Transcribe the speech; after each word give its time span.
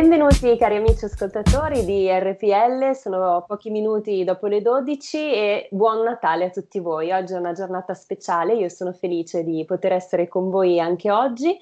Benvenuti 0.00 0.56
cari 0.56 0.76
amici 0.76 1.04
ascoltatori 1.04 1.84
di 1.84 2.08
RPL, 2.10 2.96
sono 2.96 3.44
pochi 3.46 3.68
minuti 3.68 4.24
dopo 4.24 4.46
le 4.46 4.62
12 4.62 5.18
e 5.18 5.68
buon 5.72 6.02
Natale 6.02 6.46
a 6.46 6.48
tutti 6.48 6.80
voi. 6.80 7.12
Oggi 7.12 7.34
è 7.34 7.36
una 7.36 7.52
giornata 7.52 7.92
speciale, 7.92 8.54
io 8.54 8.70
sono 8.70 8.94
felice 8.94 9.44
di 9.44 9.62
poter 9.66 9.92
essere 9.92 10.26
con 10.26 10.48
voi 10.48 10.80
anche 10.80 11.10
oggi 11.10 11.54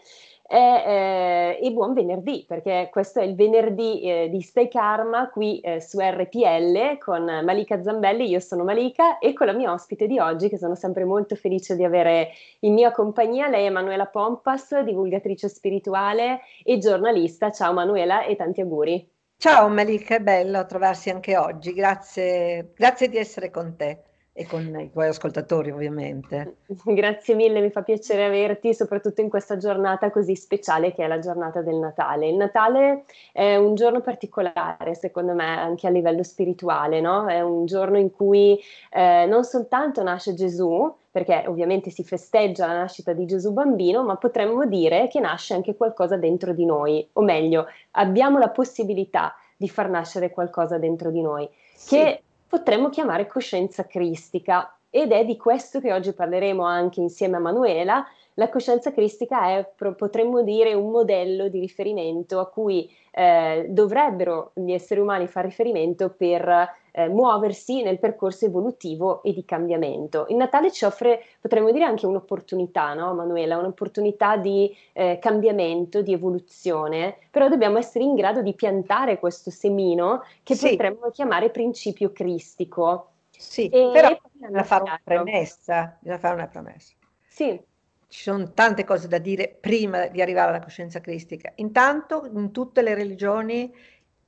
e, 0.50 0.56
eh, 0.56 1.58
e 1.62 1.70
buon 1.72 1.92
venerdì 1.92 2.46
perché 2.48 2.88
questo 2.90 3.20
è 3.20 3.24
il 3.24 3.34
venerdì 3.34 4.00
eh, 4.00 4.28
di 4.30 4.40
Stay 4.40 4.68
Karma 4.68 5.28
qui 5.28 5.60
eh, 5.60 5.78
su 5.78 5.98
RPL 6.00 6.96
con 6.98 7.24
Malika 7.44 7.82
Zambelli, 7.82 8.30
io 8.30 8.40
sono 8.40 8.64
Malika 8.64 9.18
e 9.18 9.34
con 9.34 9.46
la 9.46 9.52
mia 9.52 9.70
ospite 9.70 10.06
di 10.06 10.18
oggi 10.18 10.48
che 10.48 10.56
sono 10.56 10.74
sempre 10.74 11.04
molto 11.04 11.34
felice 11.34 11.76
di 11.76 11.84
avere 11.84 12.30
in 12.60 12.72
mia 12.72 12.92
compagnia, 12.92 13.48
lei 13.48 13.66
è 13.66 13.70
Manuela 13.70 14.06
Pompas, 14.06 14.80
divulgatrice 14.80 15.50
spirituale 15.50 16.40
e 16.64 16.78
giornalista. 16.78 17.50
Ciao 17.50 17.74
Manuela 17.74 18.24
e 18.24 18.34
tanti 18.34 18.62
auguri. 18.62 19.06
Ciao 19.36 19.68
Malika, 19.68 20.16
è 20.16 20.20
bello 20.20 20.64
trovarsi 20.64 21.10
anche 21.10 21.36
oggi, 21.36 21.74
grazie, 21.74 22.72
grazie 22.74 23.08
di 23.10 23.18
essere 23.18 23.50
con 23.50 23.76
te 23.76 24.07
e 24.38 24.46
con 24.46 24.62
i 24.78 24.88
tuoi 24.92 25.08
ascoltatori 25.08 25.72
ovviamente. 25.72 26.58
Grazie 26.84 27.34
mille, 27.34 27.60
mi 27.60 27.70
fa 27.70 27.82
piacere 27.82 28.24
averti, 28.24 28.72
soprattutto 28.72 29.20
in 29.20 29.28
questa 29.28 29.56
giornata 29.56 30.12
così 30.12 30.36
speciale 30.36 30.94
che 30.94 31.02
è 31.02 31.08
la 31.08 31.18
giornata 31.18 31.60
del 31.60 31.74
Natale. 31.74 32.28
Il 32.28 32.36
Natale 32.36 33.02
è 33.32 33.56
un 33.56 33.74
giorno 33.74 34.00
particolare, 34.00 34.94
secondo 34.94 35.34
me, 35.34 35.58
anche 35.58 35.88
a 35.88 35.90
livello 35.90 36.22
spirituale, 36.22 37.00
no? 37.00 37.26
È 37.26 37.40
un 37.40 37.66
giorno 37.66 37.98
in 37.98 38.12
cui 38.12 38.56
eh, 38.92 39.26
non 39.26 39.42
soltanto 39.42 40.04
nasce 40.04 40.34
Gesù, 40.34 40.88
perché 41.10 41.42
ovviamente 41.48 41.90
si 41.90 42.04
festeggia 42.04 42.68
la 42.68 42.78
nascita 42.78 43.12
di 43.12 43.26
Gesù 43.26 43.52
bambino, 43.52 44.04
ma 44.04 44.14
potremmo 44.14 44.66
dire 44.66 45.08
che 45.08 45.18
nasce 45.18 45.54
anche 45.54 45.74
qualcosa 45.74 46.16
dentro 46.16 46.52
di 46.52 46.64
noi, 46.64 47.04
o 47.14 47.22
meglio, 47.22 47.66
abbiamo 47.92 48.38
la 48.38 48.50
possibilità 48.50 49.34
di 49.56 49.68
far 49.68 49.88
nascere 49.90 50.30
qualcosa 50.30 50.78
dentro 50.78 51.10
di 51.10 51.22
noi, 51.22 51.48
che 51.88 52.22
potremmo 52.48 52.88
chiamare 52.88 53.26
coscienza 53.26 53.86
cristica. 53.86 54.72
Ed 54.90 55.12
è 55.12 55.24
di 55.24 55.36
questo 55.36 55.80
che 55.80 55.92
oggi 55.92 56.14
parleremo 56.14 56.64
anche 56.64 57.00
insieme 57.00 57.36
a 57.36 57.40
Manuela. 57.40 58.06
La 58.34 58.48
coscienza 58.48 58.90
cristica 58.92 59.48
è, 59.48 59.68
potremmo 59.96 60.42
dire, 60.42 60.72
un 60.72 60.90
modello 60.90 61.48
di 61.48 61.60
riferimento 61.60 62.38
a 62.38 62.48
cui 62.48 62.90
eh, 63.10 63.66
dovrebbero 63.68 64.52
gli 64.54 64.72
esseri 64.72 65.00
umani 65.00 65.26
fare 65.26 65.48
riferimento 65.48 66.08
per 66.10 66.68
eh, 66.98 67.08
muoversi 67.08 67.82
nel 67.82 67.98
percorso 67.98 68.46
evolutivo 68.46 69.22
e 69.22 69.32
di 69.32 69.44
cambiamento. 69.44 70.26
Il 70.28 70.36
Natale 70.36 70.70
ci 70.72 70.84
offre, 70.84 71.22
potremmo 71.40 71.70
dire, 71.70 71.84
anche 71.84 72.06
un'opportunità, 72.06 72.94
no, 72.94 73.14
Manuela? 73.14 73.58
Un'opportunità 73.58 74.36
di 74.36 74.74
eh, 74.92 75.18
cambiamento, 75.20 76.02
di 76.02 76.12
evoluzione, 76.12 77.16
però 77.30 77.48
dobbiamo 77.48 77.78
essere 77.78 78.04
in 78.04 78.14
grado 78.14 78.42
di 78.42 78.54
piantare 78.54 79.18
questo 79.18 79.50
semino 79.50 80.22
che 80.42 80.54
Sì. 80.54 80.68
potremmo 80.70 81.10
chiamare 81.10 81.50
principio 81.50 82.12
cristico. 82.12 83.12
Sì, 83.36 83.68
E 83.70 83.90
però 83.90 84.08
bisogna 84.32 84.62
fare 84.64 84.82
una 84.84 85.00
premessa, 85.02 85.96
bisogna 86.00 86.18
fare 86.18 86.34
una 86.34 86.48
premessa. 86.48 86.94
Sì, 87.28 87.60
Ci 88.08 88.22
sono 88.22 88.52
tante 88.54 88.84
cose 88.84 89.06
da 89.06 89.18
dire 89.18 89.48
prima 89.60 90.06
di 90.08 90.22
arrivare 90.22 90.48
alla 90.48 90.60
coscienza 90.62 91.00
cristica. 91.00 91.52
Intanto 91.56 92.24
in 92.32 92.52
tutte 92.52 92.80
le 92.82 92.94
religioni 92.94 93.72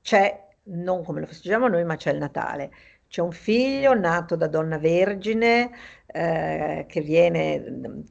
c'è, 0.03 0.49
non 0.71 1.05
come 1.05 1.21
lo 1.21 1.27
festeggiamo 1.27 1.69
noi, 1.69 1.85
ma 1.85 1.97
c'è 1.97 2.13
il 2.13 2.19
Natale. 2.19 2.71
C'è 3.09 3.23
un 3.23 3.33
figlio 3.33 3.93
nato 3.95 4.37
da 4.37 4.47
donna 4.47 4.79
vergine 4.79 5.71
eh, 6.07 6.85
che 6.89 7.01
viene, 7.01 7.59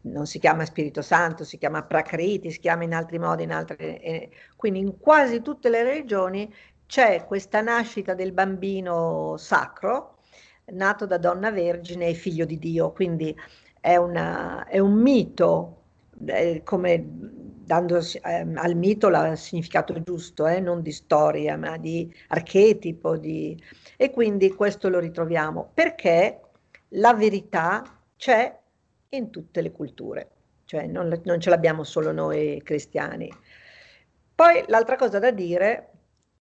non 0.04 0.26
si 0.26 0.40
chiama 0.40 0.66
Spirito 0.66 1.02
Santo, 1.02 1.44
si 1.46 1.58
chiama 1.58 1.84
Prakriti, 1.84 2.52
si 2.52 2.60
chiama 2.60 2.84
in 2.84 2.94
altri 2.94 3.18
modi, 3.18 3.44
in 3.44 3.52
altre, 3.54 4.02
eh, 4.02 4.30
quindi 4.58 4.80
in 4.80 4.98
quasi 5.00 5.42
tutte 5.42 5.70
le 5.70 5.84
religioni 5.84 6.54
c'è 6.86 7.24
questa 7.26 7.62
nascita 7.62 8.14
del 8.14 8.32
bambino 8.34 9.36
sacro, 9.38 10.18
nato 10.74 11.06
da 11.06 11.18
donna 11.18 11.52
vergine 11.52 12.08
e 12.08 12.14
figlio 12.14 12.46
di 12.46 12.58
Dio, 12.60 12.92
quindi 12.92 13.36
è, 13.80 13.96
una- 13.96 14.66
è 14.68 14.80
un 14.80 14.94
mito, 14.94 15.84
eh, 16.26 16.62
come 16.64 17.06
dando 17.70 18.00
ehm, 18.24 18.58
al 18.58 18.76
mito 18.76 19.10
il 19.10 19.38
significato 19.38 20.02
giusto, 20.02 20.48
eh, 20.48 20.60
non 20.60 20.82
di 20.82 20.92
storia, 20.92 21.56
ma 21.56 21.78
di 21.78 22.12
archetipo, 22.30 23.16
di... 23.16 23.56
e 23.96 24.10
quindi 24.10 24.52
questo 24.56 24.90
lo 24.90 24.98
ritroviamo 24.98 25.70
perché 25.72 26.40
la 26.94 27.14
verità 27.14 27.84
c'è 28.18 28.58
in 29.10 29.30
tutte 29.30 29.62
le 29.62 29.72
culture, 29.72 30.30
cioè 30.66 30.88
non, 30.88 31.22
non 31.24 31.40
ce 31.40 31.52
l'abbiamo 31.52 31.84
solo 31.84 32.12
noi 32.12 32.60
cristiani. 32.64 33.32
Poi 34.34 34.64
l'altra 34.66 34.96
cosa 34.96 35.20
da 35.20 35.30
dire, 35.30 35.92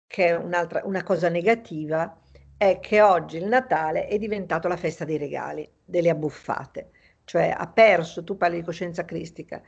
che 0.08 0.30
è 0.30 0.34
una 0.34 1.02
cosa 1.04 1.28
negativa, 1.28 2.20
è 2.56 2.80
che 2.80 3.00
oggi 3.02 3.36
il 3.36 3.46
Natale 3.46 4.08
è 4.08 4.18
diventato 4.18 4.66
la 4.66 4.76
festa 4.76 5.04
dei 5.04 5.18
regali, 5.18 5.68
delle 5.84 6.10
abbuffate, 6.10 6.90
cioè 7.24 7.54
ha 7.56 7.68
perso, 7.68 8.24
tu 8.24 8.36
parli 8.36 8.58
di 8.58 8.64
coscienza 8.64 9.04
cristica, 9.04 9.62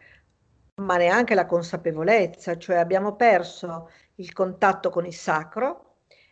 ma 0.77 0.97
neanche 0.97 1.35
la 1.35 1.47
consapevolezza, 1.47 2.57
cioè 2.59 2.77
abbiamo 2.77 3.15
perso 3.17 3.91
il 4.17 4.33
contatto 4.33 4.91
con 4.91 5.07
il 5.07 5.15
sacro 5.15 5.85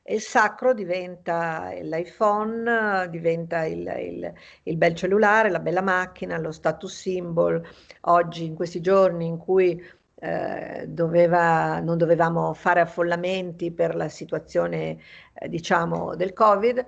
e 0.02 0.14
il 0.16 0.20
sacro 0.20 0.74
diventa 0.74 1.70
l'iPhone, 1.80 3.08
diventa 3.10 3.64
il, 3.64 3.80
il- 3.98 4.32
il 4.64 4.76
bel 4.76 4.94
cellulare, 4.94 5.48
la 5.50 5.60
bella 5.60 5.80
macchina, 5.80 6.36
lo 6.38 6.52
status 6.52 6.94
symbol. 6.94 7.66
Oggi, 8.02 8.44
in 8.44 8.54
questi 8.54 8.80
giorni 8.82 9.26
in 9.26 9.38
cui 9.38 9.82
eh, 10.16 10.84
doveva- 10.88 11.80
non 11.80 11.96
dovevamo 11.98 12.52
fare 12.54 12.80
affollamenti 12.80 13.72
per 13.72 13.94
la 13.94 14.08
situazione, 14.08 14.98
eh, 15.34 15.48
diciamo, 15.48 16.14
del 16.16 16.32
Covid, 16.34 16.84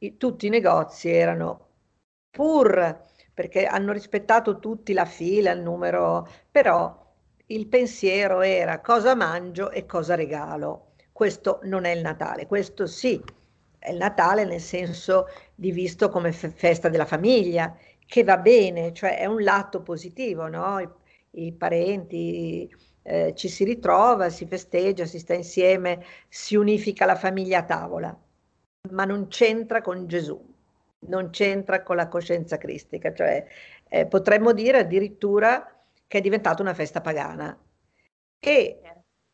i- 0.00 0.16
tutti 0.16 0.46
i 0.46 0.50
negozi 0.50 1.08
erano 1.10 1.64
pur 2.30 3.04
perché 3.36 3.66
hanno 3.66 3.92
rispettato 3.92 4.58
tutti 4.58 4.92
la 4.94 5.04
fila, 5.04 5.50
il 5.52 5.60
numero, 5.60 6.26
però 6.50 7.04
il 7.48 7.66
pensiero 7.68 8.40
era 8.40 8.80
cosa 8.80 9.14
mangio 9.14 9.70
e 9.70 9.84
cosa 9.86 10.14
regalo. 10.14 10.92
questo 11.12 11.60
non 11.64 11.84
è 11.84 11.90
il 11.92 12.00
Natale, 12.02 12.46
questo 12.46 12.86
sì, 12.86 13.22
è 13.78 13.90
il 13.90 13.96
Natale 13.98 14.44
nel 14.44 14.60
senso 14.60 15.26
di 15.54 15.70
visto 15.72 16.08
come 16.08 16.32
fe- 16.32 16.50
festa 16.50 16.88
della 16.88 17.04
famiglia, 17.06 17.76
che 18.06 18.24
va 18.24 18.38
bene, 18.38 18.92
cioè 18.92 19.18
è 19.18 19.26
un 19.26 19.42
lato 19.42 19.82
positivo, 19.82 20.48
no? 20.48 20.78
I, 20.80 20.88
i 21.46 21.52
parenti, 21.52 22.68
eh, 23.02 23.34
ci 23.34 23.48
si 23.48 23.64
ritrova, 23.64 24.30
si 24.30 24.46
festeggia, 24.46 25.04
si 25.06 25.18
sta 25.18 25.34
insieme, 25.34 26.04
si 26.28 26.56
unifica 26.56 27.04
la 27.06 27.16
famiglia 27.16 27.58
a 27.60 27.64
tavola, 27.64 28.18
ma 28.90 29.04
non 29.04 29.28
c'entra 29.28 29.80
con 29.82 30.06
Gesù, 30.06 30.54
non 31.00 31.30
c'entra 31.30 31.82
con 31.82 31.96
la 31.96 32.08
coscienza 32.08 32.58
cristica, 32.58 33.12
cioè 33.12 33.46
eh, 33.88 34.06
potremmo 34.06 34.52
dire 34.52 34.78
addirittura 34.78 35.76
che 36.06 36.18
è 36.18 36.20
diventata 36.20 36.62
una 36.62 36.74
festa 36.74 37.00
pagana. 37.00 37.56
E 38.38 38.80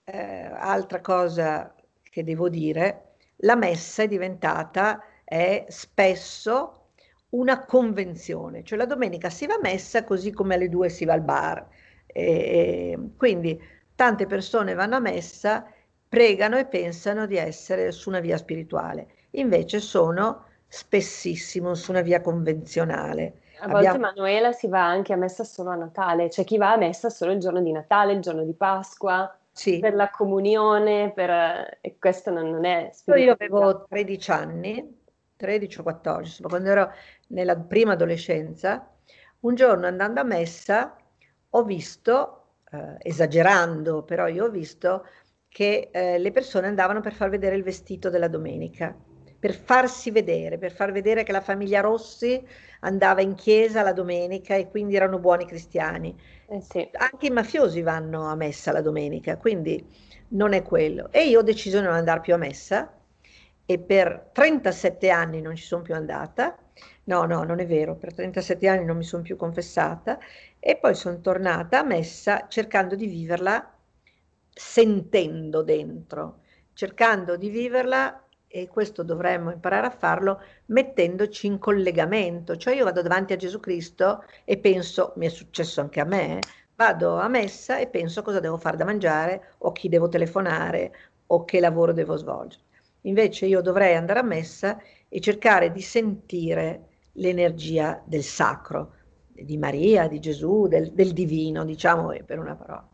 eh, 0.05 0.51
altra 0.55 1.01
cosa 1.01 1.75
che 2.03 2.25
devo 2.25 2.49
dire, 2.49 3.15
la 3.39 3.57
messa 3.57 4.03
è 4.03 4.09
diventata, 4.09 5.03
è 5.25 5.65
spesso 5.69 6.91
una 7.31 7.65
convenzione, 7.65 8.63
cioè 8.65 8.79
la 8.79 8.85
domenica 8.85 9.31
si 9.31 9.47
va 9.47 9.55
a 9.55 9.61
messa 9.63 10.05
così 10.05 10.33
come 10.33 10.55
alle 10.55 10.69
due 10.69 10.89
si 10.89 11.05
va 11.05 11.15
al 11.15 11.23
bar. 11.23 11.67
E, 12.07 12.99
quindi 13.17 13.59
tante 13.95 14.27
persone 14.27 14.75
vanno 14.75 14.97
a 14.97 15.01
messa, 15.01 15.67
pregano 16.09 16.59
e 16.59 16.67
pensano 16.67 17.27
di 17.27 17.37
essere 17.37 17.91
su 17.93 18.11
una 18.11 18.21
via 18.21 18.37
spirituale, 18.37 19.09
invece 19.31 19.81
sono 19.81 20.47
spessissimo 20.73 21.75
su 21.75 21.91
una 21.91 22.01
via 22.01 22.23
convenzionale. 22.23 23.41
A 23.61 23.69
volte 23.69 23.89
Abbiamo... 23.89 24.07
Manuela 24.07 24.53
si 24.53 24.69
va 24.69 24.83
anche 24.83 25.13
a 25.13 25.17
messa 25.17 25.45
solo 25.45 25.69
a 25.69 25.75
Natale, 25.75 26.29
c'è 26.29 26.45
chi 26.45 26.57
va 26.57 26.73
a 26.73 26.79
messa 26.79 27.11
solo 27.11 27.33
il 27.33 27.41
giorno 27.41 27.61
di 27.61 27.71
Natale, 27.71 28.15
il 28.15 28.21
giorno 28.21 28.43
di 28.43 28.55
Pasqua, 28.55 29.39
sì. 29.53 29.81
per 29.81 29.95
la 29.95 30.09
comunione, 30.09 31.13
per... 31.15 31.77
e 31.83 31.99
questo 31.99 32.31
non, 32.31 32.49
non 32.49 32.65
è. 32.65 32.91
Io 33.17 33.33
avevo 33.33 33.85
13 33.87 34.31
anni, 34.31 35.01
13 35.37 35.81
o 35.81 35.83
14, 35.83 36.43
quando 36.45 36.71
ero 36.71 36.91
nella 37.29 37.57
prima 37.57 37.93
adolescenza, 37.93 38.91
un 39.41 39.55
giorno 39.55 39.87
andando 39.87 40.21
a 40.21 40.25
messa 40.25 40.97
ho 41.51 41.65
visto, 41.65 42.45
eh, 42.71 42.97
esagerando, 43.01 44.05
però 44.05 44.27
io 44.27 44.47
ho 44.47 44.51
visto 44.51 45.05
che 45.49 45.91
eh, 45.93 46.17
le 46.17 46.33
persone 46.33 46.67
andavano 46.67 47.03
per 47.03 47.13
far 47.13 47.29
vedere 47.29 47.57
il 47.57 47.63
vestito 47.63 48.09
della 48.09 48.29
domenica, 48.29 48.97
per 49.43 49.55
farsi 49.55 50.13
vedere, 50.13 50.57
per 50.57 50.71
far 50.71 50.93
vedere 50.93 51.25
che 51.25 51.33
la 51.33 51.41
famiglia 51.41 51.81
Rossi 51.81 52.41
andava 52.83 53.23
in 53.23 53.35
chiesa 53.35 53.83
la 53.83 53.93
domenica 53.93 54.55
e 54.55 54.71
quindi 54.71 54.95
erano 54.95 55.19
buoni 55.19 55.47
cristiani. 55.47 56.17
Eh 56.47 56.61
sì. 56.61 56.89
Anche 56.93 57.27
i 57.27 57.31
mafiosi 57.31 57.83
vanno 57.83 58.29
a 58.29 58.37
messa 58.37 58.71
la 58.71 58.81
domenica, 58.83 59.37
quindi 59.39 59.85
non 60.29 60.53
è 60.53 60.63
quello. 60.63 61.09
E 61.11 61.27
io 61.27 61.41
ho 61.41 61.43
deciso 61.43 61.81
di 61.81 61.87
non 61.87 61.95
andare 61.95 62.21
più 62.21 62.35
a 62.35 62.37
messa 62.37 62.93
e 63.67 63.79
per 63.81 64.31
37 64.33 65.11
anni 65.11 65.41
non 65.41 65.57
ci 65.57 65.65
sono 65.65 65.83
più 65.83 65.95
andata 65.95 66.57
No, 67.05 67.25
no, 67.25 67.43
non 67.43 67.59
è 67.59 67.67
vero, 67.67 67.97
per 67.97 68.15
37 68.15 68.69
anni 68.69 68.85
non 68.85 68.97
mi 68.97 69.03
sono 69.03 69.23
più 69.23 69.37
confessata 69.37 70.21
e 70.61 70.77
poi 70.77 70.95
sono 70.95 71.21
tornata 71.21 71.81
a 71.81 71.83
messa 71.83 72.47
cercando 72.49 72.95
di 72.95 73.07
viverla 73.07 73.75
sentendo 74.55 75.63
dentro, 75.63 76.43
cercando 76.75 77.37
di 77.37 77.49
viverla 77.49 78.22
e 78.55 78.69
questo 78.69 79.03
dovremmo 79.03 79.51
imparare 79.51 79.87
a 79.87 79.91
farlo 79.91 80.43
mettendoci 80.67 81.47
in 81.47 81.59
collegamento, 81.59 82.55
cioè 82.59 82.75
io 82.75 82.85
vado 82.85 83.01
davanti 83.01 83.33
a 83.33 83.37
Gesù 83.37 83.59
Cristo 83.61 84.25
e 84.45 84.59
penso, 84.59 85.15
mi 85.17 85.25
è 85.25 85.31
successo 85.31 85.81
anche 85.81 86.01
a 86.01 86.05
me, 86.05 86.39
vado 86.77 87.17
a 87.19 87.29
messa 87.29 87.79
e 87.79 87.87
penso 87.87 88.21
cosa 88.21 88.41
devo 88.41 88.59
fare 88.59 88.77
da 88.77 88.85
mangiare 88.85 89.55
o 89.59 89.73
chi 89.73 89.89
devo 89.89 90.11
telefonare 90.11 90.93
o 91.29 91.47
che 91.47 91.61
lavoro 91.61 91.95
devo 91.95 92.15
svolgere. 92.17 92.65
Invece 93.03 93.47
io 93.47 93.63
dovrei 93.63 93.95
andare 93.95 94.19
a 94.19 94.25
messa 94.25 94.79
e 95.09 95.19
cercare 95.21 95.73
di 95.73 95.81
sentire 95.81 96.89
l'energia 97.13 98.03
del 98.05 98.23
sacro, 98.23 98.97
di 99.29 99.57
Maria, 99.57 100.09
di 100.09 100.21
Gesù, 100.21 100.67
del, 100.67 100.93
del 100.93 101.15
divino, 101.15 101.65
diciamo 101.65 102.15
per 102.27 102.39
una 102.39 102.55
parola. 102.55 102.87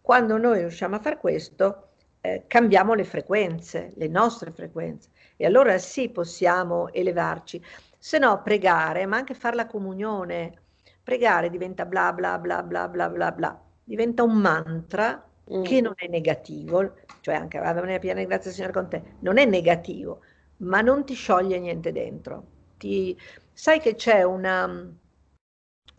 Quando 0.00 0.38
noi 0.38 0.60
riusciamo 0.60 0.96
a 0.96 1.00
fare 1.00 1.18
questo, 1.18 1.85
eh, 2.34 2.44
cambiamo 2.46 2.94
le 2.94 3.04
frequenze, 3.04 3.92
le 3.96 4.08
nostre 4.08 4.50
frequenze, 4.50 5.10
e 5.36 5.46
allora 5.46 5.78
sì 5.78 6.08
possiamo 6.10 6.92
elevarci. 6.92 7.62
Se 7.98 8.18
no, 8.18 8.42
pregare, 8.42 9.06
ma 9.06 9.16
anche 9.16 9.34
fare 9.34 9.56
la 9.56 9.66
comunione, 9.66 10.54
pregare 11.02 11.50
diventa 11.50 11.84
bla 11.86 12.12
bla 12.12 12.38
bla 12.38 12.62
bla 12.62 12.88
bla 12.88 13.08
bla 13.08 13.32
bla, 13.32 13.62
diventa 13.84 14.22
un 14.22 14.36
mantra 14.36 15.24
mm. 15.52 15.62
che 15.62 15.80
non 15.80 15.94
è 15.96 16.06
negativo, 16.08 16.94
cioè 17.20 17.34
anche 17.34 17.58
vada 17.58 17.80
nella 17.80 17.98
piena 17.98 18.22
grazia 18.24 18.50
Signore 18.50 18.72
con 18.72 18.88
te, 18.88 19.02
non 19.20 19.38
è 19.38 19.44
negativo, 19.44 20.20
ma 20.58 20.80
non 20.80 21.04
ti 21.04 21.14
scioglie 21.14 21.58
niente 21.58 21.92
dentro. 21.92 22.54
Ti, 22.78 23.16
Sai 23.58 23.80
che 23.80 23.94
c'è 23.94 24.22
una... 24.22 24.68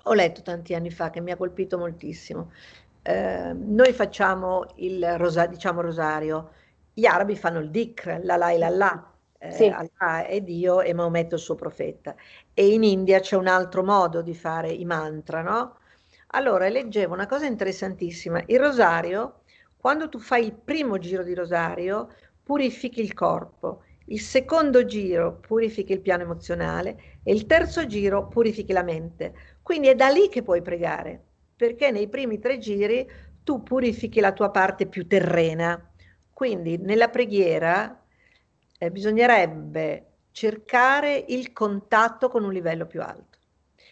Ho 0.04 0.14
letto 0.14 0.44
tanti 0.44 0.76
anni 0.76 0.92
fa 0.92 1.10
che 1.10 1.22
mi 1.22 1.32
ha 1.32 1.36
colpito 1.36 1.80
moltissimo. 1.80 2.52
Eh, 3.08 3.54
noi 3.54 3.94
facciamo 3.94 4.66
il 4.76 5.18
rosa, 5.18 5.46
diciamo 5.46 5.80
rosario, 5.80 6.52
gli 6.94 7.06
arabi 7.06 7.38
fanno 7.38 7.60
il 7.60 7.70
dikr, 7.70 8.20
la 8.24 8.36
la 8.36 8.52
la 8.58 8.70
la. 8.70 9.12
Eh, 9.40 9.52
sì. 9.52 9.68
Allah 9.68 10.26
è 10.26 10.42
Dio 10.42 10.82
e 10.82 10.94
Maometto 10.94 11.36
il 11.36 11.42
suo 11.42 11.56
profeta. 11.56 12.14
E 12.54 12.74
in 12.74 12.84
India 12.84 13.20
c'è 13.22 13.38
un 13.38 13.48
altro 13.48 13.84
modo 13.84 14.22
di 14.22 14.36
fare 14.36 14.70
i 14.72 14.84
mantra, 14.84 15.42
no? 15.42 15.78
Allora, 16.32 16.68
leggevo 16.68 17.14
una 17.14 17.28
cosa 17.28 17.46
interessantissima. 17.46 18.44
Il 18.48 18.60
rosario, 18.60 19.44
quando 19.78 20.10
tu 20.10 20.20
fai 20.20 20.44
il 20.46 20.54
primo 20.54 20.98
giro 20.98 21.24
di 21.24 21.34
rosario, 21.34 22.10
purifichi 22.44 23.00
il 23.02 23.14
corpo 23.14 23.84
il 24.10 24.22
secondo 24.22 24.86
giro 24.86 25.38
purifichi 25.40 25.92
il 25.92 26.00
piano 26.02 26.24
emozionale 26.24 27.20
e 27.24 27.34
il 27.34 27.46
terzo 27.46 27.86
giro 27.86 28.28
purifichi 28.28 28.72
la 28.72 28.84
mente. 28.84 29.34
Quindi 29.62 29.88
è 29.90 29.96
da 29.96 30.08
lì 30.08 30.30
che 30.30 30.44
puoi 30.44 30.62
pregare, 30.62 31.26
perché 31.58 31.92
nei 31.92 32.08
primi 32.08 32.40
tre 32.40 32.60
giri 32.60 33.10
tu 33.44 33.64
purifichi 33.64 34.20
la 34.20 34.32
tua 34.32 34.52
parte 34.52 34.86
più 34.86 35.08
terrena. 35.08 35.92
Quindi 36.32 36.78
nella 36.78 37.10
preghiera 37.10 38.06
eh, 38.78 38.92
bisognerebbe 38.92 40.06
cercare 40.32 41.26
il 41.30 41.52
contatto 41.52 42.30
con 42.30 42.44
un 42.44 42.54
livello 42.54 42.86
più 42.86 43.02
alto. 43.02 43.40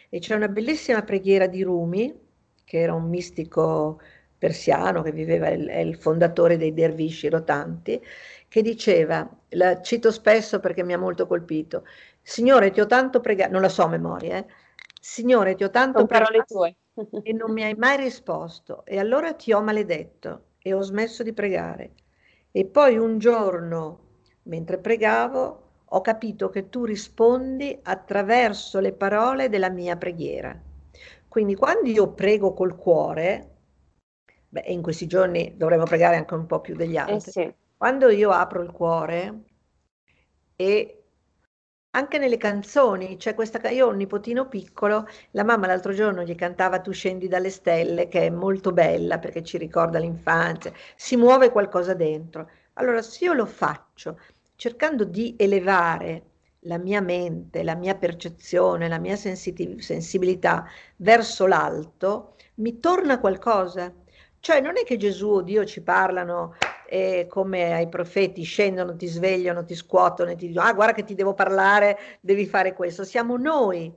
E 0.08 0.20
c'è 0.20 0.36
una 0.36 0.48
bellissima 0.48 1.02
preghiera 1.02 1.48
di 1.48 1.62
Rumi, 1.62 2.14
che 2.64 2.78
era 2.78 2.94
un 2.94 3.08
mistico 3.08 4.00
persiano 4.38 5.02
che 5.02 5.10
viveva, 5.10 5.48
è 5.48 5.78
il 5.78 5.96
fondatore 5.96 6.56
dei 6.56 6.72
dervisci 6.72 7.28
rotanti, 7.28 8.00
che 8.48 8.62
diceva, 8.62 9.28
la 9.50 9.80
cito 9.82 10.12
spesso 10.12 10.60
perché 10.60 10.84
mi 10.84 10.92
ha 10.92 10.98
molto 10.98 11.26
colpito, 11.26 11.84
Signore 12.22 12.70
ti 12.70 12.80
ho 12.80 12.86
tanto 12.86 13.20
pregato, 13.20 13.52
non 13.52 13.62
la 13.62 13.68
so 13.68 13.84
a 13.84 13.88
memoria, 13.88 14.36
eh? 14.36 14.46
Signore 15.00 15.54
ti 15.54 15.64
ho 15.64 15.70
tanto 15.70 16.06
pregato 16.06 16.44
tue. 16.46 16.76
E 17.22 17.32
non 17.32 17.52
mi 17.52 17.62
hai 17.62 17.74
mai 17.74 17.96
risposto 17.96 18.84
e 18.86 18.98
allora 18.98 19.34
ti 19.34 19.52
ho 19.52 19.62
maledetto 19.62 20.44
e 20.58 20.72
ho 20.72 20.80
smesso 20.80 21.22
di 21.22 21.32
pregare. 21.32 21.94
E 22.50 22.64
poi 22.64 22.96
un 22.96 23.18
giorno, 23.18 24.00
mentre 24.44 24.78
pregavo, 24.78 25.62
ho 25.84 26.00
capito 26.00 26.48
che 26.48 26.68
tu 26.68 26.84
rispondi 26.84 27.78
attraverso 27.82 28.80
le 28.80 28.92
parole 28.92 29.48
della 29.48 29.70
mia 29.70 29.96
preghiera. 29.96 30.58
Quindi 31.28 31.54
quando 31.54 31.88
io 31.88 32.12
prego 32.12 32.52
col 32.54 32.76
cuore, 32.76 33.56
beh, 34.48 34.64
in 34.68 34.82
questi 34.82 35.06
giorni 35.06 35.54
dovremmo 35.56 35.84
pregare 35.84 36.16
anche 36.16 36.34
un 36.34 36.46
po' 36.46 36.60
più 36.60 36.74
degli 36.74 36.96
eh 36.96 36.98
altri. 36.98 37.16
Eh 37.16 37.20
sì. 37.20 37.54
Quando 37.76 38.08
io 38.08 38.30
apro 38.30 38.62
il 38.62 38.70
cuore 38.72 39.42
e 40.56 41.05
anche 41.96 42.18
nelle 42.18 42.36
canzoni, 42.36 43.16
c'è 43.16 43.34
questa, 43.34 43.58
io 43.70 43.86
ho 43.86 43.90
un 43.90 43.96
nipotino 43.96 44.48
piccolo, 44.48 45.08
la 45.30 45.44
mamma 45.44 45.66
l'altro 45.66 45.94
giorno 45.94 46.22
gli 46.22 46.34
cantava 46.34 46.80
Tu 46.80 46.92
scendi 46.92 47.26
dalle 47.26 47.48
stelle, 47.48 48.08
che 48.08 48.26
è 48.26 48.30
molto 48.30 48.70
bella 48.72 49.18
perché 49.18 49.42
ci 49.42 49.56
ricorda 49.56 49.98
l'infanzia, 49.98 50.72
si 50.94 51.16
muove 51.16 51.50
qualcosa 51.50 51.94
dentro. 51.94 52.50
Allora, 52.74 53.00
se 53.00 53.24
io 53.24 53.32
lo 53.32 53.46
faccio 53.46 54.20
cercando 54.56 55.04
di 55.04 55.34
elevare 55.38 56.24
la 56.60 56.76
mia 56.76 57.00
mente, 57.00 57.62
la 57.62 57.74
mia 57.74 57.94
percezione, 57.94 58.88
la 58.88 58.98
mia 58.98 59.16
sensibilità 59.16 60.66
verso 60.96 61.46
l'alto, 61.46 62.34
mi 62.56 62.78
torna 62.78 63.18
qualcosa. 63.20 63.90
Cioè 64.38 64.60
non 64.60 64.76
è 64.76 64.84
che 64.84 64.98
Gesù 64.98 65.28
o 65.28 65.42
Dio 65.42 65.64
ci 65.64 65.80
parlano 65.80 66.56
eh, 66.88 67.26
come 67.28 67.72
ai 67.72 67.88
profeti, 67.88 68.42
scendono, 68.42 68.96
ti 68.96 69.06
svegliano, 69.06 69.64
ti 69.64 69.74
scuotono 69.74 70.30
e 70.30 70.36
ti 70.36 70.48
dicono, 70.48 70.66
ah 70.66 70.72
guarda 70.72 70.94
che 70.94 71.04
ti 71.04 71.14
devo 71.14 71.34
parlare, 71.34 71.98
devi 72.20 72.46
fare 72.46 72.72
questo. 72.74 73.04
Siamo 73.04 73.36
noi. 73.36 73.92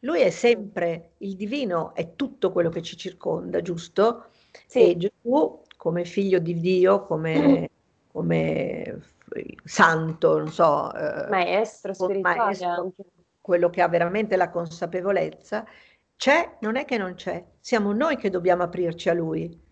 Lui 0.00 0.20
è 0.20 0.30
sempre, 0.30 1.12
il 1.18 1.34
divino 1.34 1.94
è 1.94 2.14
tutto 2.14 2.52
quello 2.52 2.68
che 2.68 2.82
ci 2.82 2.96
circonda, 2.96 3.62
giusto? 3.62 4.26
Sì. 4.66 4.90
E 4.90 4.96
Gesù, 4.96 5.62
come 5.76 6.04
figlio 6.04 6.38
di 6.38 6.60
Dio, 6.60 7.04
come, 7.04 7.70
come 8.12 9.00
santo, 9.64 10.38
non 10.38 10.52
so, 10.52 10.94
eh, 10.94 11.28
maestro 11.30 11.94
spirituale, 11.94 12.36
maestro, 12.36 12.92
quello 13.40 13.70
che 13.70 13.80
ha 13.80 13.88
veramente 13.88 14.36
la 14.36 14.50
consapevolezza, 14.50 15.64
c'è, 16.16 16.56
non 16.60 16.76
è 16.76 16.84
che 16.84 16.98
non 16.98 17.14
c'è, 17.14 17.42
siamo 17.58 17.92
noi 17.92 18.16
che 18.16 18.30
dobbiamo 18.30 18.62
aprirci 18.62 19.08
a 19.08 19.14
lui 19.14 19.63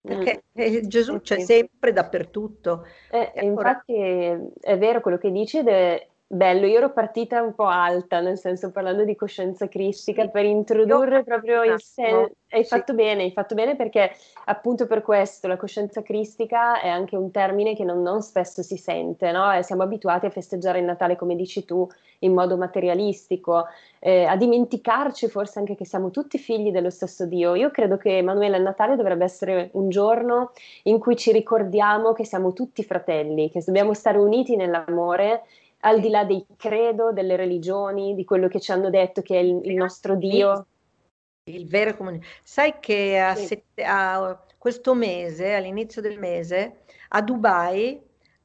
perché 0.00 0.44
eh, 0.52 0.86
Gesù 0.86 1.20
c'è 1.20 1.38
sempre 1.40 1.92
dappertutto. 1.92 2.86
Eh, 3.10 3.32
allora- 3.36 3.70
infatti 3.70 3.94
è, 3.96 4.38
è 4.60 4.78
vero 4.78 5.00
quello 5.00 5.18
che 5.18 5.30
dici 5.30 5.58
ed 5.58 5.68
è 5.68 6.09
bello. 6.32 6.66
Io 6.66 6.76
ero 6.78 6.92
partita 6.92 7.42
un 7.42 7.54
po' 7.54 7.66
alta, 7.66 8.20
nel 8.20 8.38
senso 8.38 8.70
parlando 8.70 9.02
di 9.02 9.16
coscienza 9.16 9.66
cristica, 9.66 10.22
Sì. 10.22 10.30
per 10.30 10.44
introdurre 10.44 11.16
Io- 11.16 11.24
proprio 11.24 11.64
il 11.64 11.80
senso. 11.82 12.30
Hai 12.52 12.62
Sì. 12.64 12.68
fatto 12.68 12.94
bene, 12.94 13.22
hai 13.22 13.30
fatto 13.32 13.54
bene 13.54 13.76
perché 13.76 14.10
appunto 14.46 14.86
per 14.86 15.02
questo 15.02 15.46
la 15.46 15.56
coscienza 15.56 16.02
cristica 16.02 16.80
è 16.80 16.88
anche 16.88 17.14
un 17.16 17.30
termine 17.30 17.76
che 17.76 17.84
non, 17.84 18.02
non 18.02 18.22
spesso 18.22 18.62
si 18.62 18.76
sente, 18.76 19.30
no? 19.30 19.52
E 19.52 19.62
siamo 19.62 19.82
abituati 19.84 20.26
a 20.26 20.30
festeggiare 20.30 20.78
il 20.80 20.84
Natale, 20.84 21.14
come 21.16 21.36
dici 21.36 21.64
tu, 21.64 21.86
in 22.20 22.32
modo 22.34 22.56
materialistico, 22.56 23.66
eh, 24.00 24.24
a 24.24 24.36
dimenticarci 24.36 25.28
forse 25.28 25.60
anche 25.60 25.76
che 25.76 25.84
siamo 25.84 26.10
tutti 26.10 26.38
figli 26.38 26.72
dello 26.72 26.90
stesso 26.90 27.24
Dio. 27.26 27.54
Io 27.54 27.70
credo 27.70 27.96
che 27.96 28.18
Emanuele 28.18 28.56
il 28.56 28.62
Natale 28.64 28.96
dovrebbe 28.96 29.24
essere 29.24 29.70
un 29.74 29.88
giorno 29.88 30.50
in 30.84 30.98
cui 30.98 31.16
ci 31.16 31.30
ricordiamo 31.32 32.12
che 32.12 32.24
siamo 32.24 32.52
tutti 32.52 32.82
fratelli, 32.82 33.48
che 33.50 33.62
dobbiamo 33.64 33.94
stare 33.94 34.18
uniti 34.18 34.56
nell'amore, 34.56 35.42
al 35.80 36.00
di 36.00 36.08
là 36.08 36.24
dei 36.24 36.44
credo, 36.56 37.12
delle 37.12 37.36
religioni, 37.36 38.14
di 38.14 38.24
quello 38.24 38.48
che 38.48 38.60
ci 38.60 38.72
hanno 38.72 38.90
detto 38.90 39.22
che 39.22 39.36
è 39.36 39.40
il, 39.40 39.60
il 39.64 39.74
nostro 39.74 40.16
Dio. 40.16 40.66
Il 41.44 41.68
vero 41.68 41.96
comunismo. 41.96 42.26
Sai 42.42 42.78
che 42.80 43.18
a 43.18 43.34
Sì. 43.34 43.46
sette- 43.46 43.84
a 43.84 44.44
questo 44.58 44.94
mese, 44.94 45.54
all'inizio 45.54 46.02
del 46.02 46.18
mese, 46.18 46.80
a 47.08 47.22
Dubai 47.22 48.00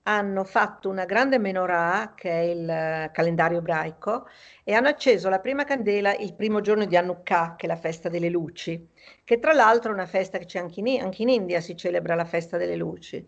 hanno 0.08 0.44
fatto 0.44 0.88
una 0.88 1.06
grande 1.06 1.40
menorah, 1.40 2.14
che 2.16 2.30
è 2.30 2.40
il 2.40 3.12
calendario 3.12 3.58
ebraico, 3.58 4.28
e 4.64 4.74
hanno 4.74 4.88
acceso 4.88 5.30
la 5.30 5.40
prima 5.40 5.64
candela 5.64 6.16
il 6.16 6.36
primo 6.36 6.62
giorno 6.62 6.86
di 6.86 6.96
Hanukkah, 6.96 7.56
che 7.58 7.66
è 7.66 7.70
la 7.70 7.76
festa 7.76 8.08
delle 8.08 8.30
luci, 8.30 8.88
che 9.24 9.40
tra 9.40 9.52
l'altro 9.52 9.90
è 9.92 9.94
una 9.94 10.06
festa 10.06 10.38
che 10.38 10.46
c'è 10.46 10.60
anche 10.60 10.80
in, 10.80 11.02
anche 11.02 11.24
in 11.24 11.30
India, 11.30 11.60
si 11.60 11.76
celebra 11.76 12.16
la 12.16 12.26
festa 12.26 12.58
delle 12.58 12.76
luci. 12.76 13.28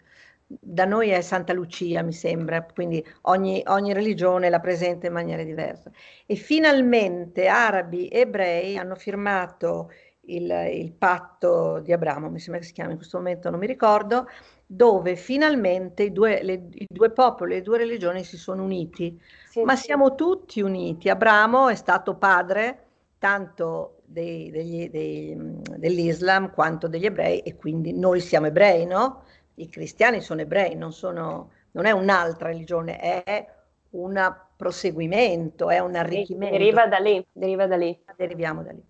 Da 0.49 0.85
noi 0.85 1.09
è 1.09 1.19
Santa 1.21 1.51
Lucia, 1.51 2.01
mi 2.03 2.13
sembra, 2.13 2.63
quindi 2.63 3.05
ogni, 3.23 3.61
ogni 3.67 3.91
religione 3.93 4.49
la 4.49 4.61
presenta 4.61 5.05
in 5.07 5.11
maniera 5.13 5.43
diversa. 5.43 5.91
E 6.25 6.35
finalmente 6.35 7.47
arabi 7.47 8.07
e 8.07 8.19
ebrei 8.21 8.77
hanno 8.77 8.95
firmato 8.95 9.91
il, 10.29 10.49
il 10.73 10.93
patto 10.93 11.79
di 11.79 11.91
Abramo, 11.91 12.29
mi 12.29 12.39
sembra 12.39 12.61
che 12.61 12.67
si 12.67 12.73
chiami 12.73 12.91
in 12.91 12.97
questo 12.97 13.17
momento, 13.17 13.49
non 13.49 13.59
mi 13.59 13.67
ricordo, 13.67 14.27
dove 14.65 15.17
finalmente 15.17 16.03
i 16.03 16.11
due, 16.13 16.41
le- 16.43 16.67
i 16.71 16.85
due 16.89 17.11
popoli, 17.11 17.55
le 17.55 17.61
due 17.61 17.77
religioni 17.77 18.23
si 18.23 18.37
sono 18.37 18.63
uniti. 18.63 19.19
Sì, 19.43 19.61
Ma 19.61 19.75
sì. 19.75 19.75
siamo 19.75 20.15
tutti 20.15 20.61
uniti. 20.61 21.09
Abramo 21.09 21.67
è 21.69 21.75
stato 21.75 22.15
padre 22.15 22.83
tanto 23.17 23.97
dei- 24.05 24.49
degli- 24.51 24.89
dei- 24.89 25.35
dell'Islam 25.77 26.51
quanto 26.53 26.87
degli 26.87 27.05
ebrei 27.05 27.39
e 27.39 27.55
quindi 27.55 27.91
noi 27.97 28.19
siamo 28.21 28.47
ebrei, 28.47 28.85
no? 28.85 29.23
I 29.59 29.69
cristiani 29.69 30.21
sono 30.21 30.41
ebrei, 30.41 30.75
non, 30.75 30.93
sono, 30.93 31.51
non 31.71 31.85
è 31.85 31.91
un'altra 31.91 32.49
religione, 32.49 32.99
è 32.99 33.47
un 33.91 34.35
proseguimento, 34.55 35.69
è 35.69 35.79
un 35.79 35.95
arricchimento. 35.95 36.57
deriva 36.57 36.85
da 36.87 36.99
lì, 36.99 37.25
deriva 37.31 37.65
da 37.65 37.75
lì. 37.75 37.99
Deriviamo 38.15 38.61
da 38.61 38.71
lì. 38.71 38.83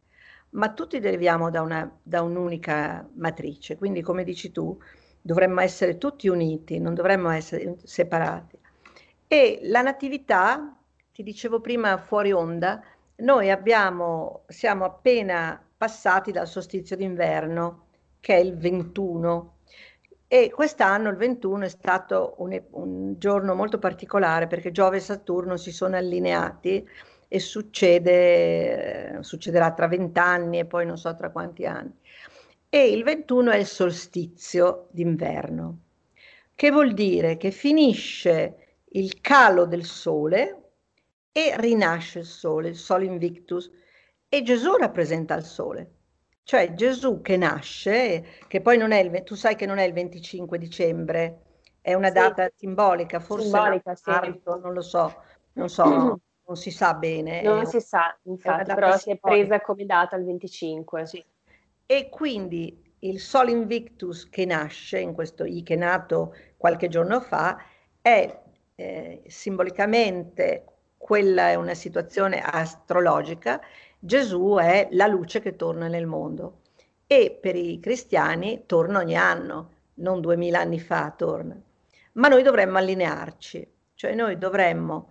Ma 0.52 0.74
tutti 0.74 1.00
deriviamo 1.00 1.50
da, 1.50 1.62
una, 1.62 1.90
da 2.04 2.22
un'unica 2.22 3.08
matrice, 3.16 3.78
quindi 3.78 4.02
come 4.02 4.24
dici 4.24 4.52
tu, 4.52 4.78
dovremmo 5.22 5.62
essere 5.62 5.98
tutti 5.98 6.28
uniti, 6.28 6.80
non 6.80 6.94
dovremmo 6.94 7.30
essere 7.30 7.78
separati. 7.84 8.58
E 9.28 9.60
la 9.64 9.82
natività, 9.82 10.78
ti 11.14 11.24
dicevo 11.24 11.62
prima 11.62 11.98
fuori 11.98 12.32
onda, 12.32 12.82
noi 13.18 13.50
abbiamo, 13.50 14.44
siamo 14.48 14.86
appena 14.86 15.62
passati 15.78 16.32
dal 16.32 16.48
solstizio 16.48 16.96
d'inverno, 16.96 17.86
che 18.20 18.36
è 18.36 18.40
il 18.40 18.58
21, 18.58 19.57
e 20.30 20.52
quest'anno 20.52 21.10
il 21.10 21.16
21 21.16 21.66
è 21.66 21.70
stato 21.70 22.36
un, 22.40 22.62
un 22.72 23.16
giorno 23.18 23.56
molto 23.56 23.80
particolare 23.80 24.48
perché 24.48 24.72
Giove 24.72 24.98
e 24.98 25.00
Saturno 25.00 25.56
si 25.56 25.72
sono 25.72 25.96
allineati 25.96 26.86
e 27.30 27.40
succede, 27.40 29.20
succederà 29.22 29.72
tra 29.72 29.88
vent'anni 29.88 30.60
e 30.60 30.66
poi 30.66 30.86
non 30.86 30.98
so 30.98 31.14
tra 31.16 31.30
quanti 31.32 31.66
anni. 31.66 31.94
E 32.70 32.92
il 32.92 33.04
21 33.04 33.52
è 33.52 33.58
il 33.58 33.66
solstizio 33.66 34.88
d'inverno, 34.92 35.80
che 36.56 36.72
vuol 36.72 36.94
dire 36.94 37.38
che 37.38 37.52
finisce 37.52 38.80
il 38.92 39.22
calo 39.22 39.66
del 39.66 39.86
sole 39.86 40.72
e 41.32 41.54
rinasce 41.58 42.20
il 42.20 42.26
sole, 42.26 42.70
il 42.70 42.76
sole 42.76 43.06
invictus, 43.06 43.72
e 44.28 44.44
Gesù 44.44 44.76
rappresenta 44.76 45.36
il 45.36 45.44
sole. 45.44 45.97
Cioè 46.48 46.74
Gesù 46.75 47.20
che 47.20 47.36
nasce, 47.36 48.24
che 48.48 48.62
poi 48.62 48.77
non 48.77 48.94
è 48.94 49.00
il, 49.00 49.22
tu 49.24 49.36
sai 49.36 49.58
che 49.58 49.66
non 49.66 49.80
è 49.80 49.84
il 49.84 49.92
25 49.92 50.58
dicembre, 50.58 51.42
è 51.82 51.94
una 51.94 52.08
Sì. 52.08 52.13
data 52.13 52.50
simbolica, 52.56 53.20
forse 53.20 53.44
Simbolica, 53.50 53.92
è 53.92 53.96
sì. 53.96 54.42
non 54.46 54.72
lo 54.72 54.80
so, 54.82 55.13
non 55.56 55.68
so, 55.68 55.84
non 56.48 56.56
si 56.56 56.72
sa 56.72 56.94
bene. 56.94 57.42
Non 57.42 57.60
è- 57.60 57.66
si 57.66 57.82
sa, 57.82 58.18
infatti, 58.24 58.74
però 58.74 58.92
si 58.92 59.10
è 59.12 59.18
simbolica. 59.18 59.48
presa 59.48 59.62
come 59.62 59.86
data 59.86 60.16
il 60.16 60.24
25. 60.24 61.06
Sì. 61.06 61.22
E 61.86 62.08
quindi 62.08 62.82
il 63.00 63.20
Sol 63.20 63.50
Invictus 63.50 64.30
che 64.30 64.46
nasce, 64.46 65.00
in 65.00 65.13
questo 65.13 65.44
I 65.44 65.63
che 65.63 65.74
è 65.74 65.77
nato 65.77 66.34
qualche 66.56 66.88
giorno 66.88 67.20
fa, 67.20 67.58
è 68.01 68.39
eh, 68.75 69.22
simbolicamente, 69.27 70.63
quella 70.98 71.50
è 71.50 71.56
una 71.56 71.74
situazione 71.74 72.42
astrologica, 72.42 73.60
Gesù 74.08 74.56
è 74.60 74.88
la 74.92 75.08
luce 75.08 75.42
che 75.42 75.56
torna 75.56 75.88
nel 75.88 76.06
mondo 76.08 76.62
e 77.08 77.38
per 77.40 77.56
i 77.56 77.80
cristiani 77.80 78.64
torna 78.66 79.00
ogni 79.00 79.16
anno, 79.16 79.72
non 79.96 80.22
duemila 80.22 80.60
anni 80.60 80.80
fa 80.80 81.12
torna. 81.16 81.60
Ma 82.14 82.28
noi 82.30 82.42
dovremmo 82.44 82.78
allinearci, 82.78 83.68
cioè 83.94 84.16
noi 84.16 84.38
dovremmo 84.38 85.10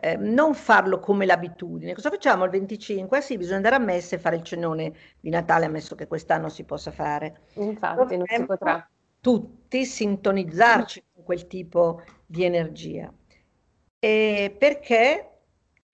eh, 0.00 0.16
non 0.16 0.54
farlo 0.54 0.98
come 1.00 1.26
l'abitudine. 1.26 1.94
Cosa 1.94 2.10
facciamo 2.10 2.44
il 2.44 2.50
25? 2.50 3.18
Ah 3.18 3.20
sì, 3.20 3.36
bisogna 3.36 3.56
andare 3.56 3.76
a 3.76 3.78
messa 3.78 4.16
e 4.16 4.18
fare 4.18 4.36
il 4.36 4.42
cenone 4.42 4.92
di 5.20 5.30
Natale, 5.30 5.66
ammesso 5.66 5.94
che 5.94 6.06
quest'anno 6.06 6.48
si 6.48 6.64
possa 6.64 6.90
fare. 6.90 7.42
Infatti, 7.54 8.16
non 8.16 8.28
si 8.30 8.42
Dovremmo 8.42 8.46
potrà. 8.46 8.88
tutti 9.20 9.84
sintonizzarci 9.84 11.04
con 11.14 11.24
quel 11.24 11.46
tipo 11.46 12.02
di 12.26 12.44
energia. 12.44 13.12
E 13.98 14.54
perché 14.58 15.30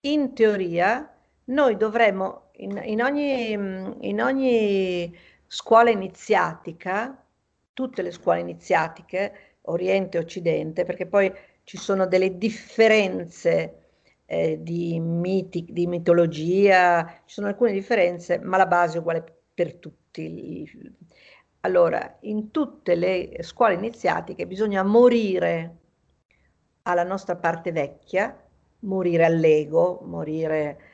in 0.01 0.33
teoria 0.33 1.12
noi 1.45 1.77
dovremmo, 1.77 2.49
in, 2.57 2.79
in 2.83 3.01
ogni, 3.01 3.51
in 3.51 4.21
ogni 4.21 5.15
scuola 5.47 5.89
iniziatica, 5.89 7.23
tutte 7.73 8.01
le 8.01 8.11
scuole 8.11 8.39
iniziatiche, 8.39 9.33
Oriente 9.63 10.17
e 10.17 10.21
Occidente, 10.21 10.83
perché 10.85 11.05
poi 11.05 11.31
ci 11.63 11.77
sono 11.77 12.05
delle 12.07 12.37
differenze 12.37 13.83
eh, 14.25 14.61
di, 14.61 14.99
miti, 14.99 15.65
di 15.69 15.87
mitologia, 15.87 17.21
ci 17.25 17.35
sono 17.35 17.47
alcune 17.47 17.71
differenze, 17.71 18.39
ma 18.39 18.57
la 18.57 18.65
base 18.65 18.97
è 18.97 18.99
uguale 18.99 19.23
per 19.53 19.75
tutti. 19.75 20.69
Allora, 21.61 22.17
in 22.21 22.51
tutte 22.51 22.95
le 22.95 23.37
scuole 23.41 23.75
iniziatiche 23.75 24.47
bisogna 24.47 24.83
morire 24.83 25.77
alla 26.83 27.03
nostra 27.03 27.35
parte 27.37 27.71
vecchia, 27.71 28.37
morire 28.79 29.23
all'ego, 29.25 30.01
morire 30.03 30.91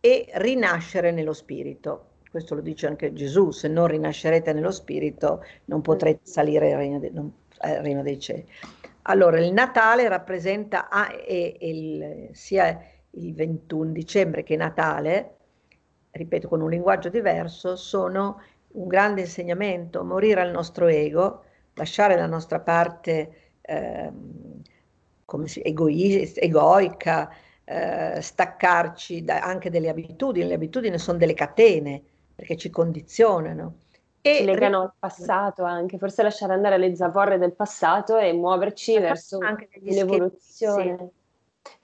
e 0.00 0.28
rinascere 0.34 1.10
nello 1.12 1.32
spirito. 1.32 2.06
Questo 2.30 2.54
lo 2.54 2.60
dice 2.60 2.86
anche 2.86 3.12
Gesù, 3.12 3.50
se 3.50 3.68
non 3.68 3.86
rinascerete 3.86 4.52
nello 4.52 4.70
spirito 4.70 5.44
non 5.66 5.82
potrete 5.82 6.20
salire 6.22 6.72
al 6.72 6.78
regno, 6.78 6.98
de, 6.98 7.10
non, 7.10 7.32
al 7.58 7.76
regno 7.76 8.02
dei 8.02 8.18
cieli. 8.18 8.46
Allora, 9.02 9.40
il 9.40 9.52
Natale 9.52 10.08
rappresenta 10.08 10.88
ah, 10.88 11.12
e, 11.12 11.56
e 11.58 11.68
il, 11.68 12.28
sia 12.32 12.80
il 13.10 13.34
21 13.34 13.90
dicembre 13.92 14.42
che 14.42 14.56
Natale, 14.56 15.36
ripeto 16.12 16.48
con 16.48 16.60
un 16.60 16.70
linguaggio 16.70 17.08
diverso, 17.08 17.76
sono 17.76 18.40
un 18.72 18.86
grande 18.86 19.22
insegnamento, 19.22 20.04
morire 20.04 20.40
al 20.40 20.50
nostro 20.50 20.86
ego, 20.86 21.44
lasciare 21.74 22.16
la 22.16 22.26
nostra 22.26 22.60
parte 22.60 23.52
eh, 23.62 24.12
si, 25.44 25.60
egoi, 25.60 26.32
egoica, 26.34 27.32
eh, 27.72 28.20
staccarci 28.20 29.22
da, 29.22 29.38
anche 29.42 29.70
delle 29.70 29.88
abitudini. 29.88 30.48
Le 30.48 30.54
abitudini 30.54 30.98
sono 30.98 31.18
delle 31.18 31.34
catene 31.34 32.02
perché 32.34 32.56
ci 32.56 32.68
condizionano. 32.68 33.76
E 34.20 34.38
ci 34.38 34.44
legano 34.44 34.80
al 34.82 34.92
passato 34.98 35.62
anche, 35.62 35.96
forse 35.96 36.24
lasciare 36.24 36.52
andare 36.52 36.78
le 36.78 36.96
zavorre 36.96 37.38
del 37.38 37.52
passato 37.52 38.18
e 38.18 38.32
muoverci 38.32 38.98
verso 38.98 39.38
un'evoluzione. 39.38 41.10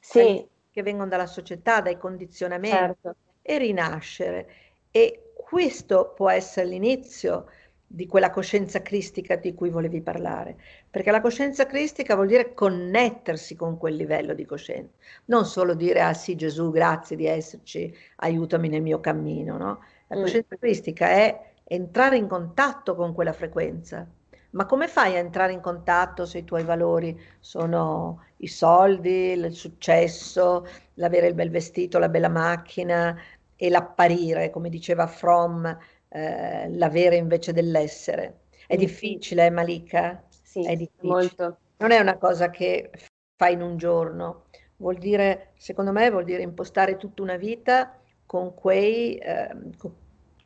Sì. 0.00 0.44
Che 0.70 0.82
vengono 0.82 1.08
dalla 1.08 1.26
società, 1.26 1.80
dai 1.80 1.96
condizionamenti 1.96 2.76
certo. 2.76 3.14
e 3.40 3.58
rinascere. 3.58 4.48
E 4.90 5.32
questo 5.36 6.12
può 6.16 6.28
essere 6.30 6.66
l'inizio 6.66 7.46
di 7.86 8.06
quella 8.06 8.30
coscienza 8.30 8.82
cristica 8.82 9.36
di 9.36 9.54
cui 9.54 9.70
volevi 9.70 10.00
parlare, 10.00 10.56
perché 10.90 11.10
la 11.10 11.20
coscienza 11.20 11.66
cristica 11.66 12.14
vuol 12.14 12.26
dire 12.26 12.52
connettersi 12.52 13.54
con 13.54 13.78
quel 13.78 13.94
livello 13.94 14.34
di 14.34 14.44
coscienza, 14.44 14.92
non 15.26 15.46
solo 15.46 15.74
dire 15.74 16.00
ah 16.00 16.14
sì 16.14 16.34
Gesù 16.34 16.70
grazie 16.70 17.16
di 17.16 17.26
esserci, 17.26 17.94
aiutami 18.16 18.68
nel 18.68 18.82
mio 18.82 19.00
cammino, 19.00 19.56
no? 19.56 19.80
La 20.08 20.16
coscienza 20.16 20.56
mm. 20.56 20.58
cristica 20.58 21.08
è 21.08 21.52
entrare 21.64 22.16
in 22.16 22.26
contatto 22.26 22.94
con 22.94 23.12
quella 23.12 23.32
frequenza. 23.32 24.06
Ma 24.50 24.64
come 24.64 24.88
fai 24.88 25.16
a 25.16 25.18
entrare 25.18 25.52
in 25.52 25.60
contatto 25.60 26.24
se 26.24 26.38
i 26.38 26.44
tuoi 26.44 26.62
valori 26.64 27.18
sono 27.40 28.22
i 28.38 28.46
soldi, 28.46 29.32
il 29.32 29.52
successo, 29.52 30.66
l'avere 30.94 31.26
il 31.26 31.34
bel 31.34 31.50
vestito, 31.50 31.98
la 31.98 32.08
bella 32.08 32.28
macchina 32.30 33.20
e 33.54 33.68
l'apparire, 33.68 34.50
come 34.50 34.70
diceva 34.70 35.06
Fromm, 35.06 35.66
eh, 36.08 36.68
l'avere 36.70 37.16
invece 37.16 37.52
dell'essere? 37.52 38.40
È 38.66 38.76
difficile, 38.76 39.46
eh, 39.46 39.50
Malika? 39.50 40.24
Sì, 40.42 40.64
È 40.64 40.74
difficile. 40.74 41.08
molto. 41.08 41.56
Non 41.78 41.90
è 41.90 41.98
una 41.98 42.16
cosa 42.16 42.50
che 42.50 42.90
fai 43.36 43.52
in 43.52 43.62
un 43.62 43.76
giorno, 43.76 44.44
vuol 44.76 44.96
dire, 44.96 45.52
secondo 45.56 45.92
me, 45.92 46.10
vuol 46.10 46.24
dire 46.24 46.42
impostare 46.42 46.96
tutta 46.96 47.22
una 47.22 47.36
vita 47.36 47.98
con 48.24 48.54
quei, 48.54 49.16
eh, 49.16 49.54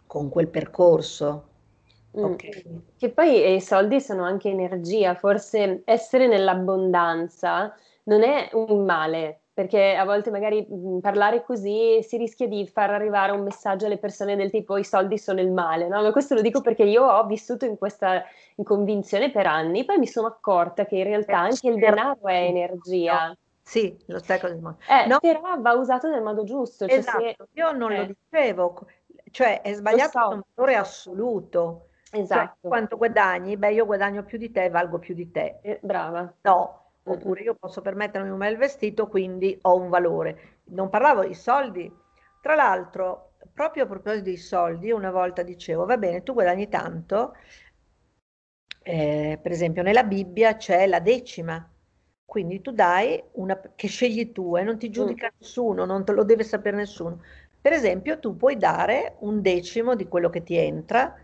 con, 0.06 0.28
quel 0.28 0.48
percorso. 0.48 1.48
Mm. 2.18 2.24
Ok. 2.24 2.64
Che 2.96 3.10
poi 3.10 3.42
eh, 3.42 3.54
i 3.54 3.60
soldi 3.60 4.00
sono 4.00 4.24
anche 4.24 4.48
energia, 4.48 5.14
forse 5.14 5.82
essere 5.84 6.26
nell'abbondanza 6.26 7.74
non 8.04 8.22
è 8.24 8.50
un 8.52 8.84
male, 8.84 9.39
perché 9.52 9.94
a 9.94 10.04
volte 10.04 10.30
magari 10.30 10.66
mh, 10.68 10.98
parlare 11.00 11.42
così 11.44 12.02
si 12.02 12.16
rischia 12.16 12.46
di 12.46 12.66
far 12.66 12.90
arrivare 12.90 13.32
un 13.32 13.42
messaggio 13.42 13.86
alle 13.86 13.98
persone 13.98 14.36
del 14.36 14.50
tipo 14.50 14.76
i 14.76 14.84
soldi 14.84 15.18
sono 15.18 15.40
il 15.40 15.50
male, 15.52 15.88
no? 15.88 16.02
Ma 16.02 16.12
questo 16.12 16.34
lo 16.34 16.40
dico 16.40 16.60
perché 16.60 16.84
io 16.84 17.04
ho 17.04 17.26
vissuto 17.26 17.64
in 17.64 17.76
questa 17.76 18.24
in 18.56 18.64
convinzione 18.64 19.30
per 19.30 19.46
anni, 19.46 19.84
poi 19.84 19.98
mi 19.98 20.06
sono 20.06 20.26
accorta 20.28 20.84
che 20.86 20.96
in 20.96 21.04
realtà 21.04 21.38
anche 21.38 21.68
il 21.68 21.78
denaro 21.78 22.26
è 22.26 22.44
energia. 22.44 23.34
Sì, 23.62 23.96
lo 24.06 24.18
sai 24.18 24.40
cosa 24.40 24.54
dico. 24.54 24.76
Eh, 24.88 25.06
No, 25.06 25.18
però 25.20 25.60
va 25.60 25.72
usato 25.74 26.08
nel 26.08 26.22
modo 26.22 26.44
giusto, 26.44 26.88
cioè 26.88 27.02
se- 27.02 27.08
esatto, 27.08 27.48
io 27.52 27.70
non 27.72 27.94
lo 27.94 28.02
eh, 28.02 28.06
dicevo, 28.06 28.86
cioè 29.30 29.60
è 29.62 29.72
sbagliato 29.74 30.18
so, 30.18 30.28
un 30.28 30.40
valore 30.54 30.76
lo 30.76 30.84
so. 30.84 30.90
assoluto. 30.90 31.84
Cioè, 32.10 32.20
esatto, 32.22 32.68
quanto 32.68 32.96
guadagni? 32.96 33.56
Beh, 33.56 33.72
io 33.72 33.86
guadagno 33.86 34.24
più 34.24 34.38
di 34.38 34.50
te, 34.50 34.68
valgo 34.70 34.98
più 34.98 35.14
di 35.14 35.30
te. 35.30 35.58
Eh, 35.62 35.78
brava. 35.82 36.32
No, 36.42 36.79
oppure 37.04 37.42
io 37.42 37.54
posso 37.54 37.80
permettermi 37.80 38.28
un 38.30 38.38
bel 38.38 38.56
vestito, 38.56 39.08
quindi 39.08 39.58
ho 39.62 39.76
un 39.76 39.88
valore. 39.88 40.58
Non 40.66 40.88
parlavo 40.88 41.24
di 41.24 41.34
soldi. 41.34 41.92
Tra 42.40 42.54
l'altro, 42.54 43.32
proprio 43.52 43.84
a 43.84 43.86
proposito 43.86 44.24
dei 44.24 44.36
soldi, 44.36 44.90
una 44.90 45.10
volta 45.10 45.42
dicevo, 45.42 45.84
va 45.84 45.96
bene, 45.96 46.22
tu 46.22 46.32
guadagni 46.32 46.68
tanto, 46.68 47.34
eh, 48.82 49.38
per 49.40 49.52
esempio 49.52 49.82
nella 49.82 50.04
Bibbia 50.04 50.56
c'è 50.56 50.86
la 50.86 51.00
decima, 51.00 51.68
quindi 52.24 52.60
tu 52.60 52.70
dai 52.70 53.22
una 53.32 53.60
che 53.74 53.88
scegli 53.88 54.32
tu 54.32 54.56
e 54.56 54.62
non 54.62 54.78
ti 54.78 54.88
mm, 54.88 54.92
giudica 54.92 55.32
nessuno, 55.38 55.84
non 55.84 56.04
te 56.04 56.12
lo 56.12 56.24
deve 56.24 56.44
sapere 56.44 56.76
nessuno. 56.76 57.22
Per 57.60 57.72
esempio, 57.72 58.18
tu 58.18 58.36
puoi 58.36 58.56
dare 58.56 59.16
un 59.20 59.42
decimo 59.42 59.94
di 59.94 60.08
quello 60.08 60.30
che 60.30 60.42
ti 60.42 60.56
entra, 60.56 61.14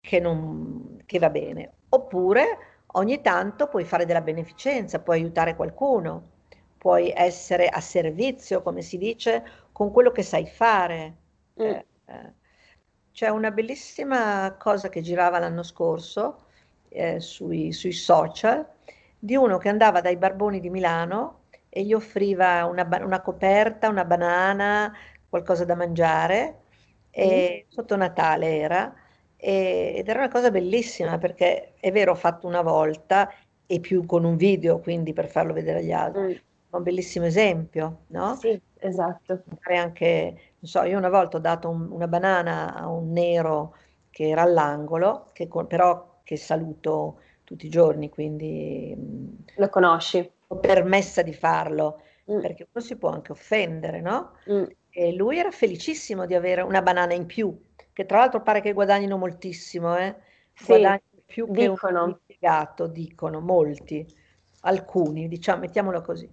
che, 0.00 0.18
non, 0.18 1.02
che 1.04 1.18
va 1.18 1.28
bene, 1.28 1.72
oppure 1.90 2.71
ogni 2.92 3.20
tanto 3.22 3.68
puoi 3.68 3.84
fare 3.84 4.04
della 4.06 4.20
beneficenza, 4.22 5.00
puoi 5.00 5.18
aiutare 5.20 5.56
qualcuno, 5.56 6.30
puoi 6.78 7.12
essere 7.14 7.68
a 7.68 7.80
servizio, 7.80 8.62
come 8.62 8.82
si 8.82 8.98
dice, 8.98 9.44
con 9.72 9.90
quello 9.92 10.10
che 10.12 10.22
sai 10.22 10.46
fare. 10.46 11.16
mm. 11.56 11.64
Eh, 11.64 11.86
eh, 12.06 12.32
C'è 13.12 13.28
una 13.28 13.50
bellissima 13.50 14.56
cosa 14.58 14.88
che 14.88 15.00
girava 15.02 15.38
l'anno 15.38 15.62
scorso 15.62 16.46
eh, 16.88 17.20
sui, 17.20 17.72
sui 17.72 17.92
social 17.92 18.66
di 19.18 19.36
uno 19.36 19.58
che 19.58 19.68
andava 19.68 20.00
dai 20.00 20.16
barboni 20.16 20.60
di 20.60 20.70
Milano 20.70 21.40
e 21.68 21.84
gli 21.84 21.92
offriva 21.92 22.64
una, 22.64 22.86
una 23.02 23.20
coperta, 23.20 23.88
una 23.88 24.04
banana, 24.04 24.92
qualcosa 25.28 25.64
da 25.64 25.74
mangiare, 25.74 26.60
e 27.10 27.66
sotto 27.68 27.96
Natale 27.96 28.56
era, 28.58 28.94
e- 29.42 29.94
ed 29.96 30.08
era 30.08 30.20
una 30.20 30.30
cosa 30.30 30.50
bellissima 30.50 31.18
perché 31.18 31.74
è 31.80 31.90
vero, 31.92 32.12
ho 32.12 32.14
fatto 32.14 32.46
una 32.46 32.62
volta 32.62 33.28
e 33.66 33.80
più 33.80 34.04
con 34.06 34.24
un 34.24 34.36
video, 34.36 34.78
quindi 34.80 35.12
per 35.12 35.28
farlo 35.28 35.52
vedere 35.52 35.78
agli 35.80 35.92
altri, 35.92 36.34
Mm. 36.34 36.76
un 36.76 36.82
bellissimo 36.82 37.26
esempio, 37.26 38.04
no? 38.08 38.34
Sì, 38.36 38.60
esatto. 38.78 39.42
Anche, 39.62 40.34
non 40.58 40.70
so, 40.70 40.82
io 40.82 40.98
una 40.98 41.08
volta 41.08 41.36
ho 41.36 41.40
dato 41.40 41.68
un- 41.68 41.90
una 41.90 42.08
banana 42.08 42.74
a 42.74 42.88
un 42.88 43.12
nero 43.12 43.74
che 44.10 44.28
era 44.28 44.42
all'angolo, 44.42 45.30
che 45.32 45.48
con- 45.48 45.66
però 45.66 46.20
che 46.22 46.36
saluto 46.36 47.20
tutti 47.44 47.66
i 47.66 47.68
giorni, 47.70 48.08
quindi 48.10 48.94
mh, 48.96 49.44
Lo 49.56 49.68
conosci. 49.68 50.30
ho 50.48 50.56
permessa 50.58 51.22
di 51.22 51.32
farlo, 51.32 52.00
Mm, 52.30 52.40
perché 52.40 52.68
uno 52.72 52.84
si 52.84 52.96
può 52.96 53.10
anche 53.10 53.32
offendere, 53.32 54.00
no? 54.00 54.32
mm. 54.46 54.64
E 54.90 55.12
lui 55.14 55.38
era 55.38 55.50
felicissimo 55.50 56.26
di 56.26 56.34
avere 56.34 56.60
una 56.62 56.82
banana 56.82 57.14
in 57.14 57.26
più, 57.26 57.56
che 57.92 58.06
tra 58.06 58.18
l'altro 58.18 58.42
pare 58.42 58.60
che 58.60 58.72
guadagnino 58.72 59.16
moltissimo, 59.16 59.96
eh? 59.96 60.14
Sì, 60.54 60.66
Guadagnano 60.66 61.00
più 61.26 61.50
che 61.50 61.66
un 61.66 61.74
dicono. 61.74 62.06
impiegato, 62.08 62.86
dicono 62.86 63.40
molti, 63.40 64.06
alcuni, 64.60 65.28
diciamo, 65.28 65.60
mettiamolo 65.60 66.00
così. 66.02 66.28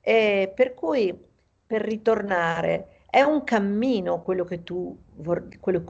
E 0.00 0.52
per 0.54 0.74
cui, 0.74 1.16
per 1.66 1.82
ritornare, 1.82 3.02
è 3.10 3.22
un 3.22 3.44
cammino 3.44 4.22
quello 4.22 4.44
che 4.44 4.62
tu, 4.62 4.96
quello 5.60 5.84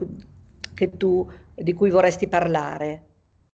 che 0.73 0.97
tu, 0.97 1.31
di 1.53 1.73
cui 1.73 1.89
vorresti 1.89 2.27
parlare. 2.27 3.03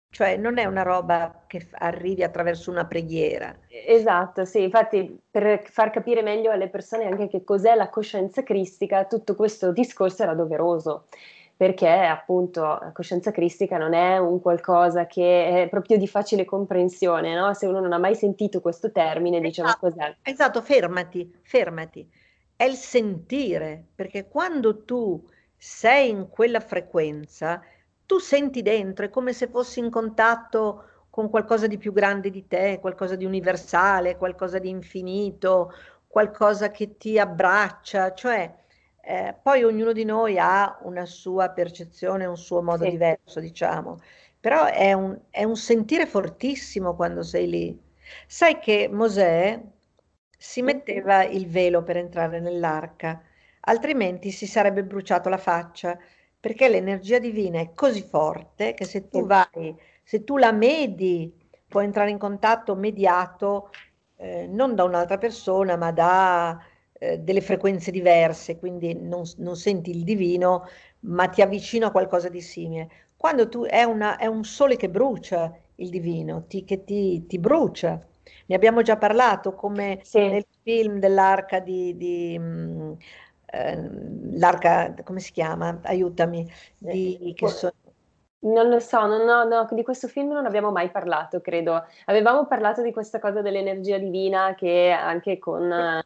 Cioè, 0.09 0.37
non 0.37 0.57
è 0.57 0.65
una 0.65 0.81
roba 0.81 1.43
che 1.45 1.67
arrivi 1.71 2.23
attraverso 2.23 2.71
una 2.71 2.85
preghiera. 2.85 3.53
Esatto, 3.67 4.45
sì, 4.45 4.63
infatti 4.63 5.19
per 5.29 5.63
far 5.65 5.89
capire 5.89 6.21
meglio 6.21 6.51
alle 6.51 6.69
persone 6.69 7.05
anche 7.05 7.27
che 7.27 7.43
cos'è 7.43 7.75
la 7.75 7.89
coscienza 7.89 8.41
cristica, 8.41 9.05
tutto 9.05 9.35
questo 9.35 9.73
discorso 9.73 10.23
era 10.23 10.33
doveroso, 10.33 11.07
perché 11.57 11.87
appunto 11.89 12.61
la 12.61 12.91
coscienza 12.93 13.31
cristica 13.31 13.77
non 13.77 13.93
è 13.93 14.17
un 14.17 14.41
qualcosa 14.41 15.05
che 15.07 15.63
è 15.63 15.69
proprio 15.69 15.97
di 15.97 16.07
facile 16.07 16.45
comprensione, 16.45 17.33
no? 17.35 17.53
Se 17.53 17.65
uno 17.65 17.79
non 17.79 17.93
ha 17.93 17.97
mai 17.99 18.15
sentito 18.15 18.61
questo 18.61 18.91
termine, 18.91 19.39
Esatto, 19.41 19.77
cos'è? 19.79 20.15
esatto, 20.21 20.61
fermati, 20.61 21.31
fermati. 21.43 22.09
È 22.55 22.63
il 22.63 22.75
sentire, 22.75 23.89
perché 23.95 24.27
quando 24.27 24.83
tu 24.85 25.25
sei 25.57 26.09
in 26.09 26.29
quella 26.29 26.59
frequenza, 26.59 27.61
tu 28.05 28.19
senti 28.19 28.61
dentro, 28.61 29.05
è 29.05 29.09
come 29.09 29.33
se 29.33 29.47
fossi 29.47 29.79
in 29.79 29.89
contatto 29.89 30.83
con 31.09 31.29
qualcosa 31.29 31.67
di 31.67 31.77
più 31.77 31.91
grande 31.93 32.29
di 32.29 32.47
te, 32.47 32.79
qualcosa 32.79 33.15
di 33.15 33.25
universale, 33.25 34.17
qualcosa 34.17 34.59
di 34.59 34.69
infinito, 34.69 35.71
qualcosa 36.07 36.71
che 36.71 36.97
ti 36.97 37.17
abbraccia, 37.19 38.13
cioè 38.13 38.53
eh, 39.05 39.35
poi 39.41 39.63
ognuno 39.63 39.91
di 39.93 40.03
noi 40.05 40.37
ha 40.39 40.79
una 40.83 41.05
sua 41.05 41.49
percezione, 41.49 42.25
un 42.25 42.37
suo 42.37 42.61
modo 42.61 42.85
Sì. 42.85 42.87
diverso, 42.87 43.39
diciamo, 43.39 43.99
però 44.39 44.65
è 44.65 44.93
un, 44.93 45.17
è 45.29 45.43
un 45.43 45.55
sentire 45.57 46.05
fortissimo 46.05 46.95
quando 46.95 47.23
sei 47.23 47.49
lì. 47.49 47.83
Sai 48.27 48.59
che 48.59 48.87
Mosè 48.91 49.61
si 50.37 50.61
metteva 50.61 51.23
il 51.23 51.47
velo 51.47 51.83
per 51.83 51.97
entrare 51.97 52.39
nell'arca, 52.39 53.21
altrimenti 53.61 54.31
si 54.31 54.45
sarebbe 54.47 54.83
bruciato 54.83 55.29
la 55.29 55.37
faccia, 55.37 55.97
perché 56.39 56.69
l'energia 56.69 57.17
divina 57.19 57.59
è 57.59 57.73
così 57.73 58.01
forte 58.03 58.73
che 58.73 58.85
se 58.85 59.09
tu 59.09 59.25
vai, 59.25 59.75
se 60.03 60.23
tu 60.23 60.37
la 60.37 60.51
medi, 60.51 61.33
puoi 61.67 61.85
entrare 61.85 62.11
in 62.11 62.17
contatto 62.19 62.75
mediato 62.75 63.71
eh, 64.17 64.47
non 64.47 64.75
da 64.75 64.83
un'altra 64.83 65.17
persona, 65.17 65.75
ma 65.77 65.91
da 65.91 66.61
eh, 66.99 67.17
delle 67.19 67.41
frequenze 67.41 67.91
diverse, 67.91 68.57
quindi 68.57 68.93
non, 68.95 69.23
non 69.37 69.55
senti 69.55 69.91
il 69.91 70.03
divino, 70.03 70.65
ma 71.01 71.27
ti 71.27 71.41
avvicino 71.41 71.87
a 71.87 71.91
qualcosa 71.91 72.29
di 72.29 72.41
simile. 72.41 72.89
Quando 73.15 73.47
tu 73.49 73.63
è, 73.63 73.83
una, 73.83 74.17
è 74.17 74.25
un 74.25 74.43
sole 74.43 74.75
che 74.77 74.89
brucia 74.89 75.53
il 75.75 75.89
divino, 75.89 76.45
ti, 76.47 76.63
che 76.63 76.83
ti, 76.83 77.25
ti 77.25 77.39
brucia. 77.39 77.99
Ne 78.47 78.55
abbiamo 78.55 78.81
già 78.81 78.97
parlato, 78.97 79.53
come 79.55 80.03
Sì, 80.03 80.19
nel 80.23 80.45
film 80.63 80.99
dell'arca 80.99 81.59
di, 81.59 81.95
di, 81.97 82.37
mm, 82.39 82.91
ehm, 83.45 84.37
l'arca, 84.37 84.93
come 85.03 85.19
si 85.19 85.31
chiama? 85.31 85.79
Aiutami, 85.83 86.49
di, 86.77 87.33
che 87.35 87.47
so- 87.47 87.71
Non 88.45 88.69
lo 88.69 88.79
so, 88.79 89.05
non 89.07 89.27
ho- 89.27 89.43
no, 89.45 89.67
di 89.71 89.81
questo 89.83 90.07
film 90.07 90.31
non 90.31 90.45
abbiamo 90.45 90.71
mai 90.71 90.91
parlato, 90.91 91.41
credo. 91.41 91.83
Avevamo 92.05 92.45
parlato 92.45 92.81
di 92.83 92.91
questa 92.93 93.17
cosa 93.19 93.41
dell'energia 93.41 93.97
divina 93.97 94.53
che 94.55 94.91
anche 94.91 95.39
con, 95.39 95.71
eh, 95.71 96.03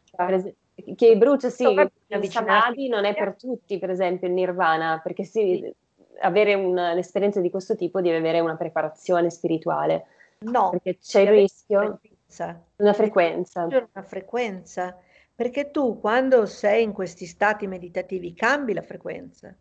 che 0.95 1.17
brucia, 1.17 1.49
sì, 1.49 1.65
avvicinarsi. 2.09 2.87
Non 2.87 3.05
è 3.05 3.13
per 3.13 3.35
tutti, 3.35 3.77
per 3.79 3.89
esempio 3.89 4.27
il 4.27 4.33
Nirvana, 4.33 4.99
perché 5.03 5.23
sì, 5.23 5.73
avere 6.21 6.53
un- 6.53 6.71
un'esperienza 6.71 7.39
di 7.39 7.49
questo 7.49 7.75
tipo 7.75 8.01
devi 8.01 8.15
avere 8.15 8.39
una 8.39 8.55
preparazione 8.55 9.29
spirituale, 9.29 10.05
No, 10.39 10.69
perché 10.69 10.97
c'è 10.97 11.21
il 11.21 11.29
rischio, 11.29 11.79
una 11.79 11.97
frequenza. 11.97 12.63
una 12.77 12.93
frequenza. 12.93 13.63
una 13.65 14.03
frequenza, 14.03 14.97
perché 15.35 15.71
tu 15.71 15.99
quando 15.99 16.45
sei 16.45 16.83
in 16.83 16.93
questi 16.93 17.25
stati 17.25 17.67
meditativi 17.67 18.33
cambi 18.33 18.73
la 18.73 18.81
frequenza. 18.81 19.53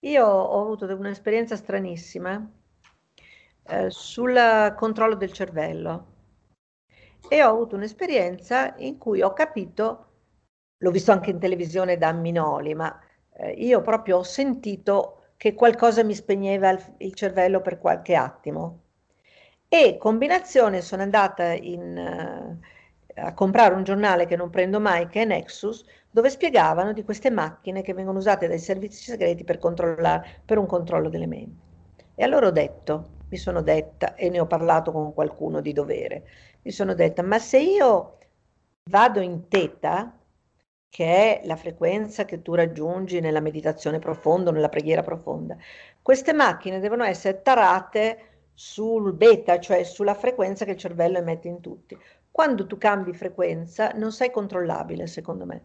Io 0.00 0.26
ho 0.26 0.60
avuto 0.60 0.86
un'esperienza 0.86 1.54
stranissima 1.56 2.44
eh, 3.68 3.90
sul 3.90 4.74
controllo 4.76 5.14
del 5.14 5.32
cervello 5.32 6.06
e 7.28 7.42
ho 7.42 7.48
avuto 7.50 7.76
un'esperienza 7.76 8.74
in 8.78 8.98
cui 8.98 9.22
ho 9.22 9.32
capito, 9.32 10.06
l'ho 10.82 10.90
visto 10.90 11.12
anche 11.12 11.30
in 11.30 11.38
televisione 11.38 11.96
da 11.96 12.12
Minoli, 12.12 12.74
ma 12.74 13.00
eh, 13.34 13.52
io 13.52 13.80
proprio 13.80 14.18
ho 14.18 14.22
sentito 14.22 15.22
che 15.36 15.54
qualcosa 15.54 16.04
mi 16.04 16.14
spegneva 16.14 16.70
il, 16.70 16.94
il 16.98 17.14
cervello 17.14 17.60
per 17.60 17.78
qualche 17.78 18.14
attimo. 18.14 18.80
E 19.68 19.96
combinazione 19.96 20.82
sono 20.82 21.02
andata 21.02 21.52
in, 21.52 21.96
uh, 21.96 23.20
a 23.20 23.32
comprare 23.32 23.74
un 23.74 23.84
giornale 23.84 24.26
che 24.26 24.36
non 24.36 24.50
prendo 24.50 24.80
mai, 24.80 25.08
che 25.08 25.22
è 25.22 25.24
Nexus, 25.24 25.84
dove 26.10 26.28
spiegavano 26.30 26.92
di 26.92 27.04
queste 27.04 27.30
macchine 27.30 27.82
che 27.82 27.94
vengono 27.94 28.18
usate 28.18 28.48
dai 28.48 28.58
servizi 28.58 29.02
segreti 29.02 29.44
per, 29.44 29.58
per 29.58 30.58
un 30.58 30.66
controllo 30.66 31.08
delle 31.08 31.26
menti. 31.26 31.70
E 32.14 32.24
allora 32.24 32.48
ho 32.48 32.50
detto, 32.50 33.20
mi 33.30 33.36
sono 33.38 33.62
detta, 33.62 34.14
e 34.14 34.28
ne 34.28 34.40
ho 34.40 34.46
parlato 34.46 34.92
con 34.92 35.14
qualcuno 35.14 35.60
di 35.60 35.72
dovere, 35.72 36.24
mi 36.62 36.70
sono 36.70 36.94
detta, 36.94 37.22
ma 37.22 37.38
se 37.38 37.58
io 37.58 38.18
vado 38.90 39.20
in 39.20 39.48
teta, 39.48 40.12
che 40.92 41.40
è 41.40 41.46
la 41.46 41.56
frequenza 41.56 42.26
che 42.26 42.42
tu 42.42 42.52
raggiungi 42.52 43.20
nella 43.20 43.40
meditazione 43.40 43.98
profonda, 43.98 44.50
nella 44.50 44.68
preghiera 44.68 45.00
profonda, 45.02 45.56
queste 46.02 46.34
macchine 46.34 46.80
devono 46.80 47.02
essere 47.02 47.40
tarate 47.40 48.50
sul 48.52 49.14
beta, 49.14 49.58
cioè 49.58 49.84
sulla 49.84 50.12
frequenza 50.12 50.66
che 50.66 50.72
il 50.72 50.76
cervello 50.76 51.16
emette 51.16 51.48
in 51.48 51.62
tutti. 51.62 51.98
Quando 52.30 52.66
tu 52.66 52.76
cambi 52.76 53.14
frequenza 53.14 53.92
non 53.94 54.12
sei 54.12 54.30
controllabile, 54.30 55.06
secondo 55.06 55.46
me. 55.46 55.62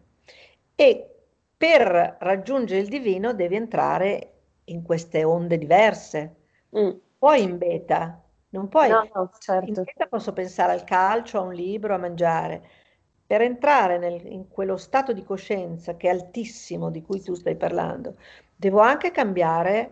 E 0.75 1.15
per 1.57 2.15
raggiungere 2.21 2.79
il 2.79 2.87
divino 2.87 3.33
devi 3.33 3.57
entrare 3.57 4.31
in 4.63 4.81
queste 4.81 5.25
onde 5.25 5.57
diverse. 5.57 6.35
Mm. 6.77 6.91
Poi 7.17 7.43
in 7.43 7.57
beta, 7.57 8.23
non 8.51 8.69
puoi. 8.69 8.87
No, 8.87 9.09
no, 9.13 9.29
certo. 9.39 9.67
In 9.67 9.73
beta 9.73 10.07
posso 10.07 10.31
pensare 10.31 10.71
al 10.71 10.85
calcio, 10.85 11.37
a 11.37 11.41
un 11.41 11.53
libro, 11.53 11.95
a 11.95 11.97
mangiare. 11.97 12.85
Per 13.27 13.41
entrare 13.41 13.97
nel, 13.97 14.25
in 14.25 14.47
quello 14.47 14.77
stato 14.77 15.11
di 15.11 15.23
coscienza 15.23 15.97
che 15.97 16.07
è 16.07 16.11
altissimo 16.11 16.89
di 16.89 17.01
cui 17.01 17.21
tu 17.21 17.33
stai 17.33 17.57
parlando, 17.57 18.15
devo 18.55 18.79
anche 18.79 19.11
cambiare 19.11 19.91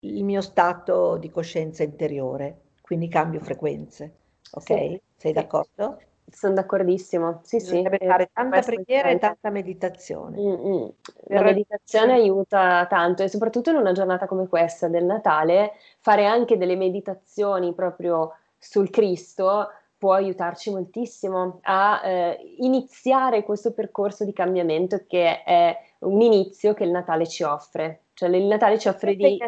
il 0.00 0.22
mio 0.22 0.40
stato 0.40 1.16
di 1.16 1.30
coscienza 1.30 1.82
interiore, 1.82 2.60
quindi 2.80 3.08
cambio 3.08 3.40
frequenze. 3.40 4.14
Ok? 4.52 4.64
Sì, 4.64 5.00
Sei 5.16 5.32
d'accordo? 5.32 6.00
Sono 6.30 6.54
d'accordissimo, 6.54 7.40
sì, 7.42 7.58
sì. 7.58 7.82
Deve 7.82 7.98
fare 8.06 8.30
tanta 8.32 8.60
preghiera 8.60 9.08
e 9.08 9.18
tanta 9.18 9.50
meditazione. 9.50 10.38
Mm-hmm. 10.38 10.88
La 11.28 11.42
meditazione 11.42 12.12
aiuta 12.12 12.86
tanto 12.86 13.22
e 13.22 13.28
soprattutto 13.28 13.70
in 13.70 13.76
una 13.76 13.92
giornata 13.92 14.26
come 14.26 14.46
questa 14.46 14.88
del 14.88 15.04
Natale, 15.04 15.72
fare 16.00 16.26
anche 16.26 16.56
delle 16.56 16.76
meditazioni 16.76 17.72
proprio 17.74 18.34
sul 18.58 18.90
Cristo 18.90 19.70
può 19.98 20.12
aiutarci 20.12 20.70
moltissimo 20.70 21.58
a 21.62 22.00
eh, 22.04 22.54
iniziare 22.58 23.42
questo 23.42 23.72
percorso 23.72 24.24
di 24.24 24.32
cambiamento 24.32 25.04
che 25.06 25.42
è 25.42 25.76
un 26.00 26.20
inizio 26.20 26.72
che 26.72 26.84
il 26.84 26.90
Natale 26.90 27.26
ci 27.26 27.42
offre. 27.42 28.04
Cioè 28.14 28.28
il 28.28 28.44
Natale 28.44 28.78
ci 28.78 28.88
offre 28.88 29.16
di... 29.16 29.38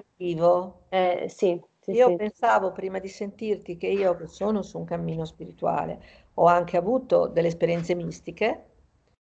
Eh, 0.88 1.26
sì, 1.28 1.60
sì, 1.78 1.92
io 1.92 2.08
sì. 2.08 2.16
pensavo 2.16 2.72
prima 2.72 2.98
di 2.98 3.08
sentirti 3.08 3.76
che 3.76 3.86
io 3.86 4.16
che 4.16 4.26
sono 4.26 4.62
su 4.62 4.78
un 4.78 4.84
cammino 4.84 5.24
spirituale 5.24 6.00
ho 6.34 6.46
anche 6.46 6.76
avuto 6.76 7.26
delle 7.26 7.48
esperienze 7.48 7.94
mistiche, 7.94 8.64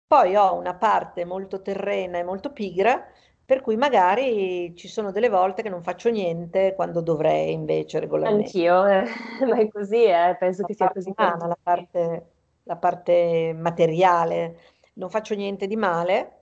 poi 0.06 0.36
ho 0.36 0.54
una 0.54 0.74
parte 0.74 1.24
molto 1.24 1.62
terrena 1.62 2.18
e 2.18 2.22
molto 2.22 2.52
pigra, 2.52 3.04
per 3.52 3.60
cui 3.60 3.76
magari 3.76 4.74
ci 4.74 4.88
sono 4.88 5.12
delle 5.12 5.28
volte 5.28 5.60
che 5.60 5.68
non 5.68 5.82
faccio 5.82 6.08
niente 6.08 6.72
quando 6.74 7.02
dovrei 7.02 7.52
invece 7.52 8.00
regolarmente. 8.00 8.44
Anch'io, 8.44 8.86
eh, 8.86 9.04
ma 9.46 9.58
è 9.58 9.68
così, 9.68 10.04
eh, 10.04 10.34
penso 10.38 10.62
la 10.62 10.66
che 10.68 10.74
sia 10.74 10.90
così. 10.90 11.12
Umana, 11.14 11.46
la, 11.48 11.58
parte, 11.62 12.26
la 12.62 12.76
parte 12.76 13.52
materiale, 13.54 14.58
non 14.94 15.10
faccio 15.10 15.34
niente 15.34 15.66
di 15.66 15.76
male, 15.76 16.32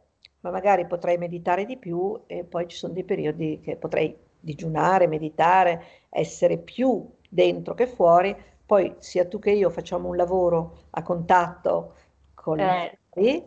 ma 0.42 0.52
magari 0.52 0.86
potrei 0.86 1.18
meditare 1.18 1.64
di 1.64 1.78
più 1.78 2.16
e 2.28 2.44
poi 2.44 2.68
ci 2.68 2.76
sono 2.76 2.92
dei 2.92 3.02
periodi 3.02 3.58
che 3.60 3.74
potrei 3.74 4.16
digiunare, 4.38 5.08
meditare, 5.08 5.82
essere 6.10 6.58
più 6.58 7.04
dentro 7.28 7.74
che 7.74 7.88
fuori. 7.88 8.36
Poi 8.64 8.94
sia 8.98 9.26
tu 9.26 9.40
che 9.40 9.50
io 9.50 9.68
facciamo 9.70 10.06
un 10.06 10.14
lavoro 10.14 10.82
a 10.90 11.02
contatto 11.02 11.94
con 12.34 12.60
eh. 12.60 12.98
gli 13.12 13.42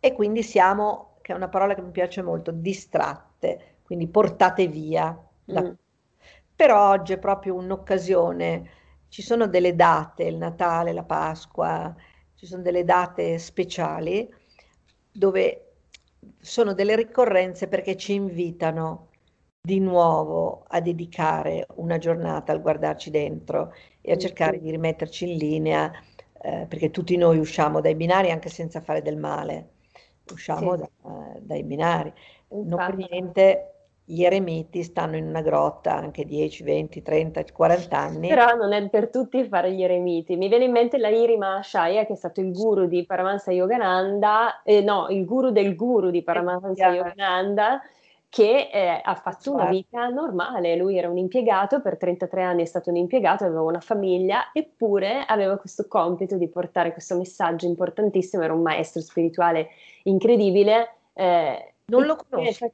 e 0.00 0.12
quindi 0.14 0.42
siamo, 0.42 1.13
che 1.24 1.32
è 1.32 1.34
una 1.34 1.48
parola 1.48 1.74
che 1.74 1.80
mi 1.80 1.90
piace 1.90 2.20
molto, 2.20 2.50
distratte, 2.50 3.78
quindi 3.82 4.08
portate 4.08 4.66
via. 4.66 5.18
Da... 5.42 5.62
Mm. 5.62 5.72
Però 6.54 6.90
oggi 6.90 7.14
è 7.14 7.18
proprio 7.18 7.54
un'occasione, 7.54 8.68
ci 9.08 9.22
sono 9.22 9.46
delle 9.46 9.74
date, 9.74 10.24
il 10.24 10.36
Natale, 10.36 10.92
la 10.92 11.02
Pasqua, 11.02 11.94
ci 12.34 12.44
sono 12.44 12.60
delle 12.60 12.84
date 12.84 13.38
speciali 13.38 14.30
dove 15.10 15.76
sono 16.40 16.74
delle 16.74 16.94
ricorrenze 16.94 17.68
perché 17.68 17.96
ci 17.96 18.12
invitano 18.12 19.08
di 19.62 19.80
nuovo 19.80 20.64
a 20.68 20.78
dedicare 20.82 21.66
una 21.76 21.96
giornata 21.96 22.52
al 22.52 22.60
guardarci 22.60 23.08
dentro 23.08 23.72
e 24.02 24.12
a 24.12 24.18
cercare 24.18 24.60
di 24.60 24.70
rimetterci 24.70 25.30
in 25.30 25.38
linea, 25.38 25.90
eh, 26.42 26.66
perché 26.68 26.90
tutti 26.90 27.16
noi 27.16 27.38
usciamo 27.38 27.80
dai 27.80 27.94
binari 27.94 28.30
anche 28.30 28.50
senza 28.50 28.82
fare 28.82 29.00
del 29.00 29.16
male, 29.16 29.73
usciamo 30.32 30.76
sì. 30.76 30.82
da, 30.82 31.38
dai 31.40 31.62
binari. 31.62 32.12
Infatti. 32.48 32.68
Non 32.68 32.78
per 32.78 32.96
niente 32.96 33.68
gli 34.06 34.22
eremiti 34.22 34.82
stanno 34.82 35.16
in 35.16 35.26
una 35.26 35.40
grotta 35.40 35.94
anche 35.94 36.26
10, 36.26 36.62
20, 36.62 37.02
30, 37.02 37.44
40 37.52 37.98
anni. 37.98 38.28
Però 38.28 38.54
non 38.54 38.72
è 38.72 38.88
per 38.90 39.08
tutti 39.08 39.42
fare 39.44 39.72
gli 39.72 39.82
eremiti. 39.82 40.36
Mi 40.36 40.48
viene 40.48 40.64
in 40.64 40.72
mente 40.72 40.98
la 40.98 41.08
Irima 41.08 41.62
Shaya, 41.62 42.04
che 42.04 42.12
è 42.12 42.16
stato 42.16 42.40
il 42.40 42.52
guru 42.52 42.86
di 42.86 43.06
Paramahansa 43.06 43.50
Yogananda, 43.50 44.62
eh, 44.62 44.82
no, 44.82 45.08
il 45.08 45.24
guru 45.24 45.50
del 45.50 45.74
guru 45.74 46.10
di 46.10 46.22
Paramahansa 46.22 46.88
Yogananda, 46.88 47.80
che 48.34 48.68
eh, 48.72 49.00
ha 49.00 49.14
fatto 49.14 49.52
una 49.52 49.66
vita 49.66 50.08
normale. 50.08 50.74
Lui 50.74 50.98
era 50.98 51.08
un 51.08 51.18
impiegato, 51.18 51.80
per 51.80 51.96
33 51.96 52.42
anni 52.42 52.62
è 52.62 52.64
stato 52.64 52.90
un 52.90 52.96
impiegato, 52.96 53.44
aveva 53.44 53.62
una 53.62 53.78
famiglia, 53.78 54.50
eppure 54.52 55.24
aveva 55.24 55.56
questo 55.56 55.86
compito 55.86 56.36
di 56.36 56.48
portare 56.48 56.90
questo 56.90 57.16
messaggio 57.16 57.66
importantissimo, 57.66 58.42
era 58.42 58.52
un 58.52 58.62
maestro 58.62 59.00
spirituale 59.02 59.68
incredibile. 60.02 60.96
Eh, 61.12 61.74
non 61.84 62.06
lo 62.06 62.18
conosco. 62.28 62.72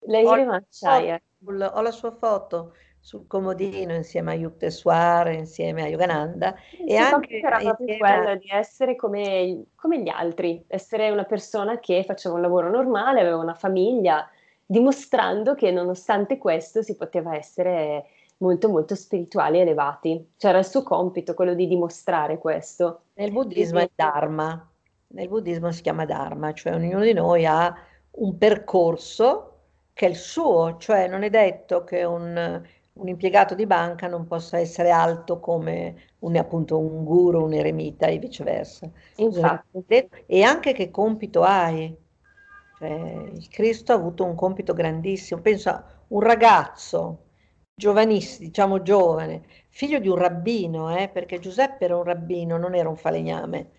Lei 0.00 0.22
ho, 0.22 0.34
la 0.34 0.62
foto, 0.68 1.64
ho 1.64 1.80
la 1.80 1.90
sua 1.90 2.10
foto 2.10 2.74
sul 3.00 3.26
comodino 3.26 3.94
insieme 3.94 4.32
a 4.32 4.34
Yukteswar, 4.34 5.32
insieme 5.32 5.84
a 5.84 5.88
Yogananda 5.88 6.54
sì, 6.68 6.84
e 6.84 6.96
anche 6.96 7.38
era 7.38 7.56
proprio 7.56 7.96
quello 7.96 8.36
di 8.36 8.48
essere 8.50 8.96
come, 8.96 9.64
come, 9.76 10.02
gli 10.02 10.10
altri, 10.10 10.62
essere 10.66 11.10
una 11.10 11.24
persona 11.24 11.78
che 11.78 12.04
faceva 12.04 12.34
un 12.34 12.42
lavoro 12.42 12.68
normale, 12.68 13.20
aveva 13.20 13.38
una 13.38 13.54
famiglia, 13.54 14.28
dimostrando 14.70 15.56
che 15.56 15.72
nonostante 15.72 16.38
questo 16.38 16.80
si 16.80 16.94
poteva 16.94 17.34
essere 17.34 18.04
molto 18.36 18.68
molto 18.68 18.94
spirituali 18.94 19.58
e 19.58 19.62
elevati. 19.62 20.34
C'era 20.36 20.58
il 20.58 20.64
suo 20.64 20.84
compito, 20.84 21.34
quello 21.34 21.54
di 21.54 21.66
dimostrare 21.66 22.38
questo. 22.38 23.00
Nel 23.14 23.32
buddismo 23.32 23.80
è 23.80 23.90
Dharma, 23.92 24.70
nel 25.08 25.26
buddismo 25.26 25.72
si 25.72 25.82
chiama 25.82 26.04
Dharma, 26.04 26.52
cioè 26.52 26.74
ognuno 26.76 27.00
di 27.00 27.12
noi 27.12 27.46
ha 27.46 27.74
un 28.12 28.38
percorso 28.38 29.46
che 29.92 30.06
è 30.06 30.08
il 30.08 30.14
suo, 30.14 30.76
cioè 30.78 31.08
non 31.08 31.24
è 31.24 31.30
detto 31.30 31.82
che 31.82 32.04
un, 32.04 32.62
un 32.92 33.08
impiegato 33.08 33.56
di 33.56 33.66
banca 33.66 34.06
non 34.06 34.28
possa 34.28 34.56
essere 34.56 34.90
alto 34.90 35.40
come 35.40 35.96
un, 36.20 36.36
appunto 36.36 36.78
un 36.78 37.02
guru, 37.02 37.42
un 37.42 37.54
eremita 37.54 38.06
e 38.06 38.18
viceversa. 38.18 38.88
Infatti. 39.16 40.08
E 40.26 40.42
anche 40.44 40.72
che 40.74 40.92
compito 40.92 41.42
hai. 41.42 42.08
Cioè, 42.80 42.88
il 43.34 43.48
Cristo 43.48 43.92
ha 43.92 43.96
avuto 43.96 44.24
un 44.24 44.34
compito 44.34 44.72
grandissimo. 44.72 45.40
Pensa, 45.42 45.84
un 46.08 46.20
ragazzo 46.20 47.24
giovanissimo, 47.74 48.46
diciamo 48.48 48.82
giovane, 48.82 49.42
figlio 49.68 49.98
di 49.98 50.08
un 50.08 50.16
rabbino, 50.16 50.96
eh, 50.96 51.08
perché 51.10 51.38
Giuseppe 51.40 51.84
era 51.84 51.96
un 51.96 52.04
rabbino, 52.04 52.56
non 52.56 52.74
era 52.74 52.88
un 52.88 52.96
falegname, 52.96 53.70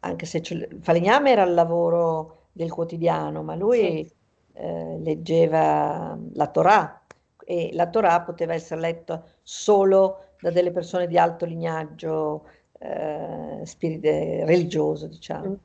anche 0.00 0.26
se 0.26 0.38
il 0.50 0.78
falegname 0.82 1.30
era 1.30 1.42
il 1.44 1.54
lavoro 1.54 2.48
del 2.52 2.70
quotidiano, 2.70 3.42
ma 3.42 3.54
lui 3.54 4.06
eh, 4.54 4.98
leggeva 4.98 6.18
la 6.34 6.46
Torah 6.48 7.02
e 7.44 7.70
la 7.72 7.88
Torah 7.88 8.20
poteva 8.22 8.52
essere 8.54 8.80
letta 8.80 9.24
solo 9.42 10.34
da 10.40 10.50
delle 10.50 10.72
persone 10.72 11.06
di 11.06 11.16
alto 11.18 11.46
lignaggio 11.46 12.46
eh, 12.78 13.60
spirite, 13.64 14.44
religioso, 14.44 15.06
diciamo. 15.06 15.58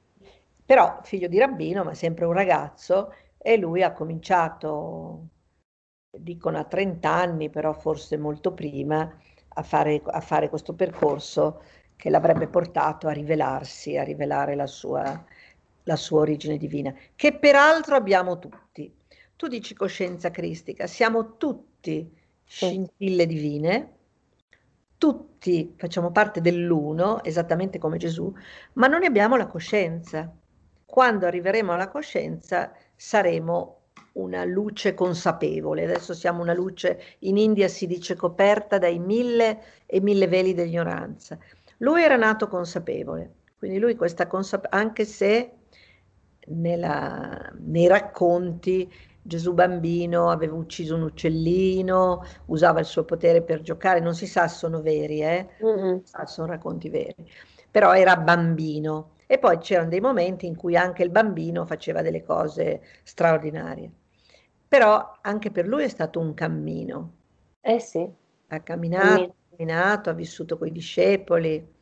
Però 0.67 0.99
figlio 1.01 1.30
di 1.30 1.39
rabbino, 1.39 1.84
ma 1.86 1.93
sempre 1.93 2.25
un 2.25 2.34
ragazzo, 2.34 3.13
e 3.38 3.56
lui 3.58 3.84
ha 3.84 3.93
cominciato, 3.93 5.27
dicono 6.12 6.58
a 6.58 6.65
30 6.65 7.10
anni, 7.10 7.49
però 7.49 7.71
forse 7.71 8.17
molto 8.17 8.53
prima, 8.53 9.10
a 9.47 9.63
fare, 9.63 10.01
a 10.06 10.19
fare 10.19 10.49
questo 10.49 10.73
percorso 10.75 11.62
che 11.95 12.10
l'avrebbe 12.10 12.47
portato 12.49 13.08
a 13.08 13.12
rivelarsi, 13.13 13.95
a 13.97 14.03
rivelare 14.03 14.56
la 14.56 14.67
sua, 14.67 15.25
la 15.84 15.95
sua 15.95 16.19
origine 16.19 16.58
divina, 16.58 16.93
che 17.15 17.34
peraltro 17.38 17.95
abbiamo 17.95 18.38
tutti. 18.38 18.93
Tu 19.38 19.47
dici 19.47 19.73
coscienza 19.73 20.32
cristica, 20.32 20.86
siamo 20.86 21.38
tutti 21.38 22.13
scintille 22.43 23.25
divine, 23.25 23.91
tutti 24.97 25.73
facciamo 25.77 26.12
parte 26.12 26.41
dell'uno, 26.41 27.23
esattamente 27.23 27.77
come 27.80 27.97
Gesù, 27.97 28.34
ma 28.73 28.88
non 28.88 28.99
ne 28.99 29.06
abbiamo 29.08 29.38
la 29.38 29.47
coscienza. 29.47 30.30
Quando 30.88 31.26
arriveremo 31.26 31.73
alla 31.73 31.89
coscienza 31.89 32.71
saremo 32.95 33.76
una 34.13 34.45
luce 34.45 34.93
consapevole, 34.93 35.84
adesso 35.84 36.13
siamo 36.13 36.41
una 36.41 36.54
luce, 36.54 37.00
in 37.19 37.38
India 37.38 37.67
si 37.67 37.86
dice 37.88 38.15
coperta 38.15 38.78
dai 38.78 38.97
mille 38.97 39.62
e 39.86 40.00
mille 40.00 40.28
veli 40.28 40.54
dell'ignoranza. 40.54 41.38
Lui 41.80 42.02
era 42.02 42.15
nato 42.15 42.47
consapevole, 42.47 43.34
quindi 43.60 43.80
lui 43.80 43.95
questa 43.95 44.28
consapevolezza, 44.28 44.82
anche 44.82 45.06
se 45.06 45.52
nella, 46.47 47.52
nei 47.60 47.88
racconti 47.88 48.91
Gesù 49.21 49.54
bambino 49.54 50.30
aveva 50.30 50.56
ucciso 50.56 50.95
un 50.95 51.02
uccellino, 51.04 52.23
usava 52.45 52.80
il 52.80 52.86
suo 52.86 53.04
potere 53.04 53.43
per 53.43 53.62
giocare, 53.62 54.00
non 54.00 54.15
si 54.15 54.26
sa 54.26 54.47
sono 54.47 54.82
veri, 54.82 55.21
eh? 55.21 55.50
Mm-hmm. 55.63 55.97
sono 56.26 56.47
racconti 56.47 56.89
veri, 56.89 57.30
però 57.69 57.93
era 57.93 58.15
bambino 58.15 59.15
e 59.28 59.38
poi 59.38 59.58
c'erano 59.60 59.90
dei 59.90 60.00
momenti 60.00 60.48
in 60.48 60.56
cui 60.56 60.76
anche 60.76 61.04
il 61.04 61.10
bambino 61.10 61.66
faceva 61.66 62.02
delle 62.02 62.24
cose 62.24 62.82
straordinarie. 63.04 63.92
Però 64.68 65.20
anche 65.22 65.52
per 65.52 65.68
lui 65.68 65.84
è 65.84 65.90
stato 65.90 66.20
un 66.20 66.34
cammino. 66.34 67.12
Eh 67.62 67.80
sì. 67.80 68.10
Ha 68.48 68.60
camminato, 68.62 69.22
ha 69.22 69.34
camminato, 69.50 70.10
ha 70.10 70.13
vissuto 70.13 70.58
con 70.58 70.68
i 70.68 70.72
discepoli, 70.72 71.76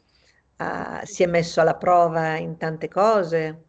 ha, 0.58 1.02
si 1.06 1.24
è 1.24 1.28
messo 1.28 1.62
alla 1.62 1.76
prova 1.76 2.36
in 2.38 2.58
tante 2.58 2.88
cose. 2.90 3.64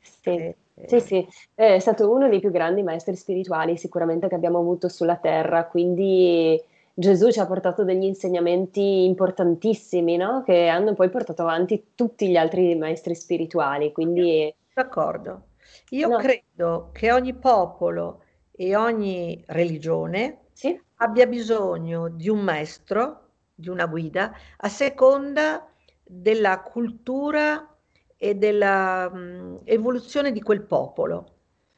Sì. 0.00 0.54
Eh, 0.78 0.88
sì, 0.88 1.00
sì, 1.00 1.26
è 1.54 1.78
stato 1.78 2.10
uno 2.10 2.28
dei 2.28 2.38
più 2.38 2.50
grandi 2.50 2.82
maestri 2.82 3.16
spirituali 3.16 3.78
sicuramente 3.78 4.28
che 4.28 4.34
abbiamo 4.34 4.58
avuto 4.58 4.90
sulla 4.90 5.16
terra, 5.16 5.64
quindi 5.66 6.62
Gesù 6.98 7.30
ci 7.30 7.40
ha 7.40 7.46
portato 7.46 7.84
degli 7.84 8.04
insegnamenti 8.04 9.04
importantissimi, 9.04 10.16
no? 10.16 10.42
Che 10.42 10.66
hanno 10.68 10.94
poi 10.94 11.10
portato 11.10 11.42
avanti 11.42 11.88
tutti 11.94 12.26
gli 12.26 12.36
altri 12.36 12.74
maestri 12.74 13.14
spirituali, 13.14 13.92
quindi... 13.92 14.50
D'accordo. 14.72 15.48
Io 15.90 16.08
no. 16.08 16.16
credo 16.16 16.88
che 16.92 17.12
ogni 17.12 17.34
popolo 17.34 18.22
e 18.50 18.74
ogni 18.76 19.44
religione 19.48 20.46
sì? 20.52 20.80
abbia 20.96 21.26
bisogno 21.26 22.08
di 22.08 22.30
un 22.30 22.38
maestro, 22.38 23.32
di 23.54 23.68
una 23.68 23.84
guida, 23.84 24.32
a 24.56 24.68
seconda 24.70 25.68
della 26.02 26.62
cultura 26.62 27.76
e 28.16 28.34
dell'evoluzione 28.36 30.32
di 30.32 30.40
quel 30.40 30.62
popolo. 30.62 31.32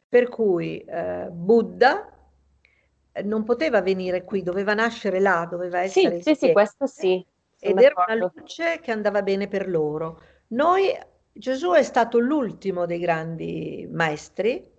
Per 0.08 0.28
cui 0.28 0.78
eh, 0.78 1.26
Buddha 1.28 2.08
non 3.24 3.44
poteva 3.44 3.82
venire 3.82 4.24
qui, 4.24 4.42
doveva 4.42 4.74
nascere 4.74 5.20
là, 5.20 5.46
doveva 5.50 5.80
essere... 5.80 6.22
Sì, 6.22 6.34
sì, 6.34 6.46
sì, 6.46 6.52
questo 6.52 6.86
sì. 6.86 7.24
Ed 7.60 7.78
era 7.78 8.04
una 8.06 8.14
luce 8.14 8.78
che 8.80 8.92
andava 8.92 9.22
bene 9.22 9.48
per 9.48 9.68
loro. 9.68 10.20
Noi, 10.48 10.96
Gesù 11.32 11.72
è 11.72 11.82
stato 11.82 12.18
l'ultimo 12.18 12.86
dei 12.86 12.98
grandi 12.98 13.88
maestri, 13.90 14.76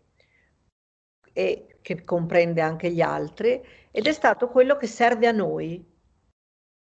e 1.34 1.78
che 1.82 2.04
comprende 2.04 2.62
anche 2.62 2.90
gli 2.90 3.02
altri, 3.02 3.62
ed 3.92 4.08
è 4.08 4.12
stato 4.12 4.50
quello 4.50 4.76
che 4.76 4.88
serve 4.88 5.28
a 5.28 5.32
noi, 5.32 5.86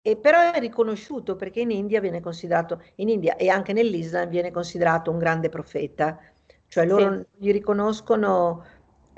e 0.03 0.17
però 0.17 0.53
è 0.53 0.59
riconosciuto 0.59 1.37
perché 1.37 1.61
in 1.61 1.71
India 1.71 2.01
viene 2.01 2.21
considerato, 2.21 2.83
in 2.97 3.11
India 3.11 3.37
e 3.37 3.49
anche 3.51 3.75
nell'Islam 3.75 4.29
viene 4.29 4.51
considerato 4.51 5.11
un 5.11 5.19
grande 5.19 5.51
profeta, 5.51 6.19
cioè 6.69 6.87
loro 6.87 7.17
sì. 7.17 7.27
gli 7.37 7.53
riconoscono 7.53 8.65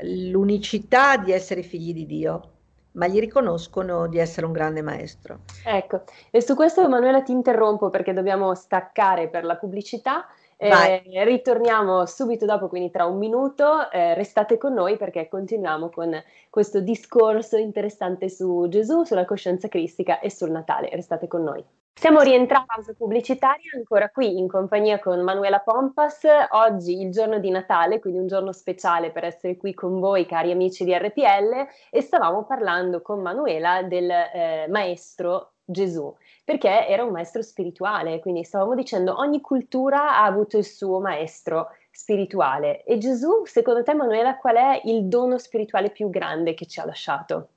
l'unicità 0.03 1.17
di 1.17 1.33
essere 1.33 1.63
figli 1.63 1.93
di 1.93 2.07
Dio, 2.07 2.51
ma 2.93 3.07
gli 3.07 3.21
riconoscono 3.21 4.07
di 4.07 4.19
essere 4.19 4.47
un 4.47 4.53
grande 4.53 4.83
maestro. 4.83 5.41
Ecco, 5.65 6.03
e 6.31 6.41
su 6.43 6.55
questo 6.55 6.83
Emanuela 6.83 7.23
ti 7.23 7.33
interrompo 7.33 7.91
perché 7.91 8.13
dobbiamo 8.13 8.55
staccare 8.55 9.29
per 9.29 9.45
la 9.45 9.57
pubblicità. 9.57 10.27
Eh, 10.57 11.03
ritorniamo 11.25 12.07
subito 12.07 12.45
dopo, 12.47 12.69
quindi 12.69 12.91
tra 12.91 13.05
un 13.05 13.19
minuto. 13.19 13.91
Eh, 13.91 14.15
restate 14.15 14.59
con 14.59 14.73
noi 14.75 14.97
perché 14.97 15.27
continuiamo 15.29 15.91
con 15.91 16.15
questo 16.51 16.79
discorso 16.81 17.57
interessante 17.57 18.29
su 18.29 18.67
Gesù, 18.69 19.03
sulla 19.03 19.25
coscienza 19.25 19.67
cristica 19.67 20.21
e 20.21 20.31
sul 20.31 20.51
Natale. 20.51 20.89
Restate 20.93 21.27
con 21.27 21.43
noi. 21.43 21.65
Siamo 21.95 22.21
rientrati 22.21 22.65
a 22.69 22.75
pausa 22.75 22.95
pubblicitaria, 22.95 23.71
ancora 23.75 24.11
qui 24.11 24.37
in 24.37 24.49
compagnia 24.49 24.99
con 24.99 25.21
Manuela 25.21 25.61
Pompas. 25.61 26.23
Oggi 26.51 27.01
il 27.01 27.13
giorno 27.13 27.39
di 27.39 27.51
Natale, 27.51 28.01
quindi 28.01 28.19
un 28.19 28.27
giorno 28.27 28.53
speciale 28.53 29.11
per 29.11 29.25
essere 29.25 29.57
qui 29.57 29.73
con 29.73 30.01
voi, 30.01 30.27
cari 30.27 30.51
amici 30.51 30.85
di 30.85 30.93
RPL, 30.93 31.67
e 31.91 32.01
stavamo 32.01 32.45
parlando 32.45 33.03
con 33.03 33.21
Manuela 33.21 33.83
del 33.83 34.11
eh, 34.11 34.67
maestro 34.69 35.53
Gesù 35.65 36.15
perché 36.45 36.89
era 36.89 37.05
un 37.05 37.13
maestro 37.13 37.43
spirituale, 37.43 38.21
quindi 38.21 38.43
stavamo 38.43 38.75
dicendo 38.75 39.17
ogni 39.19 39.41
cultura 39.41 40.19
ha 40.19 40.25
avuto 40.25 40.59
il 40.59 40.65
suo 40.65 41.01
maestro 41.01 41.69
spirituale 41.91 42.83
e 42.85 42.99
Gesù, 42.99 43.45
secondo 43.45 43.83
te 43.83 43.95
Manuela, 43.95 44.37
qual 44.37 44.57
è 44.57 44.81
il 44.85 45.07
dono 45.07 45.39
spirituale 45.39 45.91
più 45.91 46.11
grande 46.11 46.55
che 46.55 46.67
ci 46.67 46.81
ha 46.81 46.85
lasciato? 46.85 47.49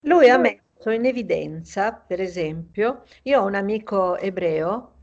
Lui 0.00 0.28
ha 0.28 0.38
messo 0.38 0.62
in 0.90 1.04
evidenza, 1.06 1.92
per 1.92 2.20
esempio, 2.20 3.04
io 3.22 3.40
ho 3.40 3.46
un 3.46 3.54
amico 3.54 4.16
ebreo 4.16 4.96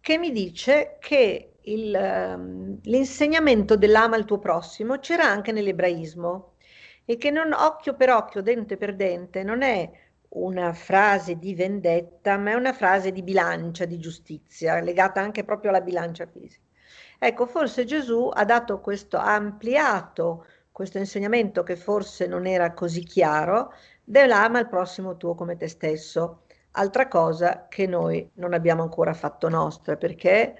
che 0.00 0.16
mi 0.18 0.32
dice 0.32 0.96
che 0.98 1.52
il, 1.62 1.94
um, 1.94 2.78
l'insegnamento 2.82 3.76
dell'ama 3.76 4.16
il 4.16 4.24
tuo 4.24 4.38
prossimo 4.38 4.98
c'era 4.98 5.24
anche 5.24 5.52
nell'ebraismo 5.52 6.54
e 7.04 7.16
che 7.16 7.30
non 7.30 7.52
occhio 7.52 7.94
per 7.94 8.10
occhio, 8.10 8.40
dente 8.40 8.76
per 8.76 8.94
dente, 8.94 9.42
non 9.42 9.62
è 9.62 9.90
una 10.30 10.72
frase 10.72 11.38
di 11.38 11.54
vendetta, 11.54 12.36
ma 12.36 12.52
è 12.52 12.54
una 12.54 12.72
frase 12.72 13.10
di 13.10 13.22
bilancia, 13.22 13.84
di 13.84 13.98
giustizia, 13.98 14.80
legata 14.80 15.20
anche 15.20 15.44
proprio 15.44 15.70
alla 15.70 15.80
bilancia 15.80 16.26
fisica. 16.26 16.64
Ecco, 17.18 17.46
forse 17.46 17.84
Gesù 17.84 18.30
ha 18.32 18.44
dato 18.44 18.80
questo, 18.80 19.18
ha 19.18 19.34
ampliato 19.34 20.46
questo 20.70 20.98
insegnamento 20.98 21.62
che 21.62 21.76
forse 21.76 22.26
non 22.26 22.46
era 22.46 22.72
così 22.72 23.02
chiaro, 23.02 23.72
dell'ama 24.10 24.58
al 24.58 24.68
prossimo 24.68 25.16
tuo 25.16 25.34
come 25.34 25.56
te 25.56 25.68
stesso. 25.68 26.42
Altra 26.72 27.06
cosa 27.06 27.66
che 27.68 27.86
noi 27.86 28.28
non 28.34 28.54
abbiamo 28.54 28.82
ancora 28.82 29.14
fatto 29.14 29.48
nostra, 29.48 29.96
perché 29.96 30.54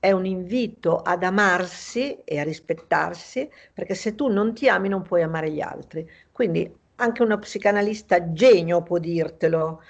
è 0.00 0.10
un 0.10 0.26
invito 0.26 0.96
ad 0.98 1.22
amarsi 1.22 2.18
e 2.24 2.38
a 2.40 2.42
rispettarsi, 2.42 3.48
perché 3.72 3.94
se 3.94 4.14
tu 4.16 4.28
non 4.28 4.52
ti 4.52 4.68
ami 4.68 4.88
non 4.88 5.02
puoi 5.02 5.22
amare 5.22 5.50
gli 5.50 5.60
altri. 5.60 6.08
Quindi 6.32 6.72
anche 6.96 7.22
uno 7.22 7.38
psicanalista 7.38 8.32
genio 8.32 8.82
può 8.82 8.98
dirtelo. 8.98 9.82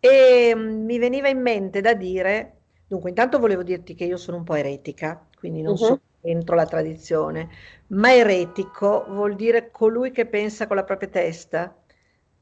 E 0.00 0.52
mm, 0.54 0.84
mi 0.84 0.98
veniva 0.98 1.28
in 1.28 1.40
mente 1.42 1.82
da 1.82 1.92
dire, 1.92 2.56
dunque 2.86 3.10
intanto 3.10 3.38
volevo 3.38 3.62
dirti 3.62 3.94
che 3.94 4.04
io 4.04 4.16
sono 4.16 4.38
un 4.38 4.44
po' 4.44 4.54
eretica, 4.54 5.22
quindi 5.38 5.60
non 5.60 5.72
uh-huh. 5.72 5.78
sono 5.78 6.00
dentro 6.20 6.54
la 6.54 6.66
tradizione, 6.66 7.48
ma 7.88 8.14
eretico 8.14 9.04
vuol 9.08 9.34
dire 9.34 9.70
colui 9.70 10.10
che 10.12 10.26
pensa 10.26 10.66
con 10.66 10.76
la 10.76 10.84
propria 10.84 11.08
testa, 11.08 11.74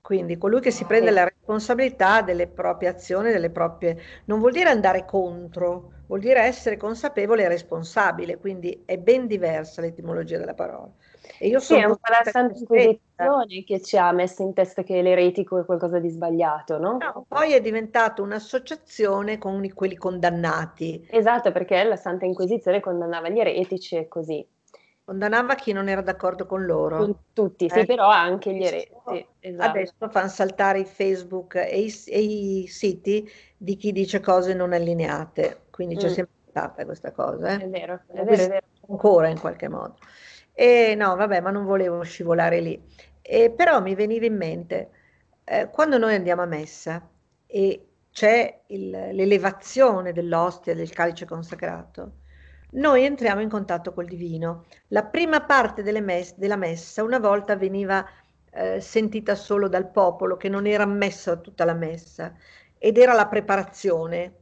quindi 0.07 0.39
colui 0.39 0.61
che 0.61 0.71
si 0.71 0.85
prende 0.85 1.11
la 1.11 1.25
responsabilità 1.25 2.23
delle 2.23 2.47
proprie 2.47 2.91
azioni, 2.91 3.33
delle 3.33 3.51
proprie... 3.51 4.01
non 4.27 4.39
vuol 4.39 4.53
dire 4.53 4.71
andare 4.71 5.05
contro, 5.05 5.91
vuol 6.07 6.21
dire 6.21 6.43
essere 6.43 6.77
consapevole 6.77 7.43
e 7.43 7.49
responsabile, 7.49 8.39
quindi 8.39 8.85
è 8.87 8.99
ben 8.99 9.27
diversa 9.27 9.81
l'etimologia 9.81 10.39
della 10.39 10.55
parola. 10.55 10.89
E 11.41 11.49
io 11.49 11.59
sì, 11.59 11.75
sono 11.75 11.81
è 11.81 11.85
un 11.87 11.97
po' 11.97 12.09
la 12.09 12.31
Santa 12.31 12.57
Inquisizione 12.57 13.65
che 13.65 13.83
ci 13.83 13.97
ha 13.97 14.13
messo 14.13 14.43
in 14.43 14.55
testa 14.55 14.85
che 14.85 15.03
l'eretico 15.03 15.59
è 15.59 15.65
qualcosa 15.65 15.99
di 15.99 16.09
sbagliato, 16.09 16.79
no? 16.79 16.99
no 16.99 17.25
poi 17.27 17.55
è 17.55 17.61
diventato 17.61 18.23
un'associazione 18.23 19.39
con 19.39 19.69
quelli 19.75 19.97
condannati. 19.97 21.05
Esatto, 21.11 21.51
perché 21.51 21.83
la 21.83 21.97
Santa 21.97 22.27
Inquisizione 22.27 22.79
condannava 22.79 23.29
gli 23.29 23.41
eretici 23.41 23.97
e 23.97 24.07
così. 24.07 24.47
Condannava 25.07 25.55
chi 25.55 25.71
non 25.71 25.89
era 25.89 26.01
d'accordo 26.01 26.47
con 26.47 26.65
loro. 26.65 26.97
Con 26.97 27.17
tutti, 27.33 27.69
sì, 27.71 27.79
eh, 27.79 27.87
però 27.87 28.09
anche 28.09 28.53
gli. 28.53 28.67
Sì, 28.67 29.25
esatto. 29.39 29.69
Adesso 29.69 30.09
fanno 30.11 30.29
saltare 30.29 30.81
i 30.81 30.85
Facebook 30.85 31.55
e 31.55 31.81
i, 31.81 31.95
e 32.09 32.21
i, 32.21 32.67
siti 32.67 33.31
di 33.57 33.77
chi 33.77 33.93
dice 33.93 34.19
cose 34.19 34.53
non 34.53 34.73
allineate, 34.73 35.67
quindi 35.71 35.95
c'è 35.95 36.09
mm. 36.09 36.13
sempre 36.13 36.35
stata 36.49 36.85
questa 36.85 37.13
cosa. 37.13 37.51
Eh? 37.51 37.59
È 37.59 37.69
vero, 37.69 38.01
è 38.09 38.25
vero, 38.25 38.33
è 38.33 38.49
vero. 38.49 38.67
Ancora 38.89 39.29
in 39.29 39.39
qualche 39.39 39.69
modo. 39.69 39.95
E 40.53 40.97
no, 40.97 41.15
vabbè, 41.15 41.41
ma 41.41 41.51
non 41.53 41.67
volevo 41.67 42.03
scivolare 42.03 42.59
lì. 42.59 42.83
E 43.23 43.53
però 43.53 43.81
mi 43.81 43.95
veniva 43.95 44.27
in 44.27 44.37
mente, 44.37 44.91
eh, 45.45 45.69
quando 45.71 45.99
noi 45.99 46.17
andiamo 46.17 46.43
a 46.43 46.47
messa 46.47 47.09
e 47.47 47.91
c'è 48.11 48.63
il, 48.67 48.91
l'elevazione 48.91 50.13
dell'ostia 50.13 50.75
del 50.75 50.91
calice 50.91 51.27
consacrato, 51.27 52.15
noi 52.71 53.05
entriamo 53.05 53.41
in 53.41 53.49
contatto 53.49 53.93
col 53.93 54.07
divino. 54.07 54.65
La 54.89 55.05
prima 55.05 55.43
parte 55.43 55.83
mess- 56.01 56.35
della 56.37 56.57
messa 56.57 57.03
una 57.03 57.19
volta 57.19 57.57
veniva 57.57 58.05
eh, 58.51 58.81
sentita 58.81 59.35
solo 59.35 59.69
dal 59.69 59.91
popolo 59.91 60.37
che 60.37 60.49
non 60.49 60.67
era 60.67 60.83
ammesso 60.83 61.31
a 61.31 61.37
tutta 61.37 61.65
la 61.65 61.75
messa 61.75 62.35
ed 62.79 62.99
era 62.99 63.13
la 63.13 63.29
preparazione. 63.29 64.35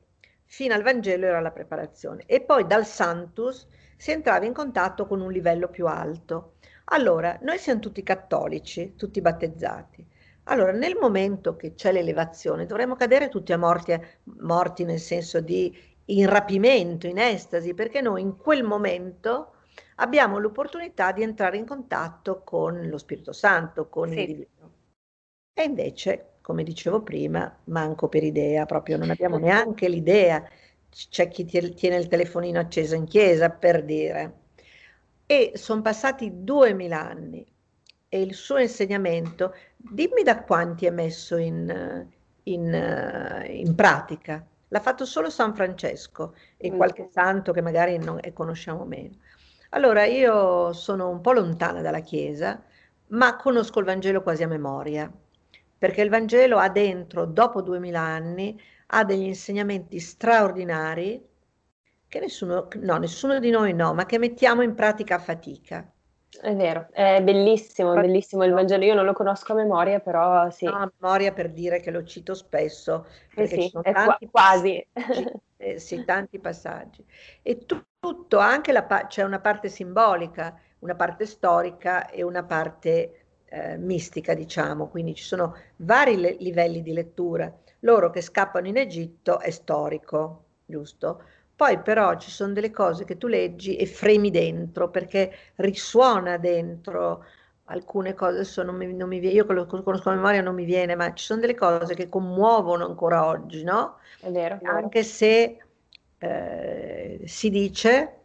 Fino 0.44 0.74
al 0.74 0.82
Vangelo 0.82 1.26
era 1.26 1.40
la 1.40 1.50
preparazione. 1.50 2.24
E 2.26 2.40
poi 2.42 2.66
dal 2.66 2.86
Santus 2.86 3.66
si 3.96 4.10
entrava 4.10 4.44
in 4.44 4.52
contatto 4.52 5.06
con 5.06 5.20
un 5.20 5.30
livello 5.30 5.68
più 5.68 5.86
alto. 5.86 6.54
Allora, 6.86 7.38
noi 7.42 7.58
siamo 7.58 7.80
tutti 7.80 8.02
cattolici, 8.02 8.94
tutti 8.96 9.20
battezzati. 9.20 10.06
Allora, 10.44 10.72
nel 10.72 10.96
momento 11.00 11.56
che 11.56 11.74
c'è 11.74 11.90
l'elevazione, 11.90 12.66
dovremmo 12.66 12.96
cadere 12.96 13.28
tutti 13.28 13.52
a 13.52 13.58
morti, 13.58 13.98
morti 14.40 14.84
nel 14.84 14.98
senso 14.98 15.40
di 15.40 15.74
in 16.06 16.28
rapimento, 16.28 17.06
in 17.06 17.18
estasi, 17.18 17.74
perché 17.74 18.00
noi 18.00 18.22
in 18.22 18.36
quel 18.36 18.62
momento 18.62 19.54
abbiamo 19.96 20.38
l'opportunità 20.38 21.12
di 21.12 21.22
entrare 21.22 21.56
in 21.56 21.66
contatto 21.66 22.42
con 22.42 22.88
lo 22.88 22.98
Spirito 22.98 23.32
Santo, 23.32 23.88
con 23.88 24.10
Sì. 24.10 24.20
il 24.20 24.26
divino. 24.26 24.72
E 25.54 25.62
invece, 25.64 26.34
come 26.40 26.62
dicevo 26.64 27.02
prima, 27.02 27.56
manco 27.64 28.08
per 28.08 28.22
idea, 28.24 28.66
proprio 28.66 28.96
non 28.96 29.10
abbiamo 29.10 29.36
neanche 29.38 29.88
l'idea. 29.88 30.46
C'è 30.88 31.28
chi 31.28 31.44
tie- 31.44 31.74
tiene 31.74 31.96
il 31.96 32.08
telefonino 32.08 32.58
acceso 32.60 32.94
in 32.94 33.04
chiesa, 33.06 33.50
per 33.50 33.84
dire. 33.84 34.42
E 35.26 35.52
sono 35.54 35.82
passati 35.82 36.30
duemila 36.44 37.00
anni 37.08 37.44
e 38.08 38.20
il 38.20 38.34
suo 38.34 38.58
insegnamento, 38.58 39.54
dimmi 39.76 40.22
da 40.22 40.42
quanti 40.42 40.86
è 40.86 40.90
messo 40.90 41.36
in, 41.36 42.06
in, 42.44 43.44
in 43.48 43.74
pratica. 43.74 44.46
L'ha 44.74 44.80
fatto 44.80 45.04
solo 45.06 45.30
San 45.30 45.54
Francesco 45.54 46.34
e 46.58 46.70
Mm. 46.70 46.76
qualche 46.76 47.08
santo 47.12 47.52
che 47.52 47.60
magari 47.62 47.96
non, 47.98 48.18
e 48.20 48.32
conosciamo 48.32 48.84
meno. 48.84 49.16
Allora, 49.70 50.04
io 50.04 50.72
sono 50.72 51.08
un 51.08 51.20
po' 51.20 51.32
lontana 51.32 51.80
dalla 51.80 52.00
Chiesa, 52.00 52.60
ma 53.08 53.36
conosco 53.36 53.78
il 53.78 53.84
Vangelo 53.86 54.22
quasi 54.22 54.42
a 54.42 54.48
memoria, 54.48 55.10
perché 55.78 56.02
il 56.02 56.10
Vangelo 56.10 56.58
ha 56.58 56.68
dentro, 56.70 57.24
dopo 57.24 57.62
duemila 57.62 58.00
anni, 58.00 58.60
ha 58.88 59.04
degli 59.04 59.22
insegnamenti 59.26 59.98
straordinari 60.00 61.24
che 62.08 62.20
nessuno, 62.20 62.68
no, 62.80 62.96
nessuno 62.98 63.38
di 63.38 63.50
noi 63.50 63.74
no, 63.74 63.94
ma 63.94 64.06
che 64.06 64.18
mettiamo 64.18 64.62
in 64.62 64.74
pratica 64.74 65.16
a 65.16 65.18
fatica. 65.20 65.88
È 66.40 66.54
vero, 66.54 66.88
è 66.92 67.20
bellissimo, 67.22 67.92
è 67.94 67.98
bellissimo 67.98 68.44
il 68.44 68.52
Vangelo. 68.52 68.84
Io 68.84 68.94
non 68.94 69.04
lo 69.04 69.12
conosco 69.12 69.52
a 69.52 69.56
memoria, 69.56 70.00
però 70.00 70.48
sì, 70.50 70.66
No, 70.66 70.72
a 70.76 70.92
memoria 70.98 71.32
per 71.32 71.50
dire 71.52 71.80
che 71.80 71.90
lo 71.90 72.04
cito 72.04 72.34
spesso, 72.34 73.06
sì, 73.34 73.46
perché 73.46 73.58
ci 73.58 73.68
sì, 73.70 73.70
sono 73.70 73.82
è 73.82 73.98
qua- 73.98 74.18
tanti 74.18 74.28
quasi. 74.30 74.84
passaggi, 74.88 74.88
eh, 75.56 75.78
sì, 75.78 76.04
tanti 76.04 76.38
passaggi. 76.38 77.04
E 77.42 77.64
tu- 77.66 77.82
tutto, 77.98 78.38
anche 78.38 78.72
la 78.72 78.84
c'è 79.08 79.22
una 79.22 79.40
parte 79.40 79.68
simbolica, 79.68 80.58
una 80.80 80.94
parte 80.94 81.26
storica 81.26 82.08
e 82.10 82.22
una 82.22 82.44
parte 82.44 83.24
eh, 83.46 83.76
mistica, 83.78 84.34
diciamo, 84.34 84.88
quindi 84.88 85.14
ci 85.14 85.24
sono 85.24 85.54
vari 85.76 86.16
le- 86.16 86.36
livelli 86.38 86.82
di 86.82 86.92
lettura. 86.92 87.52
Loro 87.80 88.10
che 88.10 88.20
scappano 88.22 88.66
in 88.68 88.76
Egitto 88.76 89.38
è 89.40 89.50
storico, 89.50 90.44
giusto? 90.66 91.22
Poi 91.56 91.80
però 91.80 92.16
ci 92.16 92.30
sono 92.30 92.52
delle 92.52 92.70
cose 92.70 93.04
che 93.04 93.16
tu 93.16 93.26
leggi 93.28 93.76
e 93.76 93.86
fremi 93.86 94.30
dentro 94.30 94.90
perché 94.90 95.32
risuona 95.56 96.36
dentro 96.36 97.24
alcune 97.66 98.14
cose, 98.14 98.34
adesso 98.34 98.62
non 98.62 98.76
mi, 98.76 98.92
non 98.92 99.08
mi 99.08 99.18
viene, 99.20 99.36
io 99.36 99.46
che 99.46 99.52
lo 99.52 99.66
conosco 99.66 100.10
a 100.10 100.14
memoria 100.14 100.42
non 100.42 100.54
mi 100.54 100.64
viene, 100.64 100.94
ma 100.96 101.12
ci 101.14 101.24
sono 101.24 101.40
delle 101.40 101.54
cose 101.54 101.94
che 101.94 102.08
commuovono 102.08 102.84
ancora 102.84 103.26
oggi, 103.26 103.62
no? 103.64 103.98
È 104.20 104.30
vero, 104.30 104.56
è 104.56 104.58
vero. 104.58 104.76
Anche 104.76 105.02
se 105.02 105.58
eh, 106.18 107.20
si 107.24 107.50
dice 107.50 108.20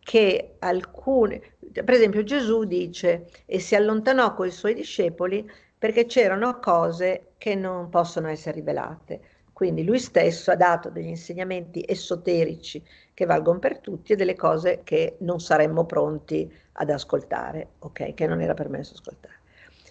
che 0.00 0.56
alcune, 0.60 1.56
per 1.72 1.90
esempio 1.90 2.22
Gesù 2.22 2.64
dice 2.64 3.26
e 3.46 3.58
si 3.58 3.74
allontanò 3.74 4.34
con 4.34 4.46
i 4.46 4.50
suoi 4.50 4.74
discepoli 4.74 5.48
perché 5.78 6.06
c'erano 6.06 6.58
cose 6.60 7.32
che 7.38 7.54
non 7.54 7.88
possono 7.88 8.28
essere 8.28 8.56
rivelate. 8.56 9.20
Quindi 9.56 9.84
lui 9.84 9.98
stesso 9.98 10.50
ha 10.50 10.54
dato 10.54 10.90
degli 10.90 11.06
insegnamenti 11.06 11.82
esoterici 11.88 12.84
che 13.14 13.24
valgono 13.24 13.58
per 13.58 13.78
tutti 13.78 14.12
e 14.12 14.16
delle 14.16 14.36
cose 14.36 14.82
che 14.84 15.16
non 15.20 15.40
saremmo 15.40 15.86
pronti 15.86 16.54
ad 16.72 16.90
ascoltare, 16.90 17.70
ok? 17.78 18.12
Che 18.12 18.26
non 18.26 18.42
era 18.42 18.52
permesso 18.52 18.92
ascoltare. 18.92 19.36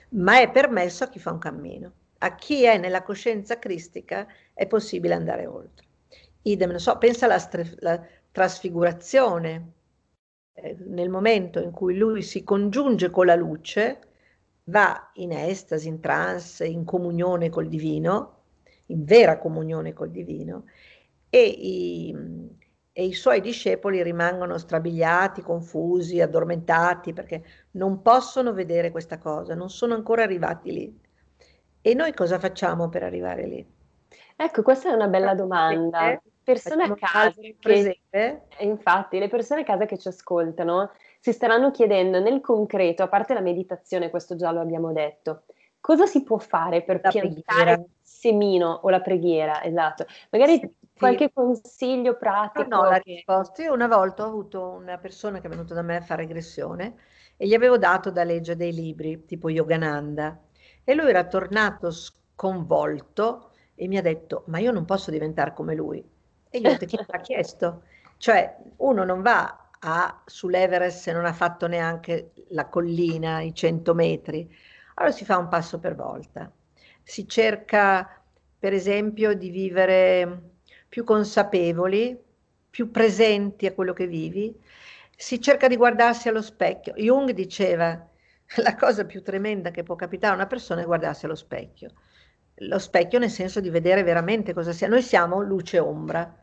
Ma 0.10 0.40
è 0.40 0.52
permesso 0.52 1.04
a 1.04 1.10
chi 1.10 1.18
fa 1.18 1.32
un 1.32 1.40
cammino. 1.40 1.92
A 2.20 2.36
chi 2.36 2.64
è 2.64 2.78
nella 2.78 3.02
coscienza 3.02 3.58
cristica 3.58 4.28
è 4.54 4.68
possibile 4.68 5.16
andare 5.16 5.48
oltre. 5.48 5.88
Idem, 6.44 6.70
non 6.70 6.80
so, 6.80 7.00
pensa 7.00 7.26
alla 7.26 7.40
stre- 7.40 7.76
la 7.80 8.00
trasfigurazione. 8.32 9.72
Eh, 10.54 10.76
nel 10.86 11.10
momento 11.10 11.60
in 11.60 11.72
cui 11.72 11.98
lui 11.98 12.22
si 12.22 12.44
congiunge 12.44 13.10
con 13.10 13.26
la 13.26 13.36
luce, 13.36 14.00
va 14.66 15.10
in 15.16 15.32
estasi, 15.32 15.88
in 15.88 16.00
trance, 16.00 16.64
in 16.64 16.86
comunione 16.86 17.50
col 17.50 17.68
divino, 17.68 18.35
in 18.88 19.04
vera 19.04 19.38
comunione 19.38 19.94
col 19.94 20.12
divino, 20.12 20.66
e 21.30 21.44
i, 21.44 22.16
e 22.92 23.04
i 23.04 23.14
suoi 23.14 23.42
discepoli 23.42 24.02
rimangono 24.02 24.58
strabiliati, 24.58 25.42
confusi, 25.42 26.22
addormentati, 26.22 27.14
perché 27.14 27.44
non 27.72 28.02
possono 28.02 28.54
vedere 28.54 28.92
questa 28.92 29.18
cosa, 29.18 29.54
non 29.54 29.70
sono 29.70 29.94
ancora 29.94 30.24
arrivati 30.24 30.72
lì. 30.72 31.00
E 31.82 31.94
noi 31.94 32.14
cosa 32.14 32.40
facciamo 32.40 32.90
per 32.90 33.04
arrivare 33.04 33.46
lì? 33.46 33.74
Ecco, 34.38 34.62
questa 34.62 34.90
è 34.90 34.94
una 34.94 35.08
bella 35.08 35.36
domanda. 35.36 36.22
Persone 36.44 36.84
a 36.84 36.94
casa 36.94 37.32
che, 37.42 37.56
presente? 37.60 38.46
e 38.58 38.66
infatti, 38.66 39.18
le 39.18 39.30
persone 39.30 39.62
a 39.62 39.66
casa 39.66 39.86
che 39.86 39.98
ci 39.98 40.08
ascoltano 40.08 40.92
si 41.20 41.32
staranno 41.32 41.72
chiedendo 41.72 42.20
nel 42.20 42.40
concreto, 42.40 43.02
a 43.02 43.08
parte 43.08 43.34
la 43.34 43.42
meditazione, 43.42 44.12
questo 44.12 44.36
già 44.36 44.52
lo 44.52 44.62
abbiamo 44.62 44.94
detto, 44.94 45.44
cosa 45.80 46.06
si 46.06 46.24
può 46.24 46.38
fare 46.38 46.84
per 46.84 47.00
La 47.02 47.10
piantare 47.10 47.42
preghiera. 47.44 47.84
Semino 48.30 48.68
o 48.84 48.90
la 48.90 49.02
preghiera, 49.02 49.64
esatto. 49.64 50.06
Magari 50.32 50.60
Sì. 50.60 50.72
qualche 50.98 51.32
consiglio 51.32 52.18
No, 52.54 52.66
pratico 52.66 52.70
no, 52.70 52.86
la 52.86 53.00
che- 53.00 53.04
risposta. 53.04 53.64
Io 53.64 53.74
una 53.74 53.88
volta 53.88 54.24
ho 54.24 54.28
avuto 54.28 54.70
una 54.70 54.98
persona 54.98 55.40
che 55.40 55.48
è 55.48 55.50
venuta 55.50 55.74
da 55.74 55.82
me 55.82 55.98
a 55.98 56.02
fare 56.02 56.22
regressione 56.24 56.96
e 57.38 57.48
gli 57.48 57.54
avevo 57.54 57.78
dato 57.78 58.12
da 58.12 58.24
leggere 58.24 58.58
dei 58.58 58.74
libri, 58.74 59.26
tipo 59.26 59.50
Yogananda, 59.50 60.42
e 60.84 60.94
lui 60.96 61.10
era 61.10 61.26
tornato 61.28 61.92
sconvolto 61.92 63.52
e 63.76 63.88
mi 63.88 63.98
ha 63.98 64.02
detto, 64.02 64.44
ma 64.48 64.60
io 64.60 64.72
non 64.72 64.86
posso 64.86 65.12
diventare 65.12 65.54
come 65.54 65.76
lui. 65.76 66.04
E 66.50 66.60
ho 66.70 66.76
chi 66.78 66.98
te 66.98 67.06
l'ha 67.08 67.20
chiesto? 67.22 67.84
Cioè, 68.18 68.56
uno 68.78 69.04
non 69.04 69.22
va 69.22 69.70
a, 69.80 70.22
sull'Everest 70.26 71.00
se 71.02 71.12
non 71.12 71.26
ha 71.26 71.34
fatto 71.34 71.68
neanche 71.68 72.32
la 72.50 72.68
collina, 72.70 73.42
i 73.42 73.54
100 73.54 73.94
metri. 73.94 74.50
Allora 74.96 75.14
si 75.14 75.26
fa 75.26 75.38
un 75.38 75.50
passo 75.50 75.78
per 75.80 75.96
volta. 75.96 76.50
Si 77.08 77.28
cerca, 77.28 78.22
per 78.58 78.74
esempio, 78.74 79.34
di 79.36 79.50
vivere 79.50 80.54
più 80.90 81.04
consapevoli, 81.04 82.18
più 82.70 82.90
presenti 82.92 83.66
a 83.68 83.74
quello 83.74 83.94
che 83.94 84.08
vivi. 84.08 84.60
Si 85.16 85.40
cerca 85.40 85.68
di 85.68 85.76
guardarsi 85.78 86.28
allo 86.30 86.42
specchio. 86.42 86.94
Jung 86.96 87.32
diceva, 87.32 88.10
la 88.58 88.76
cosa 88.76 89.06
più 89.06 89.22
tremenda 89.22 89.72
che 89.72 89.84
può 89.84 89.96
capitare 89.96 90.34
a 90.34 90.36
una 90.38 90.48
persona 90.48 90.82
è 90.82 90.86
guardarsi 90.86 91.26
allo 91.26 91.36
specchio. 91.36 91.92
Lo 92.60 92.80
specchio 92.80 93.20
nel 93.20 93.30
senso 93.30 93.60
di 93.60 93.70
vedere 93.70 94.04
veramente 94.04 94.54
cosa 94.54 94.72
sia. 94.72 94.88
Noi 94.88 95.02
siamo 95.04 95.42
luce 95.42 95.78
e 95.78 95.80
ombra. 95.80 96.40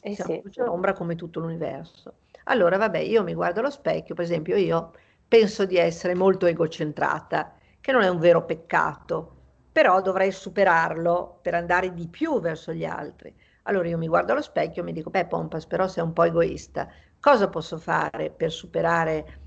Eh 0.00 0.14
Siamo 0.14 0.32
sì. 0.34 0.40
luce 0.42 0.60
e 0.60 0.64
ombra 0.64 0.92
come 0.92 1.16
tutto 1.16 1.40
l'universo. 1.40 2.18
Allora, 2.44 2.76
vabbè, 2.76 2.98
io 2.98 3.22
mi 3.22 3.34
guardo 3.34 3.60
allo 3.60 3.70
specchio, 3.70 4.14
per 4.14 4.24
esempio, 4.24 4.56
io 4.56 4.92
penso 5.26 5.64
di 5.64 5.76
essere 5.78 6.14
molto 6.14 6.46
egocentrata, 6.46 7.56
che 7.80 7.92
non 7.92 8.02
è 8.02 8.08
un 8.08 8.18
vero 8.18 8.44
peccato, 8.44 9.33
però 9.74 10.00
dovrei 10.00 10.30
superarlo 10.30 11.40
per 11.42 11.54
andare 11.54 11.92
di 11.94 12.06
più 12.06 12.38
verso 12.40 12.72
gli 12.72 12.84
altri. 12.84 13.34
Allora 13.64 13.88
io 13.88 13.98
mi 13.98 14.06
guardo 14.06 14.30
allo 14.30 14.40
specchio 14.40 14.82
e 14.82 14.84
mi 14.84 14.92
dico, 14.92 15.10
beh, 15.10 15.26
Pompas, 15.26 15.66
però 15.66 15.88
sei 15.88 16.04
un 16.04 16.12
po' 16.12 16.22
egoista. 16.22 16.88
Cosa 17.18 17.48
posso 17.48 17.76
fare 17.78 18.30
per 18.30 18.52
superare 18.52 19.40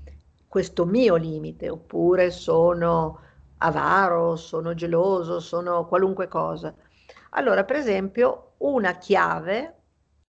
questo 0.46 0.84
mio 0.84 1.16
limite? 1.16 1.70
Oppure 1.70 2.30
sono 2.30 3.20
avaro, 3.58 4.36
sono 4.36 4.74
geloso, 4.74 5.40
sono 5.40 5.86
qualunque 5.86 6.28
cosa. 6.28 6.74
Allora, 7.30 7.64
per 7.64 7.76
esempio, 7.76 8.52
una 8.58 8.98
chiave, 8.98 9.76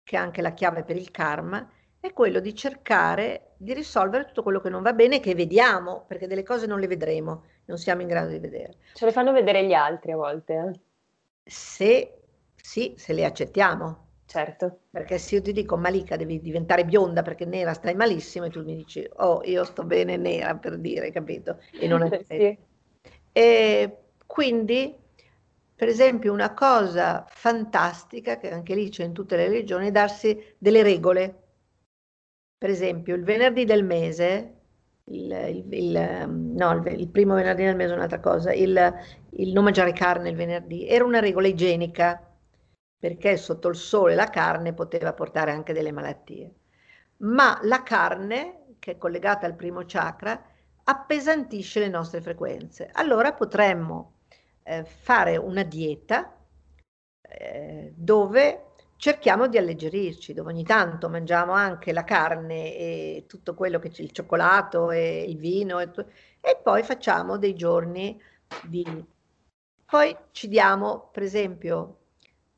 che 0.04 0.16
è 0.16 0.20
anche 0.20 0.42
la 0.42 0.54
chiave 0.54 0.84
per 0.84 0.96
il 0.96 1.12
karma, 1.12 1.70
è 2.00 2.14
quello 2.14 2.40
di 2.40 2.56
cercare 2.56 3.56
di 3.58 3.74
risolvere 3.74 4.26
tutto 4.26 4.42
quello 4.42 4.62
che 4.62 4.70
non 4.70 4.84
va 4.84 4.94
bene, 4.94 5.20
che 5.20 5.36
vediamo, 5.36 6.06
perché 6.08 6.28
delle 6.28 6.44
cose 6.44 6.66
non 6.66 6.80
le 6.80 6.88
vedremo, 6.88 7.44
non 7.72 7.80
siamo 7.80 8.02
in 8.02 8.08
grado 8.08 8.30
di 8.30 8.40
vedere. 8.40 8.76
Ce 8.94 9.06
le 9.06 9.12
fanno 9.14 9.32
vedere 9.32 9.66
gli 9.66 9.74
altri 9.74 10.12
a 10.12 10.18
volte, 10.18 10.54
eh? 10.54 10.80
Se 11.44 12.22
sì, 12.62 12.94
se 12.98 13.14
le 13.14 13.26
accettiamo. 13.26 14.10
Certo. 14.26 14.82
Perché 14.92 15.18
se 15.18 15.36
io 15.36 15.42
ti 15.42 15.52
dico 15.52 15.76
Malika 15.76 16.16
devi 16.16 16.40
diventare 16.40 16.86
bionda 16.86 17.22
perché 17.22 17.46
nera 17.46 17.74
stai 17.74 17.96
malissimo 17.96 18.46
e 18.46 18.50
tu 18.50 18.64
mi 18.64 18.76
dici 18.76 19.06
oh 19.18 19.42
io 19.44 19.66
sto 19.66 19.84
bene 19.84 20.16
nera 20.16 20.56
per 20.56 20.78
dire, 20.78 21.12
capito? 21.12 21.60
E 21.72 21.88
non 21.88 22.02
accetto. 22.02 22.26
Sì. 22.36 22.58
E 23.34 23.98
quindi, 24.26 24.96
per 25.76 25.88
esempio, 25.88 26.34
una 26.34 26.54
cosa 26.54 27.26
fantastica, 27.30 28.38
che 28.38 28.52
anche 28.52 28.76
lì 28.76 28.90
c'è 28.90 29.06
in 29.06 29.14
tutte 29.14 29.36
le 29.38 29.48
religioni, 29.48 29.88
è 29.88 29.92
darsi 29.92 30.56
delle 30.58 30.84
regole. 30.84 31.44
Per 32.58 32.70
esempio, 32.70 33.16
il 33.16 33.24
venerdì 33.24 33.66
del 33.66 33.84
mese, 33.84 34.61
il, 35.12 35.32
il- 35.32 35.74
il, 35.74 36.30
no, 36.30 36.84
il 36.88 37.08
primo 37.10 37.36
venerdì 37.36 37.64
del 37.66 37.76
mese 37.76 37.94
è 37.94 37.96
un'altra 37.96 38.20
cosa, 38.20 38.52
il, 38.54 38.94
il 39.32 39.52
non 39.54 39.64
mangiare 39.64 39.94
carne 39.94 40.30
il 40.30 40.36
venerdì, 40.36 40.88
era 40.88 41.04
una 41.06 41.20
regola 41.20 41.48
igienica, 41.48 42.22
perché 43.00 43.38
sotto 43.38 43.68
il 43.70 43.76
sole 43.76 44.16
la 44.16 44.30
carne 44.30 44.74
poteva 44.74 45.14
portare 45.14 45.52
anche 45.52 45.74
delle 45.74 45.92
malattie. 45.92 46.54
Ma 47.18 47.60
la 47.64 47.84
carne, 47.84 48.76
che 48.80 48.92
è 48.94 48.98
collegata 48.98 49.46
al 49.46 49.56
primo 49.56 49.84
chakra, 49.86 50.40
appesantisce 50.84 51.80
le 51.80 51.88
nostre 51.90 52.22
frequenze. 52.22 52.90
Allora 52.94 53.34
potremmo 53.34 54.14
eh, 54.64 54.84
fare 54.86 55.38
una 55.38 55.64
dieta 55.64 56.36
eh, 57.22 57.94
dove 57.96 58.71
cerchiamo 59.02 59.48
di 59.48 59.58
alleggerirci, 59.58 60.32
dove 60.32 60.52
ogni 60.52 60.64
tanto 60.64 61.10
mangiamo 61.10 61.54
anche 61.54 61.92
la 61.92 62.04
carne 62.04 62.76
e 62.78 63.26
tutto 63.28 63.56
quello 63.56 63.80
che 63.80 63.90
c'è, 63.90 64.04
il 64.04 64.12
cioccolato 64.12 64.92
e 64.92 65.24
il 65.28 65.38
vino 65.38 65.80
e, 65.80 65.90
e 66.40 66.60
poi 66.62 66.84
facciamo 66.84 67.38
dei 67.40 67.56
giorni 67.56 68.22
di... 68.62 68.86
Poi 69.86 70.16
ci 70.30 70.48
diamo, 70.48 71.10
per 71.12 71.24
esempio, 71.24 71.98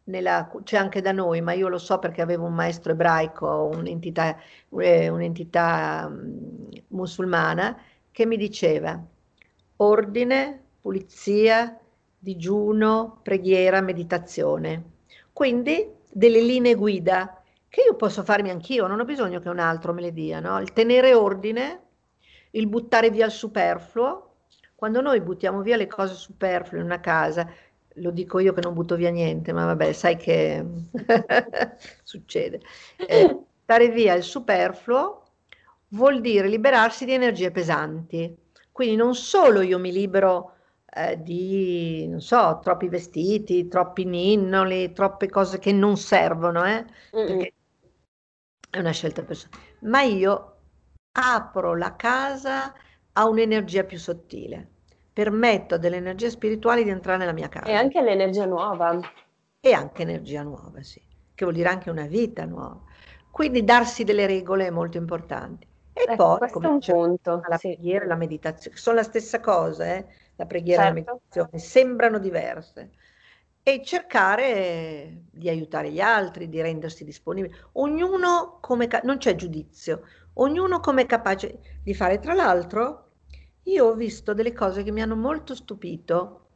nella, 0.05 0.51
c'è 0.63 0.75
anche 0.75 0.99
da 0.99 1.13
noi, 1.13 1.39
ma 1.39 1.53
io 1.53 1.69
lo 1.69 1.77
so 1.77 1.97
perché 1.99 2.21
avevo 2.21 2.45
un 2.45 2.55
maestro 2.55 2.91
ebraico, 2.91 3.69
un'entità, 3.73 4.37
eh, 4.79 5.07
un'entità 5.07 6.07
um, 6.09 6.67
musulmana, 6.89 7.81
che 8.11 8.25
mi 8.25 8.35
diceva 8.35 9.01
ordine, 9.77 10.61
pulizia, 10.81 11.79
digiuno, 12.19 13.21
preghiera, 13.23 13.79
meditazione. 13.79 14.91
Quindi 15.31 16.01
delle 16.13 16.41
linee 16.41 16.75
guida 16.75 17.41
che 17.67 17.81
io 17.81 17.95
posso 17.95 18.23
farmi 18.23 18.51
anch'io, 18.51 18.85
non 18.85 18.99
ho 18.99 19.05
bisogno 19.05 19.39
che 19.39 19.49
un 19.49 19.57
altro 19.57 19.93
me 19.93 20.01
le 20.01 20.13
dia, 20.13 20.39
no? 20.39 20.59
Il 20.59 20.73
tenere 20.73 21.15
ordine, 21.15 21.81
il 22.51 22.67
buttare 22.67 23.09
via 23.09 23.25
il 23.25 23.31
superfluo. 23.31 24.35
Quando 24.75 25.01
noi 25.01 25.21
buttiamo 25.21 25.61
via 25.61 25.75
le 25.75 25.87
cose 25.87 26.13
superflue 26.13 26.79
in 26.79 26.85
una 26.85 26.99
casa, 26.99 27.49
lo 27.95 28.11
dico 28.11 28.37
io 28.37 28.53
che 28.53 28.61
non 28.61 28.73
butto 28.75 28.95
via 28.95 29.09
niente, 29.09 29.53
ma 29.53 29.65
vabbè, 29.65 29.91
sai 29.91 30.17
che 30.17 30.63
succede. 32.03 32.61
Eh, 32.95 33.39
via 33.91 34.13
il 34.13 34.23
superfluo 34.23 35.23
vuol 35.89 36.21
dire 36.21 36.47
liberarsi 36.47 37.05
di 37.05 37.13
energie 37.13 37.49
pesanti. 37.49 38.37
Quindi 38.71 38.95
non 38.95 39.15
solo 39.15 39.61
io 39.61 39.79
mi 39.79 39.91
libero 39.91 40.53
eh, 40.95 41.21
di, 41.21 42.07
non 42.07 42.21
so, 42.21 42.59
troppi 42.61 42.87
vestiti, 42.87 43.67
troppi 43.67 44.05
ninnoli, 44.05 44.93
troppe 44.93 45.29
cose 45.29 45.59
che 45.59 45.71
non 45.71 45.97
servono, 45.97 46.63
eh, 46.65 46.85
perché 47.09 47.53
è 48.69 48.79
una 48.79 48.91
scelta 48.91 49.23
personale, 49.23 49.63
ma 49.81 50.01
io 50.01 50.57
apro 51.11 51.75
la 51.75 51.95
casa 51.95 52.73
a 53.13 53.27
un'energia 53.27 53.83
più 53.83 53.97
sottile, 53.97 54.67
permetto 55.11 55.77
delle 55.77 55.97
energie 55.97 56.29
spirituali 56.29 56.83
di 56.83 56.89
entrare 56.89 57.19
nella 57.19 57.33
mia 57.33 57.49
casa. 57.49 57.67
E 57.67 57.73
anche 57.73 58.01
l'energia 58.01 58.45
nuova. 58.45 58.99
E 59.59 59.73
anche 59.73 60.01
energia 60.01 60.43
nuova, 60.43 60.81
sì, 60.81 61.01
che 61.33 61.43
vuol 61.43 61.55
dire 61.55 61.69
anche 61.69 61.89
una 61.89 62.07
vita 62.07 62.45
nuova. 62.45 62.81
Quindi 63.31 63.63
darsi 63.63 64.03
delle 64.03 64.27
regole 64.27 64.67
è 64.67 64.71
molto 64.71 64.97
importante. 64.97 65.67
E 65.93 66.01
ecco, 66.07 66.15
poi, 66.15 66.37
questo 66.39 66.61
è 66.61 66.67
un 66.67 66.79
punto. 66.79 67.41
la 67.47 67.57
sì. 67.57 67.67
preghiera 67.73 68.05
e 68.05 68.07
la 68.07 68.15
meditazione, 68.15 68.77
sono 68.77 68.95
la 68.95 69.03
stessa 69.03 69.39
cosa, 69.39 69.85
eh? 69.85 70.05
la 70.35 70.45
preghiera 70.45 70.83
Certo. 70.83 70.97
e 70.97 71.03
la 71.03 71.11
meditazione, 71.11 71.63
sembrano 71.63 72.17
diverse. 72.17 72.91
E 73.65 73.81
cercare 73.83 75.23
di 75.31 75.47
aiutare 75.47 75.89
gli 75.89 76.01
altri, 76.01 76.49
di 76.49 76.59
rendersi 76.59 77.05
disponibili. 77.05 77.55
Ognuno 77.73 78.57
come, 78.59 78.89
non 79.03 79.17
c'è 79.17 79.35
giudizio, 79.35 80.01
ognuno 80.33 80.79
come 80.81 81.03
è 81.03 81.05
capace 81.05 81.59
di 81.81 81.93
fare. 81.93 82.19
Tra 82.19 82.33
l'altro, 82.33 83.11
io 83.63 83.85
ho 83.85 83.93
visto 83.93 84.33
delle 84.33 84.51
cose 84.51 84.83
che 84.83 84.91
mi 84.91 85.01
hanno 85.01 85.15
molto 85.15 85.55
stupito. 85.55 86.47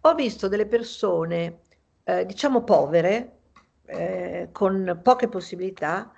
Ho 0.00 0.14
visto 0.14 0.48
delle 0.48 0.66
persone, 0.66 1.60
eh, 2.02 2.26
diciamo 2.26 2.64
povere, 2.64 3.42
eh, 3.84 4.48
con 4.50 5.00
poche 5.02 5.28
possibilità, 5.28 6.12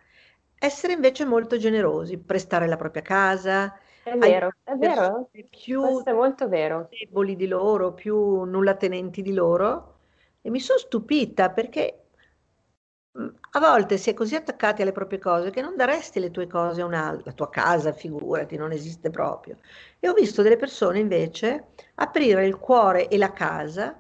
essere 0.59 0.93
invece 0.95 1.25
molto 1.25 1.57
generosi, 1.57 2.19
prestare 2.19 2.67
la 2.67 2.77
propria 2.77 3.03
casa, 3.03 3.79
È 4.03 4.17
vero, 4.17 4.51
è 4.63 4.77
vero. 4.77 5.33
persone 5.33 5.47
più 5.51 5.79
Questo 5.79 6.09
è 6.11 6.13
molto 6.15 6.49
vero. 6.49 6.95
deboli 6.97 7.37
di 7.37 7.47
loro, 7.47 7.95
più 7.95 8.45
nullatenenti 8.45 9.23
di 9.23 9.33
loro. 9.35 9.93
E 10.43 10.51
mi 10.51 10.61
sono 10.61 10.79
stupita 10.79 11.51
perché 11.51 12.09
mh, 13.13 13.27
a 13.53 13.61
volte 13.61 13.99
si 13.99 14.11
è 14.11 14.15
così 14.15 14.35
attaccati 14.35 14.83
alle 14.83 14.93
proprie 14.93 15.19
cose 15.19 15.51
che 15.51 15.61
non 15.63 15.77
daresti 15.77 16.21
le 16.21 16.31
tue 16.31 16.47
cose 16.47 16.81
a 16.83 16.85
un'altra, 16.87 17.23
la 17.27 17.33
tua 17.33 17.49
casa, 17.51 17.93
figurati, 17.93 18.57
non 18.57 18.73
esiste 18.73 19.11
proprio. 19.11 19.59
E 19.99 20.09
ho 20.09 20.13
visto 20.15 20.43
delle 20.43 20.57
persone 20.57 20.99
invece 20.99 21.69
aprire 21.97 22.47
il 22.47 22.59
cuore 22.59 23.09
e 23.09 23.17
la 23.19 23.33
casa 23.33 23.99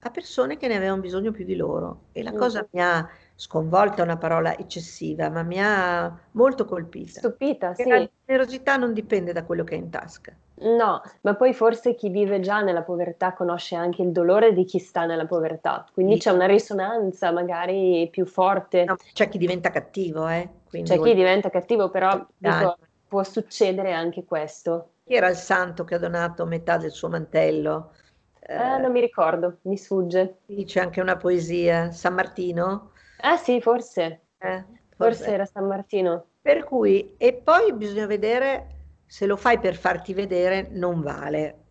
a 0.00 0.10
persone 0.10 0.56
che 0.56 0.68
ne 0.68 0.76
avevano 0.76 1.00
bisogno 1.00 1.30
più 1.32 1.44
di 1.44 1.56
loro. 1.56 2.08
E 2.12 2.22
la 2.22 2.32
Mm. 2.32 2.34
cosa 2.34 2.66
mi 2.72 2.80
ha 2.82 3.08
sconvolta, 3.36 4.02
è 4.02 4.04
una 4.04 4.16
parola 4.18 4.56
eccessiva, 4.58 5.30
ma 5.30 5.42
mi 5.44 5.58
ha 5.60 6.28
molto 6.32 6.64
colpita. 6.64 7.20
Stupita, 7.20 7.74
Perché 7.74 7.86
la 7.86 8.00
sì. 8.00 8.10
generosità 8.26 8.76
non 8.76 8.92
dipende 8.94 9.32
da 9.32 9.44
quello 9.44 9.64
che 9.64 9.74
è 9.74 9.78
in 9.78 9.90
tasca. 9.90 10.36
No, 10.58 11.02
ma 11.22 11.34
poi 11.36 11.52
forse 11.52 11.94
chi 11.94 12.08
vive 12.08 12.40
già 12.40 12.62
nella 12.62 12.82
povertà 12.82 13.34
conosce 13.34 13.74
anche 13.74 14.00
il 14.02 14.10
dolore 14.10 14.54
di 14.54 14.64
chi 14.64 14.78
sta 14.78 15.04
nella 15.04 15.26
povertà, 15.26 15.86
quindi 15.92 16.14
Sì. 16.14 16.20
c'è 16.22 16.30
una 16.30 16.46
risonanza 16.46 17.30
magari 17.30 18.08
più 18.10 18.24
forte. 18.24 18.84
No, 18.86 18.96
c'è 19.12 19.28
chi 19.28 19.36
diventa 19.38 19.70
cattivo, 19.70 20.26
eh? 20.28 20.48
Quindi 20.64 20.88
C'è 20.88 21.00
chi 21.00 21.14
diventa 21.14 21.50
cattivo, 21.50 21.90
però 21.90 22.26
dico, 22.38 22.78
può 23.06 23.22
succedere 23.22 23.92
anche 23.92 24.24
questo. 24.24 24.92
Chi 25.04 25.14
era 25.14 25.28
il 25.30 25.36
santo 25.36 25.84
che 25.84 25.94
ha 25.94 25.98
donato 25.98 26.44
metà 26.46 26.76
del 26.76 26.90
suo 26.92 27.08
mantello? 27.08 27.92
Eh, 28.40 28.56
Eh, 28.58 28.78
non 28.78 28.92
mi 28.92 29.00
ricordo, 29.00 29.58
mi 29.62 29.76
sfugge. 29.76 30.38
c'è 30.64 30.80
anche 30.80 31.00
una 31.00 31.16
poesia, 31.16 31.92
San 31.92 32.14
Martino? 32.14 32.90
Ah 33.20 33.36
sì, 33.36 33.60
forse, 33.60 34.28
Eh, 34.40 34.64
forse 34.96 35.30
forse. 35.30 35.32
era 35.32 35.44
San 35.46 35.66
Martino. 35.66 36.30
Per 36.40 36.64
cui, 36.64 37.16
e 37.18 37.34
poi 37.34 37.72
bisogna 37.74 38.06
vedere 38.06 38.74
se 39.04 39.26
lo 39.26 39.36
fai 39.36 39.58
per 39.58 39.76
farti 39.76 40.14
vedere, 40.14 40.68
non 40.70 41.00
vale. 41.02 41.64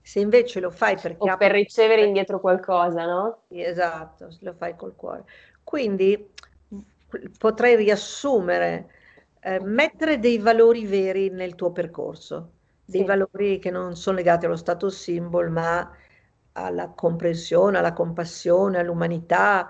Se 0.00 0.20
invece 0.20 0.60
lo 0.60 0.70
fai 0.70 0.98
perché 0.98 1.28
O 1.28 1.36
per 1.36 1.50
ricevere 1.52 2.04
indietro 2.04 2.40
qualcosa, 2.40 3.04
no? 3.06 3.42
Sì, 3.48 3.62
Esatto, 3.62 4.28
lo 4.40 4.54
fai 4.54 4.74
col 4.76 4.96
cuore. 4.96 5.24
Quindi 5.62 6.32
potrei 7.38 7.76
riassumere, 7.76 8.90
eh, 9.40 9.60
mettere 9.60 10.18
dei 10.18 10.38
valori 10.38 10.84
veri 10.84 11.28
nel 11.30 11.54
tuo 11.54 11.70
percorso, 11.72 12.54
dei 12.84 13.04
Sì. 13.04 13.04
valori 13.04 13.58
che 13.60 13.70
non 13.70 13.94
sono 13.96 14.16
legati 14.16 14.46
allo 14.46 14.56
status 14.56 14.96
symbol, 15.00 15.50
ma 15.50 15.88
alla 16.52 16.88
comprensione, 16.90 17.78
alla 17.78 17.92
compassione, 17.92 18.78
all'umanità, 18.78 19.68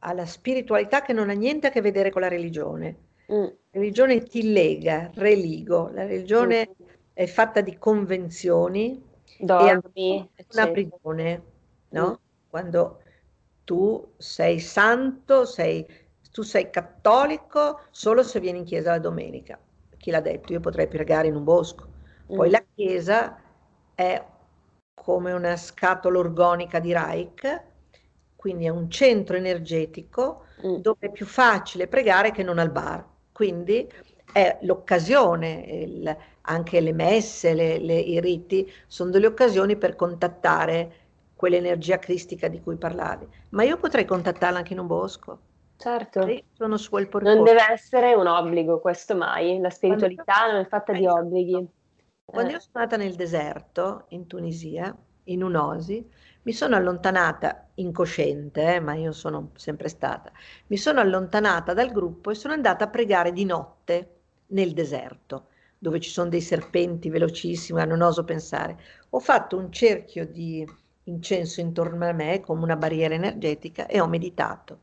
alla 0.00 0.26
spiritualità 0.26 1.02
che 1.02 1.12
non 1.12 1.30
ha 1.30 1.32
niente 1.34 1.66
a 1.68 1.70
che 1.70 1.80
vedere 1.80 2.10
con 2.10 2.22
la 2.22 2.28
religione. 2.28 2.96
Mm. 3.32 3.46
La 3.70 3.80
religione 3.80 4.22
ti 4.22 4.52
lega, 4.52 5.10
religo. 5.14 5.90
La 5.92 6.06
religione 6.06 6.76
Mm. 6.80 6.84
è 7.12 7.26
fatta 7.26 7.60
di 7.60 7.76
convenzioni 7.78 9.02
e 9.34 9.44
Dogmi, 9.44 10.30
una 10.52 10.70
prigione, 10.70 11.42
no? 11.90 12.10
Mm. 12.10 12.14
Quando 12.48 13.02
tu 13.64 14.14
sei 14.16 14.60
santo, 14.60 15.44
sei, 15.44 15.86
tu 16.30 16.42
sei 16.42 16.70
cattolico 16.70 17.80
solo 17.90 18.22
se 18.22 18.40
vieni 18.40 18.58
in 18.60 18.64
chiesa 18.64 18.92
la 18.92 18.98
domenica. 18.98 19.58
Chi 19.96 20.10
l'ha 20.10 20.20
detto? 20.20 20.52
Io 20.52 20.60
potrei 20.60 20.88
pregare 20.88 21.28
in 21.28 21.34
un 21.36 21.44
bosco. 21.44 21.88
Poi 22.32 22.48
Mm. 22.48 22.50
la 22.50 22.64
chiesa 22.74 23.42
è 23.94 24.24
come 24.94 25.32
una 25.32 25.56
scatola 25.56 26.18
organica 26.18 26.80
di 26.80 26.92
Reich, 26.92 27.64
quindi 28.46 28.66
è 28.66 28.68
un 28.68 28.88
centro 28.88 29.36
energetico 29.36 30.44
Mm. 30.64 30.76
dove 30.76 31.08
è 31.08 31.10
più 31.10 31.26
facile 31.26 31.88
pregare 31.88 32.30
che 32.30 32.44
non 32.44 32.58
al 32.60 32.70
bar. 32.70 33.04
Quindi 33.32 33.86
è 34.32 34.56
l'occasione, 34.62 35.64
il- 35.68 36.16
anche 36.42 36.80
le 36.80 36.92
messe, 36.92 37.52
le- 37.54 37.78
le- 37.78 37.98
i 37.98 38.20
riti, 38.20 38.72
sono 38.86 39.10
delle 39.10 39.26
occasioni 39.26 39.76
per 39.76 39.96
contattare 39.96 40.92
quell'energia 41.34 41.98
cristica 41.98 42.46
di 42.48 42.60
cui 42.62 42.76
parlavi. 42.76 43.26
Ma 43.50 43.64
io 43.64 43.76
potrei 43.78 44.04
contattarla 44.06 44.58
anche 44.58 44.72
in 44.74 44.78
un 44.78 44.86
bosco. 44.86 45.38
Certo. 45.76 46.20
Non 46.20 47.42
deve 47.42 47.70
essere 47.70 48.14
un 48.14 48.28
obbligo, 48.28 48.78
questo 48.80 49.14
mai. 49.16 49.58
La 49.58 49.70
spiritualità 49.70 50.50
non 50.50 50.60
è 50.60 50.66
fatta 50.66 50.92
di 50.92 51.04
obblighi. 51.06 51.68
Quando 52.24 52.50
Eh. 52.50 52.54
io 52.54 52.60
sono 52.60 52.82
andata 52.82 52.96
nel 52.96 53.14
deserto, 53.14 54.04
in 54.10 54.26
Tunisia, 54.28 54.96
in 55.24 55.42
un'osi, 55.42 56.08
mi 56.46 56.52
sono 56.52 56.76
allontanata, 56.76 57.70
incosciente, 57.74 58.76
eh, 58.76 58.80
ma 58.80 58.94
io 58.94 59.10
sono 59.10 59.50
sempre 59.56 59.88
stata, 59.88 60.30
mi 60.68 60.76
sono 60.76 61.00
allontanata 61.00 61.74
dal 61.74 61.90
gruppo 61.90 62.30
e 62.30 62.36
sono 62.36 62.54
andata 62.54 62.84
a 62.84 62.88
pregare 62.88 63.32
di 63.32 63.44
notte 63.44 64.20
nel 64.48 64.72
deserto, 64.72 65.48
dove 65.76 65.98
ci 65.98 66.08
sono 66.08 66.28
dei 66.28 66.40
serpenti 66.40 67.10
velocissimi, 67.10 67.84
non 67.84 68.00
oso 68.00 68.22
pensare. 68.22 68.78
Ho 69.10 69.18
fatto 69.18 69.56
un 69.56 69.72
cerchio 69.72 70.24
di 70.24 70.64
incenso 71.04 71.60
intorno 71.60 72.06
a 72.06 72.12
me 72.12 72.40
come 72.40 72.62
una 72.62 72.76
barriera 72.76 73.14
energetica 73.14 73.86
e 73.86 74.00
ho 74.00 74.06
meditato. 74.06 74.82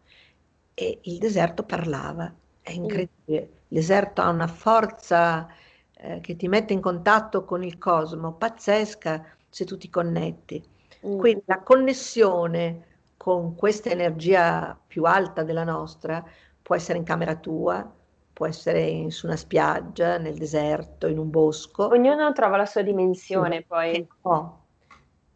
E 0.73 0.99
il 1.03 1.17
deserto 1.17 1.63
parlava, 1.63 2.33
è 2.61 2.71
incredibile. 2.71 3.41
Il 3.69 3.77
deserto 3.79 4.21
ha 4.21 4.27
una 4.29 4.47
forza 4.47 5.47
eh, 5.93 6.19
che 6.19 6.35
ti 6.35 6.49
mette 6.49 6.73
in 6.73 6.81
contatto 6.81 7.45
con 7.45 7.63
il 7.63 7.77
cosmo, 7.77 8.33
pazzesca 8.33 9.25
se 9.47 9.63
tu 9.65 9.77
ti 9.77 9.89
connetti. 9.89 10.61
Mm. 11.07 11.17
Quindi 11.17 11.43
la 11.45 11.59
connessione 11.61 12.85
con 13.17 13.55
questa 13.55 13.89
energia 13.89 14.77
più 14.85 15.03
alta 15.05 15.43
della 15.43 15.63
nostra 15.63 16.23
può 16.61 16.75
essere 16.75 16.97
in 16.97 17.03
camera 17.03 17.35
tua, 17.35 17.89
può 18.33 18.45
essere 18.47 18.81
in- 18.81 19.11
su 19.11 19.27
una 19.27 19.35
spiaggia, 19.35 20.17
nel 20.17 20.37
deserto, 20.37 21.07
in 21.07 21.17
un 21.17 21.29
bosco. 21.29 21.87
Ognuno 21.87 22.31
trova 22.33 22.57
la 22.57 22.65
sua 22.65 22.81
dimensione 22.81 23.59
Che 23.59 23.65
poi. 23.65 24.07
no, 24.23 24.65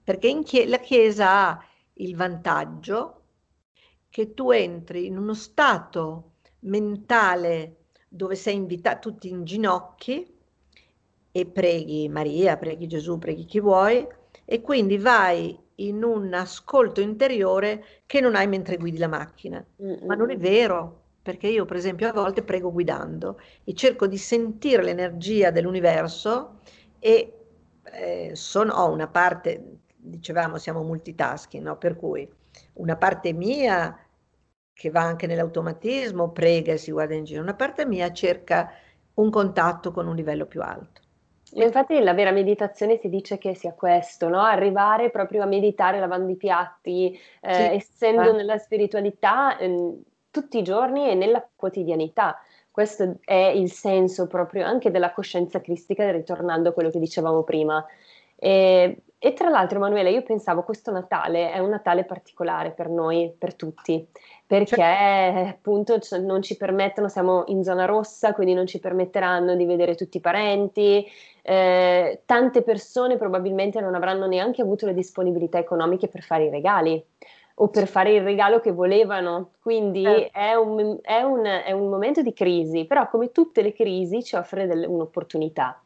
perché 0.03 0.41
chie- 0.43 0.67
la 0.67 0.79
Chiesa 0.79 1.29
ha 1.49 1.65
il 1.93 2.15
vantaggio 2.15 3.21
che 4.09 4.33
tu 4.33 4.51
entri 4.51 5.05
in 5.05 5.17
uno 5.17 5.33
stato 5.33 6.31
mentale 6.59 7.75
dove 8.07 8.35
sei 8.35 8.55
invitato 8.55 9.09
tutti 9.11 9.29
in 9.29 9.43
ginocchi 9.43 10.35
e 11.31 11.45
preghi 11.45 12.09
Maria, 12.09 12.57
preghi 12.57 12.87
Gesù, 12.87 13.17
preghi 13.19 13.45
chi 13.45 13.59
vuoi 13.59 14.07
e 14.49 14.61
quindi 14.61 14.97
vai 14.97 15.59
in 15.75 16.03
un 16.03 16.33
ascolto 16.33 17.01
interiore 17.01 17.83
che 18.05 18.21
non 18.21 18.33
hai 18.33 18.47
mentre 18.47 18.77
guidi 18.77 18.97
la 18.97 19.09
macchina. 19.09 19.63
Mm, 19.83 20.05
Ma 20.05 20.15
non 20.15 20.31
è 20.31 20.37
mm. 20.37 20.39
vero, 20.39 21.01
perché 21.21 21.47
io 21.47 21.65
per 21.65 21.75
esempio 21.75 22.07
a 22.07 22.13
volte 22.13 22.43
prego 22.43 22.71
guidando 22.71 23.41
e 23.65 23.73
cerco 23.73 24.07
di 24.07 24.17
sentire 24.17 24.81
l'energia 24.83 25.51
dell'universo 25.51 26.61
e 26.99 27.33
eh, 27.83 28.31
sono, 28.35 28.73
ho 28.73 28.89
una 28.89 29.07
parte, 29.07 29.79
dicevamo 29.97 30.57
siamo 30.57 30.81
multitasking, 30.81 31.65
no? 31.65 31.77
per 31.77 31.97
cui 31.97 32.27
una 32.75 32.95
parte 32.95 33.33
mia 33.33 33.99
che 34.71 34.89
va 34.89 35.01
anche 35.01 35.27
nell'automatismo, 35.27 36.31
prega 36.31 36.71
e 36.71 36.77
si 36.77 36.91
guarda 36.91 37.15
in 37.15 37.25
giro, 37.25 37.41
una 37.41 37.55
parte 37.55 37.85
mia 37.85 38.13
cerca 38.13 38.71
un 39.15 39.29
contatto 39.29 39.91
con 39.91 40.07
un 40.07 40.15
livello 40.15 40.45
più 40.45 40.61
alto. 40.61 41.01
Ma 41.55 41.63
infatti 41.63 41.99
la 41.99 42.13
vera 42.13 42.31
meditazione 42.31 42.97
si 42.97 43.09
dice 43.09 43.37
che 43.37 43.55
sia 43.55 43.73
questo, 43.73 44.27
no? 44.27 44.41
Arrivare 44.41 45.09
proprio 45.09 45.43
a 45.43 45.45
meditare 45.45 45.99
lavando 45.99 46.31
i 46.31 46.35
piatti, 46.35 47.17
eh, 47.41 47.53
Sì, 47.53 47.61
essendo 47.61 48.29
eh. 48.29 48.33
nella 48.33 48.57
spiritualità 48.57 49.57
ehm, 49.57 50.01
tutti 50.29 50.59
i 50.59 50.63
giorni 50.63 51.09
e 51.09 51.15
nella 51.15 51.47
quotidianità. 51.55 52.39
Questo 52.69 53.17
è 53.23 53.51
il 53.55 53.71
senso 53.71 54.27
proprio 54.27 54.65
anche 54.65 54.91
della 54.91 55.11
coscienza 55.11 55.61
cristica, 55.61 56.11
ritornando 56.11 56.69
a 56.69 56.73
quello 56.73 56.89
che 56.91 56.99
dicevamo 56.99 57.43
prima. 57.43 57.83
E, 58.35 59.01
e 59.17 59.33
tra 59.33 59.49
l'altro, 59.49 59.77
Emanuele, 59.79 60.11
io 60.11 60.21
pensavo 60.21 60.61
questo 60.61 60.91
Natale 60.91 61.51
è 61.51 61.57
un 61.57 61.69
Natale 61.69 62.03
particolare 62.03 62.69
per 62.69 62.87
noi, 62.87 63.33
per 63.35 63.55
tutti, 63.55 64.07
perché 64.47 64.75
Certo. 64.75 65.49
appunto 65.49 65.99
non 66.21 66.41
ci 66.41 66.55
permettono, 66.55 67.09
siamo 67.09 67.43
in 67.47 67.63
zona 67.65 67.83
rossa, 67.83 68.33
quindi 68.33 68.53
non 68.53 68.65
ci 68.65 68.79
permetteranno 68.79 69.55
di 69.55 69.65
vedere 69.65 69.93
tutti 69.95 70.17
i 70.17 70.21
parenti, 70.21 71.05
eh, 71.41 72.21
tante 72.25 72.61
persone 72.61 73.17
probabilmente 73.17 73.81
non 73.81 73.93
avranno 73.93 74.25
neanche 74.25 74.61
avuto 74.61 74.85
le 74.85 74.93
disponibilità 74.93 75.57
economiche 75.59 76.07
per 76.07 76.21
fare 76.21 76.45
i 76.45 76.49
regali 76.49 77.03
o 77.59 77.67
per 77.67 77.87
fare 77.87 78.13
il 78.13 78.21
regalo 78.21 78.59
che 78.61 78.71
volevano. 78.71 79.49
Quindi 79.61 80.03
Certo. 80.03 80.37
è 80.37 80.53
un, 80.53 80.97
è 81.01 81.21
un- 81.23 81.45
è 81.65 81.71
un 81.73 81.89
momento 81.89 82.21
di 82.21 82.31
crisi, 82.31 82.85
però 82.85 83.09
come 83.09 83.31
tutte 83.33 83.61
le 83.61 83.73
crisi 83.73 84.23
ci 84.23 84.35
offre 84.35 84.65
delle- 84.65 84.85
un'opportunità. 84.87 85.81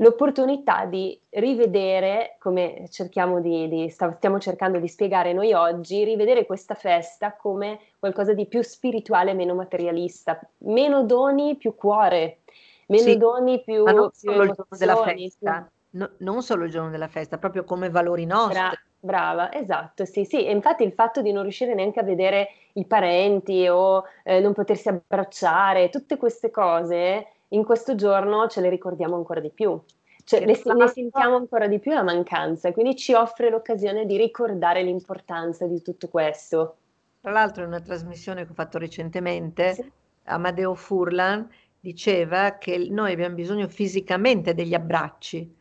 L'opportunità 0.00 0.84
di 0.86 1.20
rivedere, 1.30 2.36
come 2.38 2.88
cerchiamo 2.88 3.40
di, 3.40 3.68
di- 3.68 3.90
stiamo 3.90 4.38
cercando 4.38 4.78
di 4.78 4.86
spiegare 4.88 5.32
noi 5.32 5.52
oggi, 5.52 6.04
rivedere 6.04 6.46
questa 6.46 6.74
festa 6.74 7.34
come 7.36 7.80
qualcosa 7.98 8.32
di 8.32 8.46
più 8.46 8.62
spirituale, 8.62 9.34
meno 9.34 9.54
materialista, 9.54 10.38
meno 10.58 11.02
doni, 11.04 11.56
più 11.56 11.74
cuore, 11.74 12.42
meno 12.86 13.12
Sì, 13.12 13.16
doni, 13.16 13.60
più, 13.62 13.84
ma 13.84 13.92
non 13.92 14.10
più 14.20 14.30
solo 14.32 14.44
il 14.44 14.52
giorno 14.52 14.76
della 14.76 14.94
emozioni, 14.94 15.32
più- 15.36 15.52
festa, 15.52 15.68
no- 15.90 16.14
non 16.18 16.42
solo 16.42 16.64
il 16.64 16.70
giorno 16.70 16.90
della 16.90 17.08
festa, 17.08 17.38
proprio 17.38 17.64
come 17.64 17.90
valori 17.90 18.24
Bra- 18.40 18.72
nostri. 18.72 18.78
brava, 18.98 19.52
esatto, 19.52 20.04
sì, 20.04 20.24
sì. 20.24 20.44
E 20.46 20.50
infatti 20.52 20.82
il 20.84 20.92
fatto 20.92 21.22
di 21.22 21.32
non 21.32 21.42
riuscire 21.42 21.74
neanche 21.74 22.00
a 22.00 22.02
vedere 22.02 22.48
i 22.74 22.86
parenti 22.86 23.66
o 23.68 24.04
eh, 24.24 24.40
non 24.40 24.52
potersi 24.54 24.88
abbracciare, 24.88 25.88
tutte 25.88 26.16
queste 26.16 26.50
cose 26.50 27.26
in 27.48 27.64
questo 27.64 27.94
giorno 27.94 28.46
ce 28.48 28.60
le 28.60 28.68
ricordiamo 28.70 29.16
ancora 29.16 29.40
di 29.40 29.50
più. 29.50 29.80
Cioè, 30.24 30.42
E 30.42 30.44
ne, 30.44 30.88
sentiamo 30.88 31.36
ancora 31.36 31.66
di 31.66 31.78
più 31.78 31.92
la 31.92 32.02
mancanza, 32.02 32.72
quindi 32.72 32.96
ci 32.96 33.14
offre 33.14 33.48
l'occasione 33.50 34.04
di 34.06 34.16
ricordare 34.16 34.82
l'importanza 34.82 35.66
di 35.66 35.80
tutto 35.82 36.08
questo. 36.08 36.76
Tra 37.20 37.30
l'altro, 37.32 37.62
in 37.62 37.68
una 37.68 37.80
trasmissione 37.80 38.44
che 38.44 38.50
ho 38.50 38.54
fatto 38.54 38.78
recentemente, 38.78 39.74
Sì. 39.74 39.92
Amadeo 40.24 40.74
Furlan 40.74 41.48
diceva 41.78 42.58
che 42.58 42.76
noi 42.90 43.12
abbiamo 43.12 43.34
bisogno 43.34 43.68
fisicamente 43.68 44.54
degli 44.54 44.74
abbracci, 44.74 45.54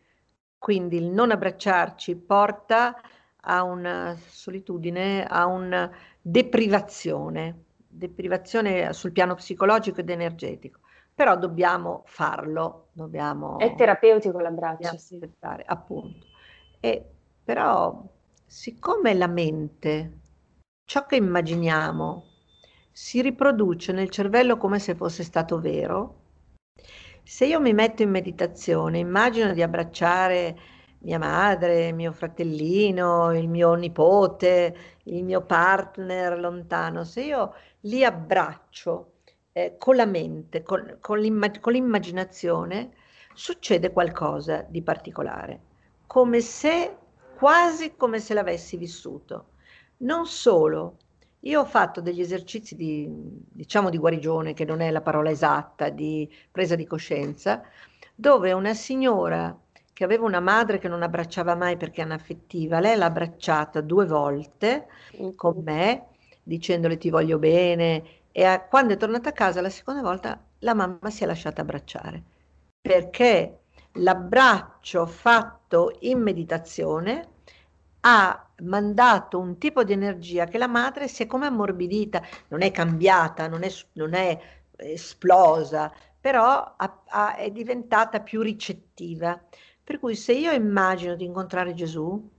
quindi 0.58 0.98
il 0.98 1.06
non 1.10 1.32
abbracciarci 1.32 2.16
porta 2.18 2.96
a 3.42 3.64
una 3.64 4.16
solitudine, 4.28 5.26
a 5.26 5.46
una 5.46 5.90
deprivazione, 6.22 7.64
deprivazione 7.88 8.92
sul 8.94 9.12
piano 9.12 9.36
psicologico 9.36 10.00
ed 10.02 10.10
energetico. 10.10 10.80
Però 11.18 11.36
dobbiamo 11.36 12.04
farlo, 12.06 12.90
dobbiamo, 12.92 13.58
È 13.58 13.74
terapeutico 13.74 14.40
l'abbraccio, 14.40 14.98
sì. 14.98 15.20
appunto. 15.66 16.28
E 16.80 17.04
però, 17.44 18.04
siccome 18.46 19.16
la 19.16 19.26
mente, 19.26 20.20
ciò 20.86 21.08
che 21.08 21.16
immaginiamo, 21.16 22.24
si 22.92 23.24
riproduce 23.24 23.94
nel 23.94 24.12
cervello 24.12 24.58
come 24.58 24.78
se 24.78 24.94
fosse 24.94 25.24
stato 25.24 25.60
vero, 25.60 26.20
se 27.24 27.48
io 27.48 27.60
mi 27.60 27.74
metto 27.74 28.04
in 28.04 28.12
meditazione, 28.12 29.00
immagino 29.00 29.54
di 29.54 29.64
abbracciare 29.64 30.56
mia 31.00 31.18
madre, 31.18 31.94
mio 31.94 32.12
fratellino, 32.12 33.36
il 33.36 33.50
mio 33.50 33.74
nipote, 33.74 34.78
il 35.06 35.24
mio 35.24 35.42
partner 35.42 36.38
lontano, 36.38 37.04
se 37.04 37.24
io 37.24 37.56
li 37.82 38.04
abbraccio 38.04 39.14
eh, 39.58 39.76
con 39.80 39.96
la 39.96 40.06
mente, 40.06 40.62
con, 40.62 40.98
con 41.02 41.18
l'imma- 41.20 41.60
con 41.60 41.74
l'immaginazione, 41.74 42.92
succede 43.34 43.92
qualcosa 43.92 44.64
di 44.68 44.84
particolare, 44.84 45.62
come 46.06 46.42
se, 46.42 46.96
quasi 47.36 47.96
come 47.96 48.20
se 48.20 48.36
l'avessi 48.36 48.78
vissuto. 48.78 49.46
Non 49.98 50.28
solo, 50.28 50.98
io 51.42 51.62
ho 51.62 51.66
fatto 51.66 52.02
degli 52.02 52.22
esercizi 52.22 52.76
di, 52.76 53.08
diciamo, 53.10 53.90
di 53.90 53.98
guarigione, 53.98 54.54
che 54.54 54.64
non 54.64 54.80
è 54.80 54.92
la 54.92 55.02
parola 55.02 55.32
esatta, 55.32 55.90
di 55.90 56.32
presa 56.52 56.76
di 56.76 56.86
coscienza, 56.86 57.64
dove 58.14 58.52
una 58.52 58.76
signora 58.76 59.58
che 59.92 60.04
aveva 60.04 60.26
una 60.26 60.40
madre 60.40 60.78
che 60.78 60.88
non 60.88 61.02
abbracciava 61.02 61.56
mai 61.56 61.78
perché 61.78 62.02
è 62.02 62.04
anaffettiva, 62.04 62.80
lei 62.80 62.96
l'ha 62.96 63.06
abbracciata 63.06 63.82
due 63.82 64.06
volte 64.06 64.86
con 65.36 65.64
me, 65.64 66.10
dicendole 66.44 66.98
ti 66.98 67.10
voglio 67.10 67.40
bene, 67.40 68.04
e 68.40 68.44
a- 68.46 68.62
quando 68.68 68.94
è 68.94 68.98
tornata 68.98 69.30
a 69.30 69.32
casa 69.34 69.62
la 69.62 69.70
seconda 69.70 70.02
volta 70.02 70.40
la 70.60 70.74
mamma 70.76 71.10
si 71.10 71.24
è 71.24 71.26
lasciata 71.26 71.62
abbracciare, 71.62 72.24
perché 72.82 73.62
l'abbraccio 73.94 75.06
fatto 75.08 75.98
in 76.02 76.22
meditazione 76.22 77.28
ha 78.02 78.48
mandato 78.64 79.40
un 79.40 79.58
tipo 79.58 79.84
di 79.84 79.94
energia 79.94 80.46
che 80.46 80.58
la 80.60 80.68
madre 80.68 81.08
si 81.08 81.24
è 81.24 81.26
come 81.28 81.48
ammorbidita, 81.48 82.22
non 82.50 82.62
è 82.62 82.72
cambiata, 82.72 83.48
non 83.48 83.64
è, 83.64 83.70
non 83.94 84.14
è 84.14 84.40
esplosa, 84.78 85.92
però 86.20 86.76
ha- 86.78 87.02
ha- 87.08 87.36
è 87.36 87.50
diventata 87.52 88.22
più 88.22 88.42
ricettiva. 88.42 89.40
Per 89.84 90.00
cui 90.00 90.16
se 90.16 90.34
io 90.34 90.52
immagino 90.52 91.16
di 91.16 91.26
incontrare 91.26 91.74
Gesù, 91.74 92.30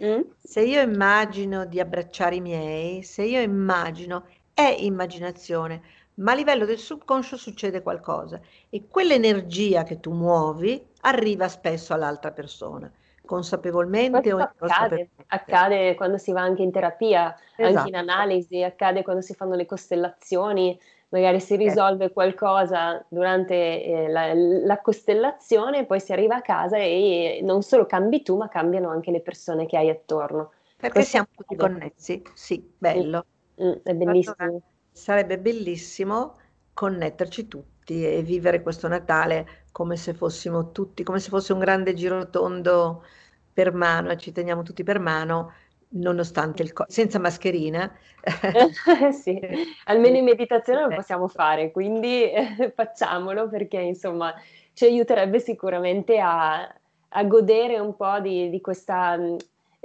Mm? 0.00 0.32
se 0.38 0.60
io 0.62 0.80
immagino 0.80 1.64
di 1.66 1.80
abbracciare 1.80 2.36
i 2.36 2.40
miei, 2.40 3.02
se 3.02 3.22
io 3.24 3.40
immagino, 3.40 4.26
è 4.54 4.76
immaginazione, 4.78 5.82
ma 6.14 6.32
a 6.32 6.34
livello 6.34 6.64
del 6.64 6.78
subconscio 6.78 7.36
succede 7.36 7.82
qualcosa 7.82 8.40
e 8.70 8.88
quell'energia 8.88 9.82
che 9.82 10.00
tu 10.00 10.12
muovi 10.12 10.86
arriva 11.02 11.48
spesso 11.48 11.92
all'altra 11.94 12.32
persona, 12.32 12.90
consapevolmente 13.24 14.32
o 14.32 14.38
Questo 14.38 14.42
accade, 14.42 15.10
inconsapevolmente. 15.10 15.26
accade 15.28 15.94
quando 15.94 16.18
si 16.18 16.32
va 16.32 16.42
anche 16.42 16.62
in 16.62 16.70
terapia, 16.70 17.34
anche 17.60 17.88
in 17.88 17.94
Esatto. 17.94 17.96
analisi, 17.96 18.62
accade 18.62 19.02
quando 19.02 19.22
si 19.22 19.34
fanno 19.34 19.54
le 19.54 19.64
costellazioni, 19.66 20.78
magari 21.08 21.40
si 21.40 21.56
risolve 21.56 22.12
qualcosa 22.12 23.04
durante 23.08 23.82
eh, 23.84 24.08
la, 24.08 24.32
la 24.34 24.80
costellazione, 24.80 25.86
poi 25.86 26.00
si 26.00 26.12
arriva 26.12 26.36
a 26.36 26.42
casa 26.42 26.76
e 26.78 27.40
non 27.42 27.62
solo 27.62 27.86
cambi 27.86 28.22
tu, 28.22 28.36
ma 28.36 28.48
cambiano 28.48 28.90
anche 28.90 29.10
le 29.10 29.22
persone 29.22 29.66
che 29.66 29.76
hai 29.78 29.88
attorno. 29.88 30.52
Perché 30.76 31.04
Questo 31.04 31.10
siamo 31.10 31.28
tutti 31.34 31.54
accade. 31.54 31.56
connessi, 31.56 32.30
sì, 32.34 32.74
bello. 32.76 33.24
Mm, 33.62 33.72
è 33.84 33.94
bellissimo. 33.94 34.36
Allora, 34.36 34.58
sarebbe 34.90 35.38
bellissimo 35.38 36.38
connetterci 36.74 37.48
tutti 37.48 38.04
e 38.04 38.22
vivere 38.22 38.62
questo 38.62 38.88
Natale 38.88 39.66
come 39.72 39.96
se 39.96 40.14
fossimo 40.14 40.70
tutti, 40.72 41.02
come 41.02 41.20
se 41.20 41.28
fosse 41.30 41.52
un 41.52 41.58
grande 41.60 41.94
girotondo 41.94 43.04
per 43.52 43.72
mano 43.72 44.10
e 44.10 44.18
ci 44.18 44.32
teniamo 44.32 44.62
tutti 44.62 44.82
per 44.84 44.98
mano, 44.98 45.52
nonostante 45.90 46.62
il 46.62 46.72
co- 46.72 46.86
senza 46.88 47.18
mascherina. 47.18 47.90
Sì, 49.12 49.40
almeno 49.84 50.16
in 50.18 50.24
meditazione 50.24 50.82
lo 50.82 50.92
possiamo 50.92 51.28
fare, 51.28 51.70
quindi 51.70 52.30
eh, 52.30 52.70
facciamolo 52.74 53.48
perché 53.48 53.80
insomma 53.80 54.34
ci 54.74 54.84
aiuterebbe 54.84 55.38
sicuramente 55.40 56.18
a, 56.18 56.62
a 57.08 57.24
godere 57.24 57.78
un 57.78 57.94
po' 57.96 58.20
di, 58.20 58.50
di 58.50 58.60
questa 58.60 59.16
mh, 59.16 59.36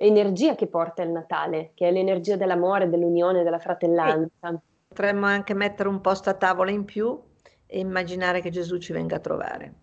energia 0.05 0.55
che 0.55 0.67
porta 0.67 1.01
il 1.01 1.09
Natale, 1.09 1.71
che 1.73 1.87
è 1.87 1.91
l'energia 1.91 2.35
dell'amore, 2.35 2.87
dell'unione, 2.87 3.43
della 3.43 3.59
fratellanza. 3.59 4.61
Potremmo 4.87 5.25
anche 5.25 5.53
mettere 5.53 5.89
un 5.89 6.01
posto 6.01 6.29
a 6.29 6.35
tavola 6.35 6.69
in 6.69 6.85
più 6.85 7.19
e 7.65 7.79
immaginare 7.79 8.41
che 8.41 8.51
Gesù 8.51 8.77
ci 8.77 8.93
venga 8.93 9.15
a 9.15 9.19
trovare. 9.19 9.73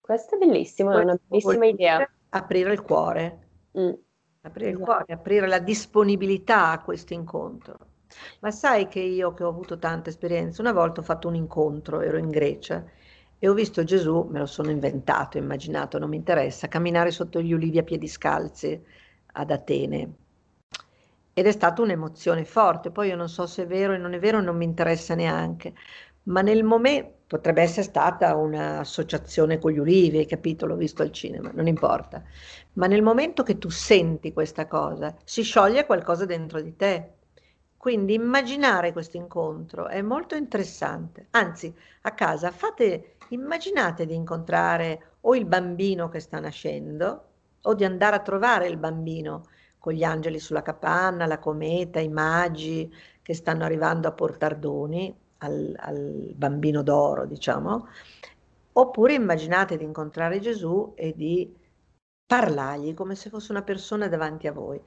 Questo 0.00 0.36
è 0.36 0.38
bellissimo, 0.38 0.92
è 0.92 1.02
una 1.02 1.18
Questo 1.26 1.48
bellissima 1.50 1.66
idea. 1.66 2.10
Aprire 2.30 2.72
il 2.72 2.82
cuore, 2.82 3.40
Mm, 3.78 3.92
aprire 4.42 4.70
il 4.70 4.78
cuore, 4.78 5.12
aprire 5.12 5.46
la 5.46 5.58
disponibilità 5.58 6.70
a 6.70 6.82
questo 6.82 7.12
incontro. 7.12 7.76
Ma 8.40 8.50
sai 8.50 8.88
che 8.88 9.00
io 9.00 9.34
che 9.34 9.44
ho 9.44 9.48
avuto 9.48 9.78
tante 9.78 10.10
esperienze, 10.10 10.60
una 10.60 10.72
volta 10.72 11.00
ho 11.00 11.04
fatto 11.04 11.28
un 11.28 11.34
incontro, 11.34 12.00
ero 12.00 12.16
in 12.16 12.30
Grecia 12.30 12.84
e 13.38 13.48
ho 13.48 13.52
visto 13.52 13.84
Gesù, 13.84 14.26
me 14.30 14.38
lo 14.38 14.46
sono 14.46 14.70
inventato, 14.70 15.36
immaginato, 15.36 15.98
non 15.98 16.08
mi 16.08 16.16
interessa, 16.16 16.68
camminare 16.68 17.10
sotto 17.10 17.40
gli 17.42 17.52
ulivi 17.52 17.78
a 17.78 17.82
piedi 17.82 18.06
scalzi 18.08 18.82
ad 19.36 19.50
Atene. 19.50 20.14
Ed 21.32 21.46
è 21.46 21.52
stata 21.52 21.82
un'emozione 21.82 22.44
forte, 22.44 22.90
poi 22.90 23.08
io 23.08 23.16
non 23.16 23.28
so 23.28 23.46
se 23.46 23.64
è 23.64 23.66
vero 23.66 23.92
e 23.92 23.98
non 23.98 24.14
è 24.14 24.18
vero, 24.18 24.40
non 24.40 24.56
mi 24.56 24.64
interessa 24.64 25.14
neanche, 25.14 25.74
ma 26.24 26.40
nel 26.40 26.64
momento 26.64 27.14
potrebbe 27.26 27.60
essere 27.60 27.82
stata 27.82 28.34
un'associazione 28.34 29.58
con 29.58 29.72
gli 29.72 29.78
ulivi, 29.78 30.18
hai 30.18 30.26
capito? 30.26 30.64
L'ho 30.64 30.76
visto 30.76 31.02
al 31.02 31.12
cinema, 31.12 31.50
non 31.52 31.66
importa. 31.66 32.22
Ma 32.74 32.86
nel 32.86 33.02
momento 33.02 33.42
che 33.42 33.58
tu 33.58 33.68
senti 33.68 34.32
questa 34.32 34.66
cosa, 34.66 35.14
si 35.24 35.42
scioglie 35.42 35.84
qualcosa 35.86 36.24
dentro 36.24 36.60
di 36.60 36.74
te. 36.76 37.10
Quindi 37.76 38.14
immaginare 38.14 38.92
questo 38.92 39.16
incontro 39.16 39.88
è 39.88 40.00
molto 40.02 40.34
interessante. 40.36 41.26
Anzi, 41.30 41.72
a 42.02 42.12
casa 42.12 42.50
fate, 42.50 43.16
immaginate 43.28 44.06
di 44.06 44.14
incontrare 44.14 45.16
o 45.22 45.36
il 45.36 45.44
bambino 45.44 46.08
che 46.08 46.20
sta 46.20 46.40
nascendo 46.40 47.24
o 47.66 47.74
di 47.74 47.84
andare 47.84 48.16
a 48.16 48.20
trovare 48.20 48.66
il 48.68 48.76
bambino 48.76 49.44
con 49.78 49.92
gli 49.92 50.02
angeli 50.02 50.40
sulla 50.40 50.62
capanna, 50.62 51.26
la 51.26 51.38
cometa, 51.38 52.00
i 52.00 52.08
magi 52.08 52.92
che 53.22 53.34
stanno 53.34 53.64
arrivando 53.64 54.08
a 54.08 54.12
portar 54.12 54.56
doni 54.56 55.14
al, 55.38 55.74
al 55.78 56.32
bambino 56.34 56.82
d'oro, 56.82 57.26
diciamo. 57.26 57.86
Oppure 58.72 59.14
immaginate 59.14 59.76
di 59.76 59.84
incontrare 59.84 60.40
Gesù 60.40 60.92
e 60.96 61.14
di 61.14 61.54
parlargli 62.26 62.94
come 62.94 63.14
se 63.14 63.30
fosse 63.30 63.52
una 63.52 63.62
persona 63.62 64.08
davanti 64.08 64.48
a 64.48 64.52
voi, 64.52 64.80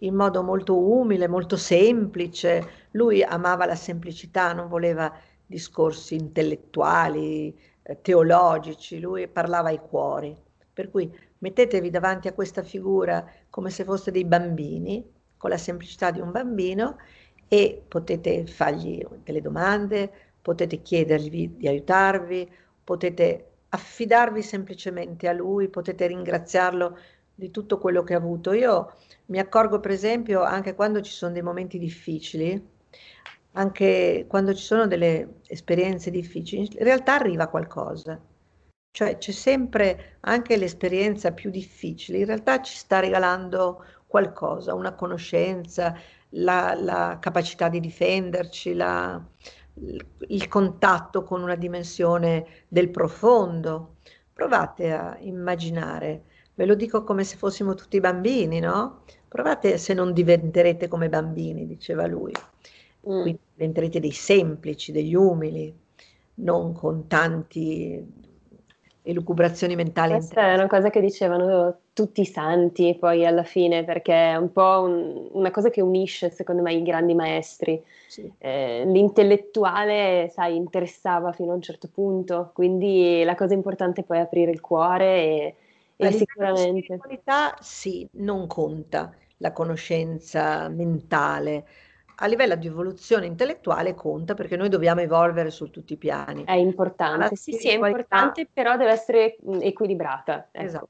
in 0.00 0.14
modo 0.14 0.42
molto 0.42 0.78
umile, 0.78 1.28
molto 1.28 1.56
semplice. 1.56 2.88
Lui 2.92 3.22
amava 3.22 3.66
la 3.66 3.74
semplicità, 3.74 4.52
non 4.52 4.68
voleva 4.68 5.12
discorsi 5.44 6.14
intellettuali, 6.14 7.56
eh, 7.82 8.00
teologici, 8.00 9.00
lui 9.00 9.28
parlava 9.28 9.68
ai 9.68 9.80
cuori. 9.80 10.34
Per 10.72 10.90
cui 10.90 11.10
mettetevi 11.38 11.90
davanti 11.90 12.28
a 12.28 12.32
questa 12.32 12.62
figura 12.62 13.24
come 13.50 13.70
se 13.70 13.84
foste 13.84 14.10
dei 14.10 14.24
bambini, 14.24 15.04
con 15.36 15.50
la 15.50 15.58
semplicità 15.58 16.10
di 16.10 16.20
un 16.20 16.30
bambino 16.30 16.96
e 17.48 17.82
potete 17.86 18.46
fargli 18.46 19.04
delle 19.22 19.40
domande, 19.40 20.10
potete 20.42 20.82
chiedergli 20.82 21.50
di 21.50 21.68
aiutarvi, 21.68 22.50
potete 22.82 23.50
affidarvi 23.68 24.42
semplicemente 24.42 25.28
a 25.28 25.32
lui, 25.32 25.68
potete 25.68 26.06
ringraziarlo 26.06 26.96
di 27.34 27.50
tutto 27.50 27.78
quello 27.78 28.02
che 28.02 28.14
ha 28.14 28.18
avuto. 28.18 28.52
Io 28.52 28.92
mi 29.26 29.38
accorgo 29.38 29.80
per 29.80 29.90
esempio 29.90 30.42
anche 30.42 30.74
quando 30.74 31.00
ci 31.00 31.12
sono 31.12 31.32
dei 31.32 31.42
momenti 31.42 31.78
difficili, 31.78 32.74
anche 33.52 34.24
quando 34.28 34.54
ci 34.54 34.62
sono 34.62 34.86
delle 34.86 35.40
esperienze 35.46 36.10
difficili, 36.10 36.62
in 36.62 36.84
realtà 36.84 37.14
arriva 37.14 37.48
qualcosa. 37.48 38.20
Cioè 38.96 39.18
c'è 39.18 39.32
sempre 39.32 40.16
anche 40.20 40.56
l'esperienza 40.56 41.30
più 41.32 41.50
difficile, 41.50 42.16
in 42.16 42.24
realtà 42.24 42.62
ci 42.62 42.74
sta 42.74 42.98
regalando 42.98 43.84
qualcosa, 44.06 44.72
una 44.72 44.94
conoscenza, 44.94 45.94
la, 46.30 46.74
la 46.74 47.18
capacità 47.20 47.68
di 47.68 47.78
difenderci, 47.78 48.72
la, 48.72 49.22
il 50.28 50.48
contatto 50.48 51.24
con 51.24 51.42
una 51.42 51.56
dimensione 51.56 52.46
del 52.68 52.88
profondo. 52.88 53.96
Provate 54.32 54.90
a 54.92 55.18
immaginare, 55.20 56.22
ve 56.54 56.64
lo 56.64 56.74
dico 56.74 57.04
come 57.04 57.22
se 57.22 57.36
fossimo 57.36 57.74
tutti 57.74 58.00
bambini, 58.00 58.60
no? 58.60 59.02
Provate 59.28 59.76
se 59.76 59.92
non 59.92 60.14
diventerete 60.14 60.88
come 60.88 61.10
bambini, 61.10 61.66
diceva 61.66 62.06
lui. 62.06 62.32
Mm. 62.32 63.20
Quindi 63.20 63.38
diventerete 63.52 64.00
dei 64.00 64.12
semplici, 64.12 64.90
degli 64.90 65.14
umili, 65.14 65.70
non 66.36 66.72
con 66.72 67.06
tanti 67.08 68.24
elucubrazioni 69.06 69.76
mentali. 69.76 70.12
Questa 70.12 70.48
è 70.48 70.54
una 70.54 70.66
cosa 70.66 70.90
che 70.90 71.00
dicevano 71.00 71.76
tutti 71.92 72.20
i 72.22 72.26
santi 72.26 72.96
poi 72.98 73.24
alla 73.24 73.44
fine, 73.44 73.84
perché 73.84 74.32
è 74.32 74.36
un 74.36 74.52
po' 74.52 74.82
un, 74.82 75.28
una 75.32 75.50
cosa 75.50 75.70
che 75.70 75.80
unisce 75.80 76.30
secondo 76.30 76.60
me 76.62 76.74
i 76.74 76.82
grandi 76.82 77.14
maestri. 77.14 77.82
Sì. 78.08 78.30
Eh, 78.38 78.84
l'intellettuale, 78.86 80.30
sai, 80.32 80.56
interessava 80.56 81.32
fino 81.32 81.52
a 81.52 81.54
un 81.54 81.62
certo 81.62 81.88
punto, 81.92 82.50
quindi 82.52 83.22
la 83.24 83.34
cosa 83.34 83.54
importante 83.54 84.00
è 84.00 84.04
poi 84.04 84.18
aprire 84.18 84.50
il 84.50 84.60
cuore 84.60 85.04
e, 85.06 85.54
e 85.96 86.12
sicuramente... 86.12 86.94
La 86.94 86.98
qualità 86.98 87.54
sì, 87.60 88.06
non 88.12 88.46
conta 88.46 89.12
la 89.38 89.52
conoscenza 89.52 90.68
mentale, 90.68 91.64
a 92.16 92.26
livello 92.26 92.56
di 92.56 92.66
evoluzione 92.66 93.26
intellettuale 93.26 93.94
conta 93.94 94.34
perché 94.34 94.56
noi 94.56 94.68
dobbiamo 94.68 95.00
evolvere 95.00 95.50
su 95.50 95.70
tutti 95.70 95.94
i 95.94 95.96
piani. 95.96 96.44
È 96.44 96.52
importante, 96.52 97.36
sì, 97.36 97.52
sì, 97.52 97.68
è 97.68 97.74
importante, 97.74 98.48
però 98.50 98.76
deve 98.76 98.92
essere 98.92 99.36
equilibrata. 99.60 100.48
Ecco. 100.50 100.64
Esatto, 100.64 100.88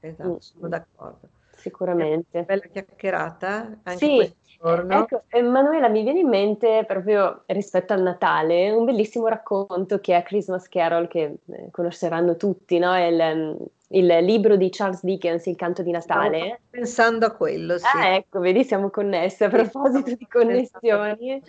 esatto, 0.00 0.30
mm. 0.30 0.36
sono 0.36 0.68
d'accordo. 0.68 1.28
Sicuramente. 1.56 2.42
Bella 2.42 2.62
chiacchierata 2.70 3.78
anche 3.82 3.98
sì. 3.98 4.34
Ecco, 4.66 5.24
Emanuela, 5.28 5.88
mi 5.88 6.02
viene 6.02 6.20
in 6.20 6.28
mente 6.28 6.84
proprio 6.86 7.42
rispetto 7.46 7.92
al 7.92 8.00
Natale 8.00 8.70
un 8.70 8.86
bellissimo 8.86 9.28
racconto 9.28 10.00
che 10.00 10.16
è 10.16 10.22
Christmas 10.22 10.68
Carol, 10.68 11.06
che 11.06 11.36
eh, 11.44 11.68
conosceranno 11.70 12.36
tutti, 12.36 12.78
no? 12.78 12.94
È 12.94 13.02
il, 13.02 13.56
il 13.88 14.06
libro 14.06 14.56
di 14.56 14.70
Charles 14.70 15.02
Dickens, 15.04 15.46
Il 15.46 15.56
canto 15.56 15.82
di 15.82 15.90
Natale. 15.90 16.38
Stavo 16.38 16.58
pensando 16.70 17.26
a 17.26 17.32
quello, 17.32 17.78
sì. 17.78 17.84
Ah, 17.92 18.14
ecco, 18.14 18.40
vedi, 18.40 18.64
siamo 18.64 18.90
connessi. 18.90 19.44
A 19.44 19.48
proposito 19.48 20.14
di 20.14 20.26
connessioni, 20.26 21.42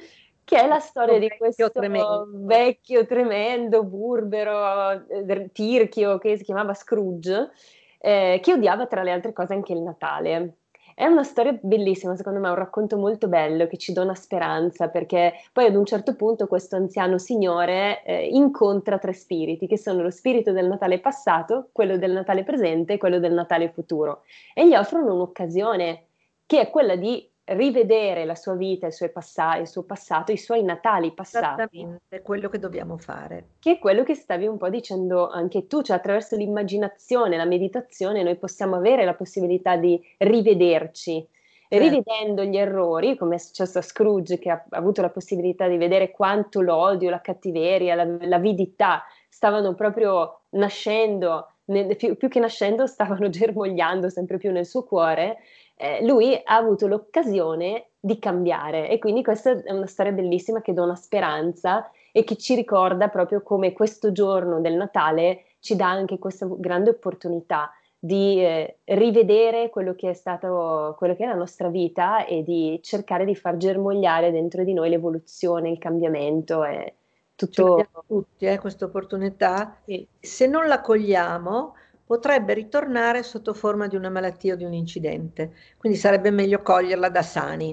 che 0.44 0.62
è 0.62 0.68
la 0.68 0.80
storia 0.80 1.18
di 1.18 1.30
questo 1.38 1.72
tremendo. 1.72 2.28
vecchio, 2.32 3.06
tremendo, 3.06 3.84
burbero, 3.84 5.08
eh, 5.08 5.50
tirchio 5.52 6.18
che 6.18 6.38
si 6.38 6.44
chiamava 6.44 6.74
Scrooge, 6.74 7.52
eh, 8.00 8.40
che 8.42 8.54
odiava 8.54 8.86
tra 8.86 9.02
le 9.02 9.12
altre 9.12 9.34
cose 9.34 9.54
anche 9.54 9.74
il 9.74 9.82
Natale. 9.82 10.58
È 10.98 11.06
una 11.06 11.24
storia 11.24 11.60
bellissima, 11.62 12.16
secondo 12.16 12.40
me, 12.40 12.48
un 12.48 12.56
racconto 12.56 12.96
molto 12.96 13.28
bello 13.28 13.68
che 13.68 13.76
ci 13.76 13.92
dona 13.92 14.16
speranza 14.16 14.88
perché 14.88 15.34
poi 15.52 15.66
ad 15.66 15.76
un 15.76 15.84
certo 15.84 16.16
punto 16.16 16.48
questo 16.48 16.78
anziano 16.78 17.18
signore 17.18 18.02
eh, 18.06 18.30
incontra 18.30 18.98
tre 18.98 19.12
spiriti 19.12 19.68
che 19.68 19.78
sono 19.78 20.02
lo 20.02 20.10
spirito 20.10 20.54
del 20.54 20.68
Natale 20.70 21.02
passato, 21.02 21.68
quello 21.74 21.98
del 21.98 22.14
Natale 22.14 22.46
presente 22.46 22.94
e 22.94 22.98
quello 22.98 23.20
del 23.20 23.34
Natale 23.34 23.68
futuro. 23.72 24.22
E 24.54 24.66
gli 24.66 24.74
offrono 24.74 25.14
un'occasione 25.14 26.06
che 26.46 26.62
è 26.62 26.70
quella 26.70 26.96
di 26.96 27.30
rivedere 27.46 28.26
la 28.26 28.36
sua 28.36 28.56
vita, 28.56 28.88
il, 28.88 29.12
passa- 29.12 29.58
il 29.58 29.68
suo 29.68 29.84
passato, 29.84 30.32
i 30.32 30.38
suoi 30.38 30.64
natali 30.64 31.14
passati. 31.14 31.62
Esattamente, 31.62 32.22
quello 32.22 32.50
che 32.50 32.60
dobbiamo 32.60 32.98
fare. 32.98 33.50
Che 33.60 33.74
è 33.74 33.80
quello 33.80 34.04
che 34.04 34.16
stavi 34.16 34.48
un 34.48 34.58
po' 34.58 34.70
dicendo 34.70 35.30
anche 35.30 35.68
tu, 35.68 35.82
cioè 35.82 35.98
attraverso 35.98 36.36
l'immaginazione, 36.36 37.38
la 37.38 37.46
meditazione, 37.46 38.24
noi 38.24 38.38
possiamo 38.38 38.76
avere 38.76 39.06
la 39.06 39.14
possibilità 39.14 39.76
di 39.76 40.02
rivederci. 40.18 41.28
Certo. 41.68 41.90
rivedendo 41.90 42.44
gli 42.44 42.58
errori, 42.58 43.18
come 43.18 43.36
è 43.36 43.38
successo 43.40 43.80
a 43.80 43.82
Scrooge, 43.82 44.38
che 44.38 44.52
ha 44.52 44.64
avuto 44.70 45.02
la 45.02 45.10
possibilità 45.10 45.68
di 45.68 45.78
vedere 45.78 46.12
quanto 46.12 46.62
l'odio, 46.62 47.10
la 47.10 47.22
cattiveria, 47.22 47.96
la, 47.96 48.06
l'avidità 48.22 49.04
stavano 49.28 49.74
proprio 49.74 50.42
nascendo, 50.52 51.50
più, 51.98 52.16
più 52.16 52.30
che 52.30 52.40
nascendo, 52.40 52.86
stavano 52.86 53.28
germogliando 53.30 54.10
sempre 54.10 54.38
più 54.38 54.52
nel 54.52 54.66
suo 54.66 54.84
cuore, 54.84 55.40
eh, 55.78 56.06
lui 56.06 56.34
ha 56.34 56.56
avuto 56.56 56.88
l'occasione 56.88 57.90
di 58.00 58.20
cambiare 58.20 58.90
e 58.90 59.00
quindi 59.00 59.24
questa 59.24 59.52
è 59.64 59.72
una 59.72 59.88
storia 59.88 60.12
bellissima 60.12 60.62
che 60.62 60.74
dona 60.74 60.96
speranza 60.96 61.90
e 62.12 62.24
che 62.24 62.38
ci 62.38 62.56
ricorda 62.56 63.10
proprio 63.10 63.42
come 63.42 63.74
questo 63.74 64.12
giorno 64.12 64.62
del 64.62 64.76
Natale 64.76 65.46
ci 65.60 65.76
dà 65.76 65.90
anche 65.90 66.20
questa 66.20 66.48
grande 66.50 66.92
opportunità 66.92 67.72
di 67.98 68.40
eh, 68.40 68.78
rivedere 68.84 69.70
quello 69.70 69.96
che 69.96 70.12
è 70.12 70.14
stato 70.14 70.94
quello 70.98 71.16
che 71.16 71.24
è 71.24 71.28
la 71.28 71.34
nostra 71.34 71.70
vita 71.70 72.26
e 72.26 72.44
di 72.44 72.80
cercare 72.84 73.26
di 73.26 73.36
far 73.36 73.58
germogliare 73.58 74.32
dentro 74.32 74.64
di 74.64 74.74
noi 74.74 74.90
l'evoluzione, 74.90 75.72
il 75.72 75.80
cambiamento 75.80 76.64
e 76.64 76.94
tutto 77.34 77.88
tutti 78.08 78.46
eh, 78.46 78.60
questa 78.60 78.86
opportunità. 78.86 79.78
Sì. 79.84 80.08
Se 80.20 80.46
non 80.48 80.68
la 80.68 80.82
cogliamo, 80.82 81.74
potrebbe 82.06 82.54
ritornare 82.54 83.24
sotto 83.24 83.54
forma 83.54 83.88
di 83.88 83.96
una 83.96 84.10
malattia 84.10 84.54
o 84.54 84.58
di 84.58 84.64
un 84.64 84.74
incidente. 84.74 85.54
Quindi 85.78 85.98
sarebbe 85.98 86.32
meglio 86.32 86.62
coglierla 86.62 87.10
da 87.10 87.22
sani. 87.22 87.72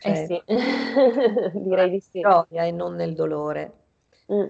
Eh 0.00 0.14
cioè, 0.14 0.22
eh 0.22 0.26
sì, 0.26 0.42
direi 1.58 1.90
di 1.90 2.00
sì. 2.00 2.20
Gioia 2.20 2.64
e 2.64 2.70
non 2.70 2.94
nel 2.94 3.14
dolore. 3.14 3.78
Mm. 4.32 4.46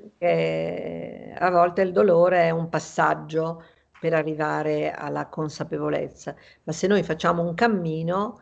a 1.37 1.51
volte 1.51 1.83
il 1.83 1.91
dolore 1.91 2.43
è 2.43 2.51
un 2.51 2.68
passaggio 2.68 3.64
per 3.99 4.14
arrivare 4.14 4.93
alla 4.93 5.27
consapevolezza, 5.27 6.37
ma 6.64 6.72
se 6.72 6.87
noi 6.87 7.03
facciamo 7.03 7.43
un 7.43 7.55
cammino 7.55 8.41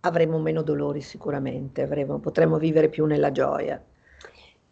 avremo 0.00 0.38
meno 0.40 0.62
dolori 0.62 1.00
sicuramente, 1.00 1.82
avremo, 1.82 2.18
potremo 2.18 2.58
vivere 2.58 2.88
più 2.88 3.04
nella 3.06 3.30
gioia. 3.30 3.82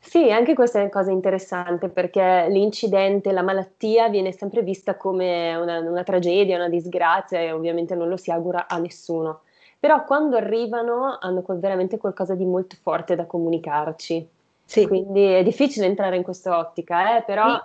Sì, 0.05 0.31
anche 0.33 0.55
questa 0.55 0.79
è 0.79 0.83
una 0.83 0.91
cosa 0.91 1.11
interessante 1.13 1.89
perché 1.89 2.47
l'incidente, 2.51 3.33
la 3.33 3.43
malattia 3.43 4.09
viene 4.09 4.33
sempre 4.33 4.63
vista 4.63 4.97
come 4.97 5.55
una, 5.55 5.79
una 5.79 6.03
tragedia, 6.03 6.57
una 6.57 6.69
disgrazia 6.69 7.41
e 7.41 7.53
ovviamente 7.53 7.95
non 7.95 8.09
lo 8.09 8.17
si 8.17 8.31
augura 8.31 8.67
a 8.69 8.79
nessuno. 8.79 9.43
però 9.83 10.05
quando 10.05 10.37
arrivano 10.37 11.19
hanno 11.21 11.43
veramente 11.59 11.99
qualcosa 11.99 12.37
di 12.37 12.45
molto 12.45 12.77
forte 12.81 13.17
da 13.17 13.27
comunicarci. 13.27 14.29
Sì. 14.65 14.87
Quindi 14.87 15.25
è 15.25 15.43
difficile 15.43 15.87
entrare 15.87 16.17
in 16.17 16.23
questa 16.23 16.57
ottica, 16.57 17.17
eh, 17.19 17.25
però... 17.25 17.59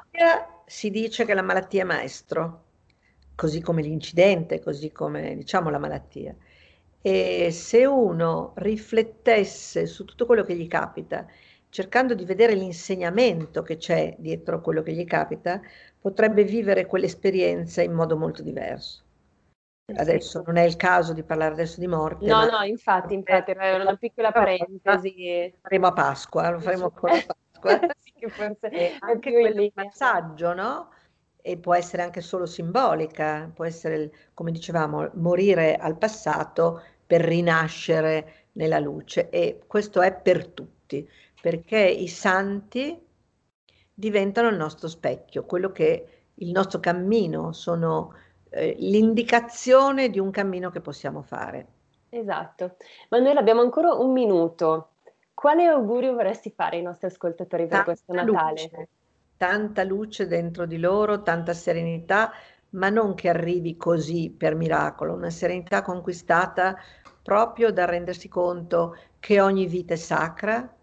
Si 0.65 0.89
dice 0.89 1.25
che 1.25 1.33
la 1.33 1.41
malattia 1.43 1.81
è 1.83 1.85
maestro, 1.85 2.63
così 3.35 3.61
come 3.61 3.81
l'incidente, 3.83 4.59
così 4.61 4.91
come 4.91 5.35
diciamo 5.35 5.69
la 5.69 5.77
malattia. 5.77 6.35
E 7.01 7.51
se 7.51 7.85
uno 7.85 8.53
riflettesse 8.55 9.85
su 9.85 10.03
tutto 10.05 10.25
quello 10.25 10.43
che 10.43 10.55
gli 10.55 10.67
capita, 10.67 11.25
cercando 11.77 12.15
di 12.15 12.25
vedere 12.25 12.55
l'insegnamento 12.55 13.61
che 13.61 13.77
c'è 13.77 14.15
dietro 14.17 14.61
quello 14.61 14.81
che 14.81 14.93
gli 14.93 15.05
capita, 15.05 15.61
potrebbe 16.01 16.43
vivere 16.43 16.87
quell'esperienza 16.87 17.83
in 17.83 17.93
modo 17.93 18.17
molto 18.17 18.41
diverso. 18.41 19.03
Adesso 19.95 20.41
non 20.43 20.57
è 20.57 20.63
il 20.63 20.75
caso 20.75 21.13
di 21.13 21.21
parlare 21.21 21.53
adesso 21.53 21.79
di 21.79 21.85
morte. 21.85 22.25
No, 22.25 22.49
no, 22.49 22.63
infatti, 22.63 23.13
infatti, 23.13 23.51
era 23.51 23.75
una 23.79 23.95
piccola 23.95 24.31
parentesi. 24.31 25.53
Faremo 25.61 25.85
a 25.85 25.93
Pasqua, 25.93 26.49
lo 26.49 26.59
faremo 26.59 26.85
ancora 26.85 27.13
a 27.13 27.23
Pasqua. 27.27 27.79
sì, 28.01 28.27
forse 28.27 28.97
anche 28.97 29.31
quel 29.31 29.71
passaggio, 29.71 30.55
no? 30.55 30.89
E 31.39 31.57
può 31.57 31.75
essere 31.75 32.01
anche 32.01 32.21
solo 32.21 32.47
simbolica, 32.47 33.51
può 33.53 33.65
essere, 33.65 34.11
come 34.33 34.51
dicevamo, 34.51 35.11
morire 35.13 35.75
al 35.75 35.95
passato 35.95 36.81
per 37.05 37.21
rinascere 37.21 38.47
nella 38.53 38.79
luce. 38.79 39.29
E 39.29 39.59
questo 39.67 40.01
è 40.01 40.11
per 40.11 40.47
tutti, 40.47 41.07
perché 41.47 41.79
i 41.79 42.09
santi 42.09 43.01
diventano 43.93 44.49
il 44.49 44.57
nostro 44.57 44.89
specchio, 44.89 45.45
quello 45.45 45.71
che 45.71 46.23
il 46.33 46.51
nostro 46.51 46.81
cammino 46.81 47.53
sono 47.53 48.13
eh, 48.49 48.75
l'indicazione 48.79 50.09
di 50.09 50.19
un 50.19 50.29
cammino 50.29 50.69
che 50.69 50.81
possiamo 50.81 51.21
fare. 51.21 51.67
Esatto, 52.09 52.75
ma 53.07 53.19
noi 53.19 53.37
abbiamo 53.37 53.61
ancora 53.61 53.93
un 53.93 54.11
minuto. 54.11 54.89
Quale 55.33 55.63
augurio 55.67 56.15
vorresti 56.15 56.51
fare 56.51 56.75
ai 56.75 56.83
nostri 56.83 57.07
ascoltatori 57.07 57.61
per 57.61 57.69
tanta 57.69 57.85
questo 57.85 58.11
Natale? 58.11 58.61
Luce, 58.61 58.87
tanta 59.37 59.83
luce 59.85 60.27
dentro 60.27 60.65
di 60.65 60.79
loro, 60.79 61.21
tanta 61.21 61.53
serenità, 61.53 62.33
ma 62.71 62.89
non 62.89 63.13
che 63.13 63.29
arrivi 63.29 63.77
così 63.77 64.35
per 64.37 64.53
miracolo, 64.53 65.13
una 65.13 65.29
serenità 65.29 65.81
conquistata 65.81 66.75
proprio 67.23 67.71
da 67.71 67.85
rendersi 67.85 68.27
conto 68.27 68.97
che 69.17 69.39
ogni 69.39 69.65
vita 69.65 69.93
è 69.93 69.97
sacra, 69.97 70.75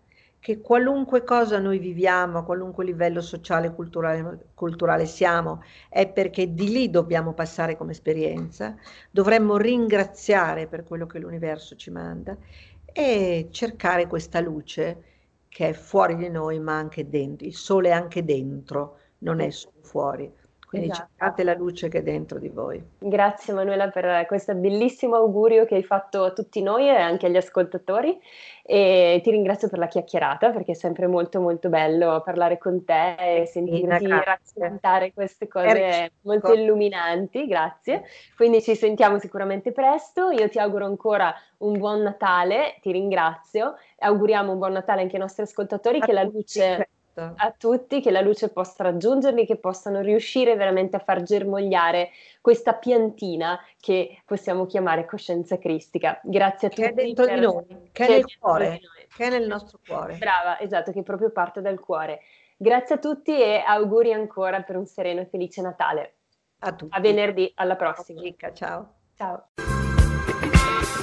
che 0.45 0.61
qualunque 0.61 1.25
cosa 1.25 1.59
noi 1.59 1.79
viviamo, 1.79 2.37
a 2.37 2.45
qualunque 2.45 2.85
livello 2.85 3.23
sociale 3.23 3.69
e 3.69 3.73
culturale, 3.73 4.49
culturale, 4.53 5.07
siamo, 5.07 5.63
è 5.89 6.07
perché 6.07 6.53
di 6.53 6.69
lì 6.69 6.91
dobbiamo 6.91 7.33
passare 7.33 7.79
come 7.79 7.93
esperienza, 7.93 8.77
dovremmo 9.11 9.57
ringraziare 9.57 10.67
per 10.67 10.85
quello 10.85 11.07
che 11.07 11.19
l'universo 11.19 11.77
ci 11.77 11.91
manda 11.91 12.37
e 12.85 13.49
cercare 13.53 14.07
questa 14.07 14.41
luce 14.41 15.05
che 15.49 15.71
è 15.71 15.73
fuori 15.73 16.15
di 16.15 16.29
noi 16.29 16.61
ma 16.61 16.77
anche 16.77 17.09
dentro, 17.09 17.47
il 17.47 17.55
sole 17.55 17.89
è 17.89 17.93
anche 17.93 18.23
dentro, 18.23 18.99
non 19.21 19.41
è 19.41 19.49
solo 19.49 19.81
fuori. 19.81 20.31
Quindi 20.75 20.91
esatto. 20.91 21.09
cercate 21.17 21.45
la 21.45 21.55
luce 21.55 21.89
che 21.89 21.99
è 21.99 22.03
dentro 22.03 22.39
di 22.39 22.49
voi. 22.49 22.83
Grazie 22.99 23.55
Manuela 23.55 23.89
per 23.89 24.27
questo 24.27 24.55
bellissimo 24.55 25.17
augurio 25.17 25.65
che 25.65 25.77
hai 25.77 25.85
fatto 25.85 26.25
a 26.25 26.33
tutti 26.33 26.63
noi 26.63 26.89
e 26.89 26.97
anche 26.97 27.27
agli 27.27 27.37
ascoltatori. 27.37 28.21
E 28.67 29.21
ti 29.23 29.31
ringrazio 29.31 29.69
per 29.69 29.79
la 29.79 29.89
chiacchierata 29.89 30.51
perché 30.51 30.73
è 30.73 30.75
sempre 30.75 31.07
molto 31.07 31.39
molto 31.39 31.69
bello 31.69 32.23
parlare 32.25 32.57
con 32.57 32.83
te 32.85 33.43
e 33.43 33.47
sentirti 33.47 34.09
raccontare 34.09 35.13
queste 35.13 35.49
cose 35.49 36.13
molto 36.23 36.53
illuminanti, 36.55 37.47
grazie. 37.47 38.05
Quindi 38.37 38.63
ci 38.63 38.75
sentiamo 38.75 39.19
sicuramente 39.19 39.71
presto, 39.71 40.31
io 40.31 40.49
ti 40.49 40.59
auguro 40.59 40.87
ancora 40.87 41.35
un 41.59 41.79
buon 41.79 42.01
Natale, 42.01 42.79
ti 42.81 42.91
ringrazio, 42.91 43.75
auguriamo 43.99 44.53
un 44.53 44.59
buon 44.59 44.73
Natale 44.73 45.03
anche 45.03 45.17
ai 45.17 45.21
nostri 45.21 45.43
ascoltatori, 45.43 46.01
che 46.01 46.13
la 46.13 46.23
luce 46.23 46.89
Esatto. 47.17 47.35
a 47.37 47.55
tutti, 47.57 48.01
che 48.01 48.11
la 48.11 48.21
luce 48.21 48.49
possa 48.49 48.83
raggiungerli, 48.83 49.47
che 49.47 49.57
possano 49.57 50.01
riuscire 50.01 50.57
veramente 50.57 50.97
a 50.97 50.99
far 50.99 51.23
germogliare 51.23 52.11
questa 52.41 52.75
piantina 52.75 53.59
che 53.79 54.21
possiamo 54.25 54.67
chiamare 54.67 55.07
coscienza 55.07 55.57
cristica. 55.59 56.21
Grazie 56.25 56.69
a 56.69 56.71
che 56.71 56.89
tutti. 56.91 56.95
Che 56.95 57.01
è 57.01 57.05
dentro 57.05 57.25
per... 57.25 57.35
di 57.35 57.41
noi, 57.41 57.67
che, 57.67 57.89
che 57.93 58.07
è 58.07 58.09
nel 58.09 58.39
cuore, 58.39 58.81
che 59.17 59.25
è 59.25 59.31
nel 59.31 59.47
nostro 59.47 59.79
cuore. 59.87 60.17
Brava, 60.17 60.59
esatto, 60.59 60.91
che 60.91 61.03
proprio 61.03 61.31
parte 61.31 61.61
dal 61.61 61.79
cuore. 61.79 62.21
Grazie 62.57 62.97
a 62.97 62.99
tutti 62.99 63.41
e 63.41 63.63
auguri 63.65 64.13
ancora 64.13 64.61
per 64.63 64.77
un 64.77 64.87
sereno 64.87 65.21
e 65.21 65.27
felice 65.27 65.63
Natale. 65.63 66.15
A 66.61 66.73
tutti. 66.73 66.97
A 66.97 67.01
venerdì, 67.01 67.53
alla 67.55 67.77
prossima. 67.77 68.23
Ciao. 68.53 68.95
Ciao. 69.17 69.49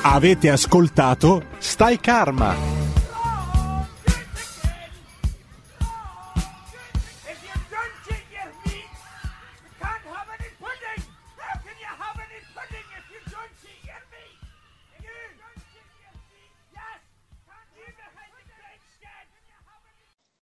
Avete 0.03 0.49
ascoltato 0.49 1.43
Stai 1.59 1.99
Karma. 1.99 2.80